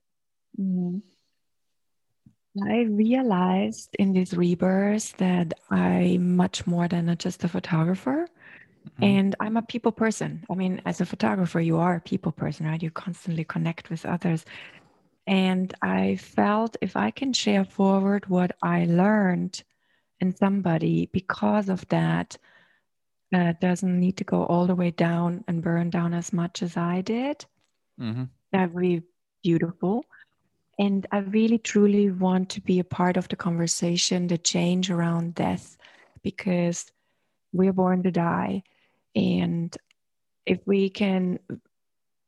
Mm-hmm. 0.60 0.99
i 2.70 2.84
realized 2.84 3.89
in 3.99 4.14
this 4.14 4.34
rebirth 4.34 5.18
that 5.18 5.51
i'm 5.70 6.38
much 6.38 6.66
more 6.66 6.88
than 6.88 7.14
just 7.18 7.43
a 7.43 7.49
photographer. 7.49 8.30
Mm-hmm. 8.88 9.03
and 9.03 9.36
i'm 9.41 9.58
a 9.58 9.62
people 9.62 9.91
person. 9.91 10.45
I 10.49 10.56
mean 10.56 10.82
as 10.86 11.01
a 11.01 11.06
photographer 11.06 11.60
you 11.60 11.78
are 11.78 11.95
a 11.95 12.01
people 12.01 12.32
person 12.32 12.66
right? 12.68 12.84
You 12.84 12.91
constantly 12.91 13.45
connect 13.45 13.89
with 13.89 14.06
others. 14.06 14.45
And 15.28 15.74
i 15.82 16.18
felt 16.18 16.76
if 16.82 16.95
i 16.95 17.10
can 17.12 17.32
share 17.34 17.66
forward 17.66 18.30
what 18.30 18.51
i 18.62 18.86
learned 18.86 19.64
in 20.20 20.36
somebody 20.36 21.10
because 21.14 21.68
of 21.70 21.88
that 21.88 22.38
uh, 23.34 23.53
doesn't 23.59 23.99
need 23.99 24.17
to 24.17 24.23
go 24.23 24.45
all 24.45 24.67
the 24.67 24.76
way 24.76 24.91
down 24.91 25.43
and 25.47 25.63
burn 25.63 25.89
down 25.89 26.13
as 26.13 26.32
much 26.32 26.61
as 26.61 26.78
I 26.78 27.01
did. 27.01 27.45
Mm-hmm. 27.99 28.26
That 28.51 28.73
would 28.73 28.82
be 28.82 29.01
beautiful. 29.43 30.05
And 30.78 31.07
I 31.11 31.19
really 31.19 31.57
truly 31.57 32.11
want 32.11 32.49
to 32.49 32.61
be 32.61 32.80
a 32.80 32.84
part 32.84 33.17
of 33.17 33.30
the 33.30 33.36
conversation, 33.36 34.28
the 34.28 34.38
change 34.38 34.91
around 34.91 35.36
death, 35.36 35.78
because 36.21 36.91
we're 37.53 37.73
born 37.73 38.03
to 38.03 38.11
die. 38.11 38.63
And 39.15 39.76
if 40.45 40.59
we 40.65 40.89
can, 40.89 41.39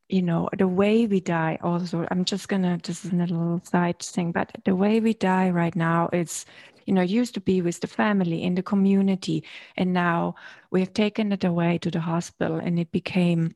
you 0.08 0.22
know, 0.22 0.48
the 0.56 0.66
way 0.66 1.06
we 1.06 1.20
die, 1.20 1.58
also, 1.62 2.06
I'm 2.10 2.24
just 2.24 2.48
gonna, 2.48 2.80
this 2.82 3.04
is 3.04 3.12
a 3.12 3.16
little 3.16 3.60
side 3.64 3.98
thing, 3.98 4.32
but 4.32 4.50
the 4.64 4.74
way 4.74 5.00
we 5.00 5.12
die 5.12 5.50
right 5.50 5.76
now, 5.76 6.08
it's 6.12 6.46
you 6.88 6.94
know 6.94 7.02
used 7.02 7.34
to 7.34 7.40
be 7.40 7.60
with 7.60 7.80
the 7.80 7.86
family 7.86 8.42
in 8.42 8.54
the 8.54 8.62
community 8.62 9.44
and 9.76 9.92
now 9.92 10.34
we 10.70 10.80
have 10.80 10.94
taken 10.94 11.30
it 11.32 11.44
away 11.44 11.76
to 11.78 11.90
the 11.90 12.00
hospital 12.00 12.56
and 12.56 12.78
it 12.78 12.90
became 12.90 13.54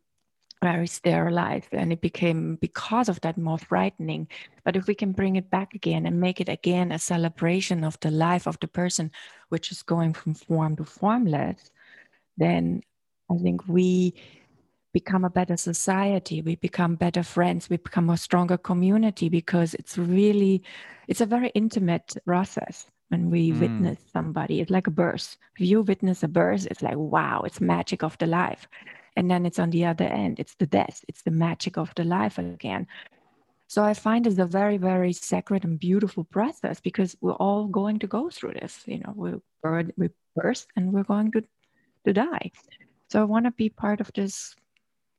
very 0.62 0.86
sterilized 0.86 1.68
and 1.72 1.92
it 1.92 2.00
became 2.00 2.56
because 2.60 3.08
of 3.08 3.20
that 3.22 3.36
more 3.36 3.58
frightening. 3.58 4.28
But 4.64 4.76
if 4.76 4.86
we 4.86 4.94
can 4.94 5.10
bring 5.10 5.34
it 5.34 5.50
back 5.50 5.74
again 5.74 6.06
and 6.06 6.20
make 6.20 6.40
it 6.40 6.48
again 6.48 6.92
a 6.92 7.00
celebration 7.00 7.82
of 7.82 7.98
the 7.98 8.12
life 8.12 8.46
of 8.46 8.60
the 8.60 8.68
person 8.68 9.10
which 9.48 9.72
is 9.72 9.82
going 9.82 10.12
from 10.12 10.34
form 10.34 10.76
to 10.76 10.84
formless 10.84 11.72
then 12.36 12.82
i 13.30 13.36
think 13.38 13.66
we 13.68 14.14
become 14.92 15.24
a 15.24 15.30
better 15.30 15.56
society 15.56 16.42
we 16.42 16.56
become 16.56 16.94
better 16.94 17.22
friends 17.22 17.68
we 17.68 17.76
become 17.76 18.10
a 18.10 18.16
stronger 18.16 18.56
community 18.56 19.28
because 19.28 19.74
it's 19.74 19.98
really 19.98 20.62
it's 21.08 21.20
a 21.20 21.26
very 21.26 21.50
intimate 21.54 22.14
process 22.26 22.86
when 23.12 23.30
we 23.30 23.52
mm. 23.52 23.60
witness 23.60 23.98
somebody. 24.10 24.60
It's 24.60 24.70
like 24.70 24.86
a 24.86 24.90
birth. 24.90 25.36
If 25.54 25.66
you 25.68 25.82
witness 25.82 26.22
a 26.22 26.28
birth, 26.28 26.66
it's 26.70 26.80
like, 26.80 26.96
wow, 26.96 27.42
it's 27.44 27.60
magic 27.60 28.02
of 28.02 28.16
the 28.16 28.26
life. 28.26 28.66
And 29.16 29.30
then 29.30 29.44
it's 29.44 29.58
on 29.58 29.68
the 29.68 29.84
other 29.84 30.06
end, 30.06 30.40
it's 30.40 30.54
the 30.54 30.66
death, 30.66 31.04
it's 31.06 31.20
the 31.20 31.30
magic 31.30 31.76
of 31.76 31.92
the 31.94 32.04
life 32.04 32.38
again. 32.38 32.86
So 33.68 33.84
I 33.84 33.92
find 33.92 34.26
it's 34.26 34.38
a 34.38 34.46
very, 34.46 34.78
very 34.78 35.12
sacred 35.12 35.64
and 35.64 35.78
beautiful 35.78 36.24
process 36.24 36.80
because 36.80 37.14
we're 37.20 37.34
all 37.34 37.66
going 37.66 37.98
to 37.98 38.06
go 38.06 38.30
through 38.30 38.54
this. 38.54 38.82
You 38.86 39.00
know, 39.00 39.12
we 39.14 39.32
birth, 39.62 39.90
we 39.98 40.08
birth 40.34 40.66
and 40.74 40.92
we're 40.92 41.04
going 41.04 41.32
to, 41.32 41.44
to 42.06 42.12
die. 42.14 42.50
So 43.10 43.20
I 43.20 43.24
want 43.24 43.44
to 43.44 43.50
be 43.50 43.68
part 43.68 44.00
of 44.00 44.10
this 44.14 44.56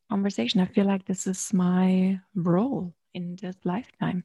conversation. 0.10 0.62
I 0.62 0.66
feel 0.66 0.86
like 0.86 1.06
this 1.06 1.28
is 1.28 1.54
my 1.54 2.20
role 2.34 2.96
in 3.14 3.36
this 3.36 3.56
lifetime 3.64 4.24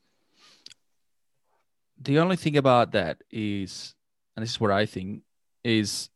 the 2.01 2.19
only 2.19 2.37
thing 2.37 2.57
about 2.57 2.93
that 2.93 3.19
is, 3.31 3.95
and 4.37 4.43
this 4.43 4.53
is 4.53 4.61
what 4.61 4.71
I 4.71 4.87
think, 4.87 5.23
is 5.65 6.11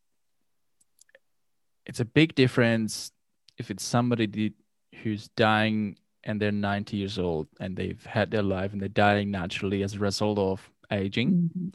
it's 1.87 2.01
a 2.01 2.05
big 2.05 2.35
difference 2.35 3.11
if 3.59 3.71
it's 3.71 3.85
somebody 3.85 4.55
who's 5.03 5.29
dying 5.29 5.97
and 6.25 6.41
they're 6.41 6.53
90 6.53 6.97
years 6.97 7.19
old 7.19 7.49
and 7.59 7.77
they've 7.77 8.05
had 8.05 8.31
their 8.31 8.43
life 8.43 8.73
and 8.73 8.81
they're 8.81 8.89
dying 8.89 9.31
naturally 9.31 9.83
as 9.83 9.95
a 9.95 9.99
result 9.99 10.39
of 10.39 10.71
aging, 10.91 11.51
mm-hmm. 11.57 11.69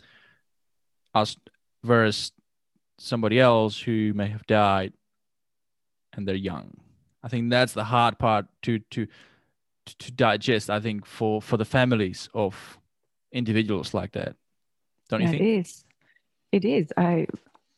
as 1.14 1.36
versus 1.84 2.32
somebody 2.98 3.40
else 3.40 3.80
who 3.80 4.14
may 4.14 4.28
have 4.28 4.46
died 4.48 4.94
and 6.14 6.28
they're 6.28 6.36
young. 6.36 6.78
I 7.24 7.28
think 7.28 7.50
that's 7.50 7.74
the 7.74 7.84
hard 7.84 8.18
part 8.18 8.46
to 8.64 8.80
to 8.80 9.08
to 9.86 10.12
digest. 10.12 10.70
I 10.70 10.80
think 10.80 11.06
for 11.06 11.42
for 11.42 11.58
the 11.58 11.66
families 11.66 12.30
of 12.34 12.78
individuals 13.32 13.94
like 13.94 14.14
that 14.14 14.36
don't 15.10 15.22
you 15.22 15.28
think? 15.30 15.42
it 15.42 15.46
is. 15.46 15.86
It 16.52 16.66
is. 16.66 16.94
I 16.98 17.28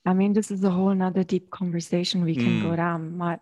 i 0.06 0.14
mean 0.14 0.34
this 0.34 0.50
is 0.50 0.64
a 0.64 0.70
whole 0.70 0.90
another 0.90 1.24
deep 1.24 1.52
conversation 1.52 2.24
we 2.24 2.36
can 2.36 2.62
mm. 2.62 2.64
go 2.64 2.76
down. 2.76 3.18
My 3.18 3.40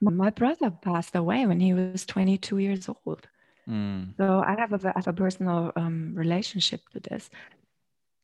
my 0.00 0.30
brother 0.30 0.70
passed 0.70 1.14
away 1.14 1.46
when 1.46 1.60
he 1.60 1.74
was 1.74 2.06
22 2.06 2.58
years 2.58 2.88
old. 2.88 3.28
Mm. 3.68 4.14
so 4.18 4.44
i 4.46 4.54
have 4.58 4.72
a, 4.74 4.88
I 4.88 4.92
have 4.96 5.08
a 5.08 5.12
personal 5.14 5.72
um, 5.76 6.14
relationship 6.14 6.82
to 6.92 7.00
this. 7.00 7.30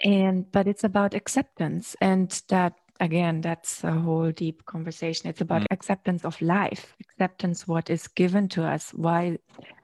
And 0.03 0.51
but 0.53 0.67
it's 0.67 0.85
about 0.85 1.15
acceptance 1.15 1.97
and 2.01 2.31
that 2.49 2.75
again 3.01 3.41
that's 3.41 3.85
a 3.85 3.93
whole 3.93 4.33
deep 4.33 4.65
conversation. 4.65 5.29
It's 5.29 5.41
about 5.43 5.63
mm. 5.63 5.67
acceptance 5.71 6.25
of 6.25 6.41
life 6.41 6.95
acceptance 7.01 7.69
what 7.69 7.91
is 7.91 8.07
given 8.09 8.49
to 8.51 8.65
us. 8.65 8.93
Why 8.95 9.39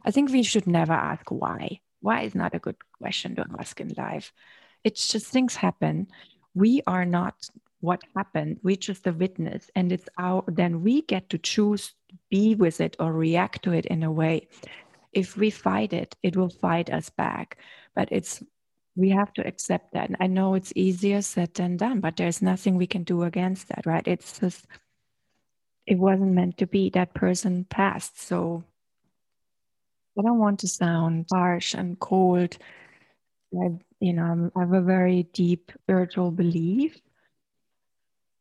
i 0.05 0.11
think 0.11 0.30
we 0.30 0.43
should 0.43 0.66
never 0.66 0.95
ask 0.95 1.30
why 1.30 1.80
why 2.07 2.22
is 2.22 2.36
not 2.36 2.54
a 2.54 2.61
good 2.61 2.76
question 2.98 3.34
to 3.34 3.42
mm-hmm. 3.42 3.57
ask 3.59 3.80
in 3.80 3.92
life? 3.96 4.32
It's 4.84 5.09
just 5.09 5.26
things 5.26 5.57
happen. 5.57 6.07
We 6.54 6.80
are 6.86 7.04
not 7.04 7.34
what 7.80 8.02
happened. 8.14 8.61
We're 8.62 8.76
just 8.76 9.09
a 9.09 9.12
witness 9.12 9.68
and 9.74 9.90
it's 9.90 10.09
our 10.16 10.44
then 10.46 10.82
we 10.84 11.02
get 11.02 11.28
to 11.30 11.38
choose 11.38 11.94
to 12.09 12.14
be 12.30 12.54
with 12.54 12.80
it 12.80 12.96
or 13.00 13.12
react 13.12 13.64
to 13.64 13.72
it 13.72 13.86
in 13.86 14.04
a 14.04 14.12
way. 14.12 14.46
If 15.12 15.36
we 15.36 15.50
fight 15.50 15.92
it 15.92 16.14
it 16.22 16.36
will 16.36 16.48
fight 16.48 16.90
us 16.90 17.11
back. 17.11 17.59
But 17.96 18.09
it's 18.12 18.40
we 18.94 19.11
have 19.11 19.32
to 19.34 19.46
accept 19.46 19.92
that. 19.92 20.09
And 20.09 20.16
i 20.20 20.28
know 20.28 20.54
it's 20.54 20.72
easier 20.76 21.22
said 21.22 21.54
than 21.54 21.76
done 21.76 21.98
but 22.00 22.16
there's 22.16 22.40
nothing 22.40 22.76
we 22.76 22.86
can 22.86 23.02
do 23.02 23.24
against 23.24 23.68
that 23.68 23.84
right? 23.84 24.07
It's 24.07 24.38
just 24.38 24.66
it 25.86 25.98
wasn't 25.98 26.38
meant 26.38 26.57
to 26.59 26.66
be. 26.66 26.90
That 26.90 27.14
person 27.14 27.66
passed 27.68 28.20
so 28.20 28.62
i 30.18 30.22
don't 30.22 30.38
want 30.38 30.60
to 30.60 30.68
sound 30.68 31.26
harsh 31.32 31.74
and 31.74 31.98
cold. 31.98 32.56
I, 33.54 33.78
you 34.00 34.12
know 34.12 34.50
i 34.56 34.60
have 34.60 34.72
a 34.72 34.82
very 34.82 35.24
deep 35.32 35.72
spiritual 35.82 36.30
belief 36.30 37.00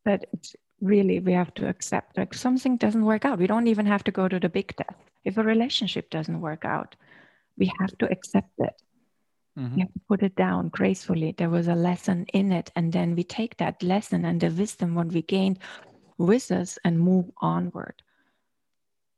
but 0.04 0.26
it's 0.34 0.56
really 0.82 1.20
we 1.20 1.34
have 1.34 1.54
to 1.56 1.68
accept 1.68 2.18
like 2.18 2.34
something 2.34 2.78
doesn't 2.78 3.06
work 3.06 3.26
out. 3.26 3.40
We 3.40 3.48
don't 3.48 3.68
even 3.68 3.86
have 3.86 4.04
to 4.06 4.12
go 4.12 4.28
to 4.28 4.40
the 4.40 4.50
big 4.50 4.76
death. 4.76 4.96
If 5.24 5.38
a 5.38 5.44
relationship 5.44 6.10
doesn't 6.10 6.42
work 6.42 6.66
out 6.66 6.96
we 7.58 7.72
have 7.80 7.98
to 8.00 8.12
accept 8.12 8.52
it. 8.60 8.74
Mm-hmm. 9.58 9.80
you 9.80 9.86
have 9.86 9.94
to 9.94 10.00
put 10.10 10.22
it 10.22 10.36
down 10.36 10.68
gracefully. 10.68 11.34
There 11.38 11.50
was 11.50 11.70
a 11.70 11.76
lesson 11.76 12.26
in 12.34 12.52
it 12.52 12.72
and 12.76 12.92
then 12.92 13.16
we 13.16 13.24
take 13.24 13.56
that 13.58 13.82
lesson 13.82 14.26
and 14.26 14.42
the 14.42 14.50
wisdom 14.50 14.96
what 14.96 15.08
we 15.08 15.22
gained 15.22 15.60
with 16.18 16.52
us 16.52 16.78
and 16.84 17.00
move 17.00 17.32
onward 17.38 18.02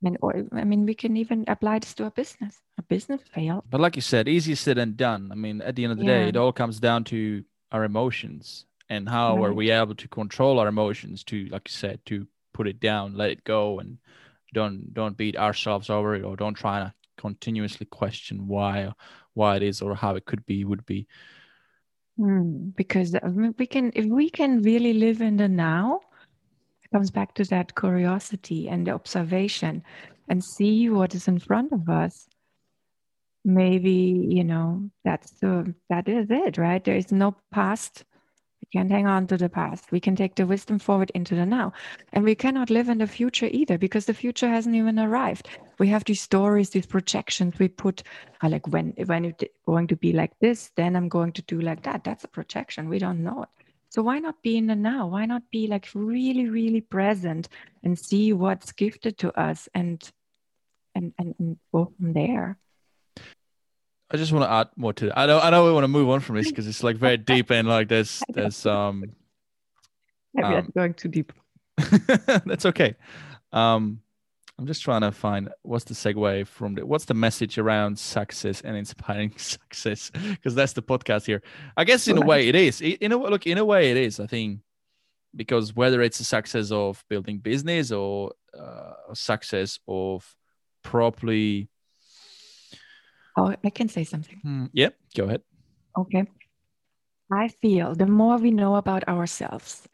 and 0.03 0.17
or 0.21 0.45
i 0.53 0.63
mean 0.63 0.85
we 0.85 0.93
can 0.93 1.17
even 1.17 1.43
apply 1.47 1.79
this 1.79 1.93
to 1.93 2.05
a 2.05 2.11
business 2.11 2.61
a 2.77 2.83
business 2.83 3.21
fail. 3.33 3.63
but 3.69 3.81
like 3.81 3.95
you 3.95 4.01
said 4.01 4.27
easier 4.27 4.55
said 4.55 4.77
than 4.77 4.95
done 4.95 5.29
i 5.31 5.35
mean 5.35 5.61
at 5.61 5.75
the 5.75 5.83
end 5.83 5.91
of 5.91 5.97
the 5.97 6.05
yeah. 6.05 6.23
day 6.23 6.27
it 6.29 6.37
all 6.37 6.51
comes 6.51 6.79
down 6.79 7.03
to 7.03 7.43
our 7.71 7.83
emotions 7.83 8.65
and 8.89 9.09
how 9.09 9.35
right. 9.35 9.49
are 9.49 9.53
we 9.53 9.71
able 9.71 9.95
to 9.95 10.07
control 10.07 10.59
our 10.59 10.67
emotions 10.67 11.23
to 11.23 11.45
like 11.47 11.67
you 11.67 11.73
said 11.73 11.99
to 12.05 12.27
put 12.53 12.67
it 12.67 12.79
down 12.79 13.15
let 13.15 13.31
it 13.31 13.43
go 13.43 13.79
and 13.79 13.97
don't 14.53 14.93
don't 14.93 15.17
beat 15.17 15.35
ourselves 15.35 15.89
over 15.89 16.15
it 16.15 16.23
or 16.23 16.35
don't 16.35 16.53
try 16.53 16.79
to 16.79 16.93
continuously 17.17 17.85
question 17.85 18.47
why 18.47 18.91
why 19.33 19.55
it 19.55 19.63
is 19.63 19.81
or 19.81 19.95
how 19.95 20.15
it 20.15 20.25
could 20.25 20.45
be 20.45 20.63
would 20.63 20.85
be 20.85 21.07
mm, 22.19 22.75
because 22.75 23.15
we 23.57 23.65
can 23.65 23.91
if 23.95 24.05
we 24.05 24.29
can 24.29 24.61
really 24.61 24.93
live 24.93 25.21
in 25.21 25.37
the 25.37 25.47
now 25.47 25.99
comes 26.91 27.11
back 27.11 27.33
to 27.33 27.43
that 27.45 27.75
curiosity 27.75 28.67
and 28.67 28.88
the 28.88 28.91
observation 28.91 29.83
and 30.29 30.43
see 30.43 30.89
what 30.89 31.15
is 31.15 31.27
in 31.27 31.39
front 31.39 31.71
of 31.71 31.89
us 31.89 32.27
maybe 33.45 34.27
you 34.29 34.43
know 34.43 34.89
that's 35.05 35.31
the 35.39 35.73
that 35.89 36.07
is 36.09 36.27
it 36.29 36.57
right 36.57 36.83
there 36.83 36.97
is 36.97 37.11
no 37.11 37.35
past 37.51 38.03
we 38.61 38.79
can't 38.79 38.91
hang 38.91 39.07
on 39.07 39.27
to 39.27 39.38
the 39.38 39.47
past. 39.47 39.91
We 39.91 40.01
can 40.01 40.15
take 40.15 40.35
the 40.35 40.45
wisdom 40.45 40.77
forward 40.77 41.09
into 41.13 41.35
the 41.35 41.45
now. 41.45 41.71
And 42.11 42.25
we 42.25 42.35
cannot 42.35 42.69
live 42.69 42.89
in 42.89 42.97
the 42.97 43.07
future 43.07 43.47
either 43.49 43.77
because 43.77 44.05
the 44.05 44.13
future 44.13 44.49
hasn't 44.49 44.75
even 44.75 44.99
arrived. 44.99 45.47
We 45.79 45.88
have 45.88 46.03
these 46.03 46.21
stories, 46.21 46.71
these 46.71 46.85
projections 46.85 47.59
we 47.59 47.69
put 47.69 48.03
like 48.43 48.67
when 48.67 48.93
when 49.05 49.25
it's 49.25 49.43
going 49.65 49.88
to 49.88 49.95
be 49.95 50.11
like 50.11 50.38
this, 50.39 50.71
then 50.75 50.95
I'm 50.95 51.07
going 51.07 51.31
to 51.33 51.41
do 51.43 51.61
like 51.61 51.83
that. 51.83 52.03
That's 52.03 52.25
a 52.25 52.27
projection. 52.27 52.89
We 52.89 52.99
don't 52.99 53.23
know 53.23 53.43
it. 53.43 53.66
So 53.97 54.03
why 54.03 54.19
not 54.19 54.43
be 54.43 54.57
in 54.57 54.67
the 54.67 54.75
now? 54.75 55.07
Why 55.07 55.25
not 55.25 55.41
be 55.49 55.65
like 55.65 55.89
really, 55.95 56.47
really 56.47 56.81
present 56.81 57.49
and 57.81 57.97
see 57.97 58.31
what's 58.31 58.71
gifted 58.71 59.17
to 59.17 59.33
us 59.33 59.67
and 59.73 59.99
and 60.93 61.13
and, 61.17 61.33
and 61.39 61.57
go 61.73 61.91
from 61.97 62.13
there? 62.13 62.59
I 64.11 64.17
just 64.17 64.31
want 64.31 64.45
to 64.45 64.51
add 64.51 64.67
more 64.75 64.93
to 64.93 65.07
it. 65.07 65.13
I 65.15 65.25
know 65.25 65.39
I 65.39 65.49
know 65.49 65.65
we 65.65 65.71
want 65.71 65.85
to 65.85 65.87
move 65.87 66.11
on 66.11 66.19
from 66.19 66.35
this 66.35 66.47
because 66.51 66.67
it's 66.67 66.83
like 66.83 66.97
very 66.97 67.17
deep 67.17 67.49
and 67.49 67.67
like 67.67 67.87
there's 67.87 68.21
there's 68.29 68.67
um 68.67 69.03
maybe 70.35 70.47
um, 70.47 70.71
going 70.75 70.93
too 70.93 71.09
deep. 71.09 71.33
that's 72.45 72.67
okay. 72.67 72.93
Um 73.51 74.01
I'm 74.59 74.65
just 74.65 74.81
trying 74.81 75.01
to 75.01 75.11
find 75.11 75.49
what's 75.61 75.83
the 75.85 75.93
segue 75.93 76.47
from 76.47 76.75
the 76.75 76.85
what's 76.85 77.05
the 77.05 77.13
message 77.13 77.57
around 77.59 77.99
success 77.99 78.61
and 78.61 78.75
inspiring 78.75 79.33
success 79.37 80.09
because 80.09 80.55
that's 80.55 80.73
the 80.73 80.81
podcast 80.81 81.25
here. 81.25 81.43
I 81.75 81.83
guess 81.83 82.07
in 82.07 82.17
a 82.17 82.25
way 82.25 82.47
it 82.47 82.55
is. 82.55 82.81
In 82.81 83.11
a 83.11 83.17
look 83.17 83.45
in 83.45 83.59
a 83.59 83.65
way 83.65 83.91
it 83.91 83.97
is. 83.97 84.19
I 84.19 84.25
think 84.25 84.61
because 85.35 85.75
whether 85.75 86.01
it's 86.01 86.19
a 86.19 86.23
success 86.23 86.71
of 86.71 87.03
building 87.07 87.37
business 87.37 87.91
or 87.91 88.33
uh, 88.57 89.13
success 89.13 89.79
of 89.87 90.35
properly 90.83 91.69
Oh, 93.37 93.53
I 93.63 93.69
can 93.69 93.87
say 93.87 94.03
something. 94.03 94.41
Mm, 94.43 94.69
yep, 94.73 94.95
go 95.15 95.25
ahead. 95.25 95.41
Okay. 95.95 96.25
I 97.31 97.49
feel 97.49 97.93
the 97.93 98.07
more 98.07 98.37
we 98.37 98.49
know 98.49 98.75
about 98.75 99.07
ourselves, 99.07 99.87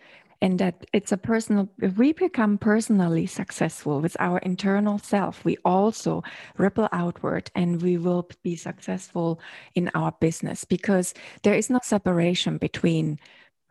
and 0.44 0.60
that 0.60 0.86
it's 0.94 1.12
a 1.12 1.18
personal, 1.18 1.70
if 1.82 1.98
we 1.98 2.14
become 2.14 2.60
personally 2.60 3.26
successful 3.26 4.00
with 4.00 4.16
our 4.20 4.38
internal 4.39 5.00
self, 5.00 5.44
we 5.44 5.58
also 5.66 6.22
ripple 6.58 6.88
outward 6.91 7.50
and 7.56 7.82
we 7.82 7.98
will 7.98 8.30
be 8.44 8.56
successful 8.56 9.39
in 9.74 9.89
our 9.96 10.12
business 10.20 10.64
because 10.66 11.16
there 11.41 11.56
is 11.56 11.72
no 11.72 11.80
separation 11.82 12.60
between 12.60 13.20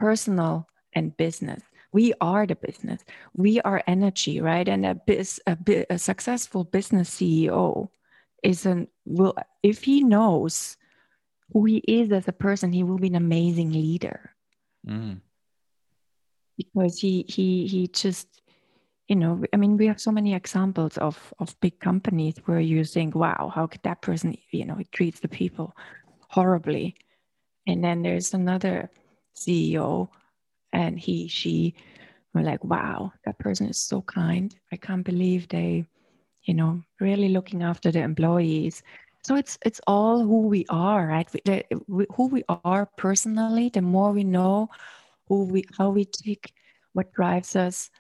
personal 0.01 0.67
and 0.95 1.17
business 1.17 1.63
we 1.93 2.13
are 2.21 2.47
the 2.47 2.57
business 2.57 3.03
we 3.35 3.61
are 3.61 3.83
energy 3.87 4.41
right 4.41 4.69
and 4.69 4.85
a, 4.85 4.95
biz, 4.95 5.41
a, 5.47 5.57
a 5.91 5.99
successful 5.99 6.65
business 6.65 7.09
ceo 7.09 7.89
isn't 8.43 8.89
will 9.07 9.35
if 9.63 9.85
he 9.85 10.03
knows 10.03 10.77
who 11.53 11.65
he 11.65 11.79
is 11.87 12.11
as 12.13 12.27
a 12.29 12.33
person, 12.33 12.73
he 12.73 12.83
will 12.83 12.99
be 12.99 13.09
an 13.09 13.15
amazing 13.15 13.73
leader. 13.73 14.35
Mm. 14.87 15.21
Because 16.65 16.99
he 16.99 17.25
he 17.29 17.67
he 17.67 17.89
just 17.89 18.29
you 19.09 19.17
know 19.17 19.43
i 19.53 19.57
mean 19.57 19.77
we 19.77 19.87
have 19.87 20.01
so 20.01 20.13
many 20.13 20.33
examples 20.33 20.97
of 20.99 21.35
of 21.41 21.59
big 21.61 21.79
companies 21.81 22.37
where 22.45 22.61
you 22.61 22.85
think 22.85 23.15
wow 23.15 23.51
how 23.55 23.67
could 23.67 23.83
that 23.83 24.01
person 24.01 24.37
you 24.53 24.65
know 24.65 24.79
treats 24.93 25.21
the 25.21 25.29
people 25.29 25.75
horribly 26.29 26.95
and 27.67 27.83
then 27.83 28.03
there's 28.03 28.33
another 28.33 28.89
ceo 29.37 30.09
and 30.73 31.01
he 31.01 31.27
she 31.27 31.75
were 32.33 32.43
like 32.43 32.63
wow 32.65 33.13
that 33.25 33.39
person 33.39 33.69
is 33.69 33.77
so 33.77 34.01
kind 34.03 34.55
i 34.73 34.77
can't 34.77 35.05
believe 35.05 35.49
they 35.49 35.85
you 36.45 36.55
know, 36.55 36.83
really 37.01 37.29
looking 37.29 37.63
after 37.63 37.91
the 37.91 38.01
employees. 38.01 38.83
So 39.23 39.37
it's 39.37 39.59
it's 39.65 39.81
all 39.87 40.25
who 40.25 40.49
we 40.49 40.67
are, 40.69 41.07
right? 41.07 41.29
The, 41.45 41.65
who 42.17 42.27
we 42.27 42.43
are 42.49 42.87
personally. 42.97 43.69
The 43.69 43.83
more 43.83 44.13
we 44.13 44.25
know 44.25 44.69
who 45.33 45.45
we, 45.45 45.65
how 45.79 45.89
we 45.89 46.05
take, 46.05 46.53
what 46.93 47.11
drives 47.15 47.57
us, 47.57 47.91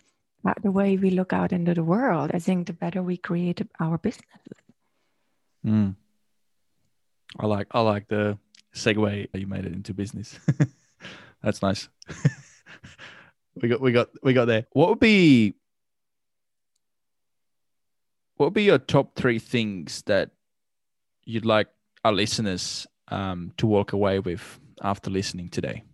uh, 0.44 0.52
the 0.62 0.70
way 0.70 0.98
we 0.98 1.08
look 1.08 1.32
out 1.32 1.50
into 1.50 1.72
the 1.72 1.82
world. 1.82 2.30
I 2.34 2.38
think 2.38 2.66
the 2.66 2.74
better 2.74 3.02
we 3.02 3.16
create 3.16 3.62
our 3.80 3.96
businesses. 3.96 4.58
Mm. 5.64 5.96
I 7.38 7.46
like 7.46 7.68
I 7.70 7.80
like 7.80 8.08
the 8.08 8.36
segue 8.74 9.28
you 9.32 9.46
made 9.46 9.64
it 9.64 9.72
into 9.72 9.94
business. 9.94 10.38
That's 11.42 11.62
nice. 11.62 11.88
we 13.62 13.68
got 13.70 13.80
we 13.80 13.92
got 13.92 14.08
we 14.22 14.34
got 14.34 14.44
there. 14.44 14.66
What 14.72 14.90
would 14.90 15.00
be 15.00 15.54
what 18.36 18.46
would 18.46 18.54
be 18.54 18.64
your 18.64 18.78
top 18.78 19.14
three 19.14 19.38
things 19.38 20.02
that 20.02 20.32
you'd 21.24 21.46
like 21.46 21.68
our 22.04 22.12
listeners 22.12 22.86
um, 23.08 23.52
to 23.56 23.66
walk 23.66 23.94
away 23.94 24.18
with 24.18 24.60
after 24.82 25.08
listening 25.10 25.48
today? 25.48 25.84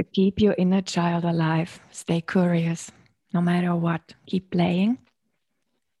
To 0.00 0.04
keep 0.04 0.40
your 0.40 0.54
inner 0.56 0.80
child 0.80 1.26
alive, 1.26 1.78
stay 1.90 2.22
curious, 2.22 2.90
no 3.34 3.42
matter 3.42 3.76
what. 3.76 4.14
Keep 4.24 4.50
playing. 4.50 4.96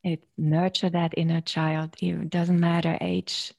It 0.02 0.24
nurture 0.38 0.88
that 0.88 1.12
inner 1.18 1.42
child. 1.42 1.96
It 2.00 2.30
doesn't 2.30 2.58
matter 2.58 2.96
age. 3.02 3.52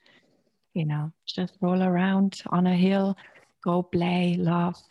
You 0.74 0.86
know, 0.86 1.12
just 1.28 1.54
roll 1.62 1.84
around 1.84 2.42
on 2.48 2.66
a 2.66 2.76
hill, 2.76 3.16
go 3.64 3.84
play, 3.84 4.36
laugh. 4.40 4.82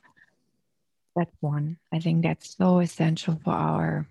That's 1.17 1.35
one. 1.41 1.79
I 1.93 1.99
think 1.99 2.23
that's 2.23 2.57
so 2.57 2.79
essential 2.79 3.41
for 3.43 3.53
our 3.53 4.07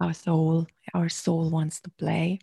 our 0.00 0.12
soul 0.12 0.66
our 0.92 1.08
soul 1.08 1.48
wants 1.48 1.80
to 1.80 1.90
play 1.92 2.40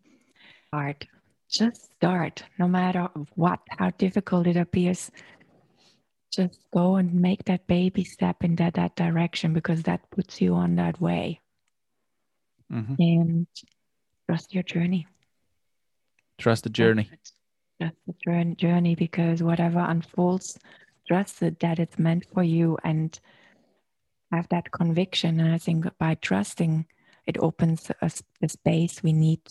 Art. 0.74 1.06
just 1.48 1.94
start 1.94 2.44
no 2.58 2.68
matter 2.68 3.08
what 3.36 3.60
how 3.78 3.92
difficult 3.92 4.48
it 4.48 4.58
appears 4.58 5.12
just 6.32 6.60
go 6.74 6.96
and 6.96 7.14
make 7.14 7.44
that 7.46 7.68
baby 7.68 8.04
step 8.04 8.44
in 8.44 8.56
that, 8.56 8.74
that 8.76 8.96
direction 8.96 9.54
because 9.54 9.84
that 9.84 10.10
puts 10.12 10.42
you 10.42 10.54
on 10.54 10.76
that 10.76 11.00
way 11.02 11.40
mm-hmm. 12.72 12.96
and 13.00 13.48
trust 14.30 14.54
your 14.54 14.64
journey 14.64 15.08
trust 16.40 16.64
the 16.64 16.70
journey 16.70 17.10
trust 17.80 17.96
the 18.08 18.56
journey 18.58 18.96
because 18.96 19.44
whatever 19.44 19.80
unfolds 19.80 20.58
trust 21.08 21.42
it 21.42 21.60
that 21.60 21.80
it's 21.80 22.00
meant 22.00 22.26
for 22.34 22.44
you 22.44 22.78
and 22.84 23.20
have 24.32 24.48
that 24.50 24.72
conviction 24.72 25.40
and 25.40 25.54
i 25.54 25.58
think 25.58 25.86
by 25.98 26.16
trusting 26.16 26.86
it 27.26 27.38
opens 27.40 27.92
us 28.02 28.24
the 28.40 28.50
space 28.50 29.04
we 29.04 29.14
need 29.14 29.42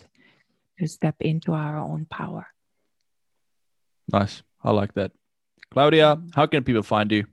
to 0.78 0.88
step 0.88 1.16
into 1.20 1.52
our 1.52 1.76
own 1.76 2.06
power. 2.10 2.46
Nice. 4.12 4.42
I 4.64 4.72
like 4.72 4.94
that. 4.94 5.12
Claudia, 5.70 6.20
how 6.34 6.46
can 6.46 6.64
people 6.64 6.82
find 6.82 7.12
you? 7.12 7.26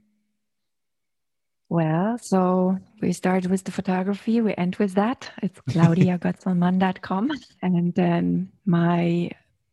Well, 1.70 2.16
so 2.18 2.78
we 3.02 3.12
start 3.12 3.46
with 3.46 3.64
the 3.64 3.72
photography, 3.72 4.40
we 4.40 4.54
end 4.54 4.76
with 4.76 4.94
that. 4.94 5.30
It's 5.42 5.60
claudiagoetzelmann.com. 5.60 7.32
And 7.62 7.94
then 7.94 8.50
my 8.64 9.30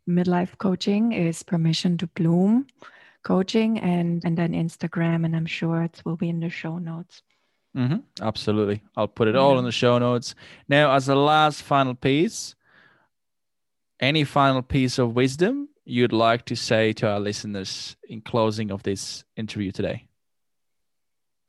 midlife 0.09 0.57
coaching 0.57 1.13
is 1.13 1.43
permission 1.43 1.97
to 1.97 2.07
bloom 2.07 2.67
coaching 3.23 3.79
and 3.79 4.23
and 4.23 4.37
then 4.37 4.53
Instagram 4.53 5.25
and 5.25 5.35
I'm 5.35 5.47
sure 5.47 5.81
it 5.81 6.01
will 6.05 6.15
be 6.15 6.29
in 6.29 6.39
the 6.39 6.49
show 6.49 6.77
notes. 6.77 7.23
Mm-hmm. 7.75 7.97
Absolutely. 8.21 8.83
I'll 8.95 9.07
put 9.07 9.27
it 9.27 9.35
all 9.35 9.57
in 9.59 9.65
the 9.65 9.71
show 9.71 9.97
notes. 9.97 10.35
Now, 10.69 10.93
as 10.95 11.09
a 11.09 11.15
last 11.15 11.61
final 11.61 11.95
piece, 11.95 12.55
any 13.99 14.23
final 14.23 14.61
piece 14.61 14.97
of 14.97 15.15
wisdom 15.15 15.69
you'd 15.85 16.11
like 16.11 16.45
to 16.45 16.55
say 16.55 16.93
to 16.93 17.07
our 17.07 17.19
listeners 17.19 17.95
in 18.09 18.21
closing 18.21 18.71
of 18.71 18.83
this 18.83 19.23
interview 19.37 19.71
today? 19.71 20.07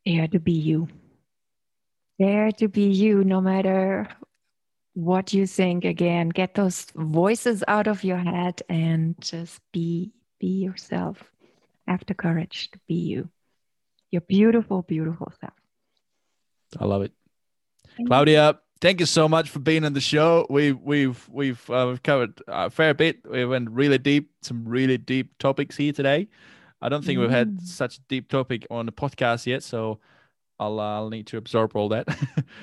Dare 0.05 0.29
to 0.29 0.39
be 0.39 0.53
you. 0.53 0.89
Dare 2.21 2.53
to 2.53 2.69
be 2.69 2.85
you, 2.85 3.25
no 3.25 3.41
matter 3.41 4.09
what 4.95 5.33
you 5.33 5.47
think. 5.47 5.85
Again, 5.85 6.29
get 6.29 6.55
those 6.55 6.87
voices 6.95 7.65
out 7.67 7.87
of 7.87 8.05
your 8.05 8.19
head 8.19 8.63
and 8.69 9.17
just 9.21 9.61
be 9.73 10.13
be 10.39 10.63
yourself. 10.65 11.23
Have 11.89 12.05
the 12.07 12.15
courage 12.15 12.71
to 12.73 12.79
be 12.87 12.95
you. 12.95 13.29
Your 14.11 14.21
beautiful, 14.21 14.83
beautiful 14.83 15.33
self. 15.41 15.55
I 16.79 16.85
love 16.85 17.03
it. 17.03 17.13
Claudia, 18.07 18.59
thank 18.81 19.01
you 19.01 19.07
so 19.07 19.29
much 19.29 19.51
for 19.51 19.59
being 19.59 19.85
on 19.85 19.93
the 19.93 20.01
show. 20.01 20.47
We've 20.51 20.79
we've 20.81 21.29
we've 21.29 21.71
uh, 21.71 21.87
we've 21.89 22.03
covered 22.03 22.41
a 22.49 22.71
fair 22.71 22.95
bit. 22.95 23.19
We 23.29 23.45
went 23.45 23.71
really 23.71 23.99
deep, 23.99 24.31
some 24.43 24.67
really 24.67 24.99
deep 24.99 25.37
topics 25.39 25.77
here 25.77 25.93
today. 25.93 26.29
I 26.81 26.89
don't 26.89 27.05
think 27.05 27.19
mm. 27.19 27.23
we've 27.23 27.31
had 27.31 27.57
mm. 27.57 27.63
such 27.63 27.99
a 27.99 28.01
deep 28.09 28.29
topic 28.29 28.67
on 28.71 28.87
the 28.87 28.93
podcast 28.93 29.47
yet, 29.47 29.63
so 29.63 30.01
I'll 30.59 30.81
uh, 30.81 30.97
I'll 30.97 31.11
need 31.11 31.27
to 31.29 31.37
absorb 31.37 31.75
all 31.75 31.89
that. 31.91 32.07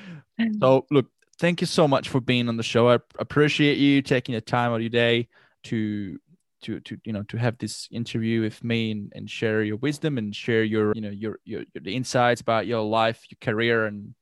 so 0.60 0.86
look, 0.92 1.08
thank 1.40 1.62
you 1.62 1.68
so 1.68 1.88
much 1.88 2.10
for 2.10 2.22
being 2.22 2.50
on 2.50 2.58
the 2.58 2.64
show. 2.64 2.90
I 2.90 3.00
appreciate 3.20 3.78
you 3.78 4.02
taking 4.02 4.36
the 4.36 4.42
time 4.42 4.72
out 4.72 4.76
of 4.76 4.82
your 4.82 4.90
day 4.90 5.30
to 5.64 6.20
to 6.64 6.80
to 6.82 6.98
you 7.04 7.14
know 7.14 7.24
to 7.24 7.38
have 7.38 7.58
this 7.58 7.88
interview 7.92 8.42
with 8.42 8.64
me 8.64 8.92
and, 8.92 9.12
and 9.16 9.30
share 9.30 9.64
your 9.64 9.78
wisdom 9.78 10.18
and 10.18 10.36
share 10.36 10.64
your 10.64 10.94
you 10.96 11.02
know 11.02 11.10
your, 11.10 11.40
your 11.44 11.64
your 11.74 11.84
the 11.84 11.96
insights 11.96 12.42
about 12.42 12.68
your 12.68 12.82
life, 12.82 13.26
your 13.30 13.38
career, 13.42 13.86
and 13.86 14.14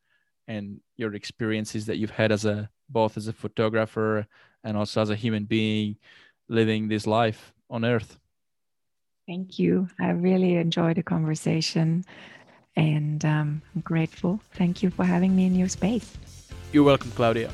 and 0.48 0.80
your 0.98 1.14
experiences 1.14 1.86
that 1.86 1.98
you've 1.98 2.12
had 2.12 2.32
as 2.32 2.46
a 2.46 2.70
both 2.90 3.18
as 3.18 3.28
a 3.28 3.34
photographer 3.34 4.28
and 4.64 4.78
also 4.78 5.02
as 5.02 5.10
a 5.10 5.16
human 5.16 5.46
being 5.46 5.98
living 6.50 6.88
this 6.88 7.08
life 7.08 7.54
on 7.70 7.86
earth. 7.86 8.20
Thank 9.28 9.60
you. 9.60 9.88
I 10.00 10.10
really 10.10 10.56
enjoyed 10.56 10.98
the 10.98 11.04
conversation 11.04 12.04
and 12.76 13.24
um, 13.26 13.62
I'm 13.76 13.82
grateful. 13.82 14.40
Thank 14.54 14.84
you 14.84 14.90
for 14.90 15.06
having 15.06 15.36
me 15.36 15.46
in 15.46 15.56
your 15.56 15.70
space. 15.70 16.18
You're 16.72 16.84
welcome, 16.84 17.12
Claudia. 17.12 17.52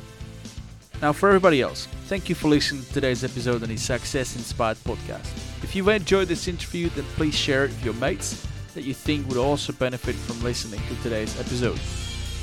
Now, 1.01 1.13
for 1.13 1.29
everybody 1.29 1.61
else, 1.61 1.87
thank 2.05 2.27
you 2.27 2.33
for 2.33 2.47
listening 2.47 2.83
to 2.83 2.93
today's 2.93 3.23
episode 3.23 3.61
on 3.61 3.69
the 3.69 3.77
Success 3.77 4.35
Inspired 4.35 4.77
podcast. 4.77 5.31
If 5.63 5.75
you've 5.75 5.87
enjoyed 5.87 6.27
this 6.27 6.47
interview, 6.47 6.89
then 6.89 7.05
please 7.15 7.35
share 7.35 7.65
it 7.65 7.69
with 7.69 7.85
your 7.85 7.93
mates 7.95 8.47
that 8.73 8.83
you 8.83 8.95
think 8.95 9.27
would 9.27 9.37
also 9.37 9.73
benefit 9.73 10.15
from 10.15 10.41
listening 10.43 10.81
to 10.87 11.03
today's 11.03 11.39
episode. 11.39 11.79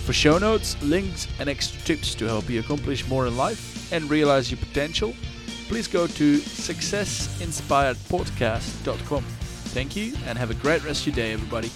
For 0.05 0.13
show 0.13 0.37
notes, 0.37 0.77
links, 0.83 1.27
and 1.39 1.49
extra 1.49 1.81
tips 1.81 2.15
to 2.17 2.27
help 2.27 2.51
you 2.51 2.61
accomplish 2.61 3.09
more 3.09 3.27
in 3.27 3.39
life 3.39 3.91
and 3.91 4.11
realize 4.11 4.51
your 4.51 4.59
potential, 4.59 5.15
please 5.69 5.89
go 5.89 6.07
to 6.07 6.39
successinspiredpodcast.com. 6.39 9.25
Thank 9.25 9.97
you 9.97 10.15
and 10.27 10.37
have 10.37 10.51
a 10.51 10.55
great 10.55 10.85
rest 10.85 11.07
of 11.07 11.09
your 11.09 11.17
day, 11.17 11.33
everybody. 11.33 11.71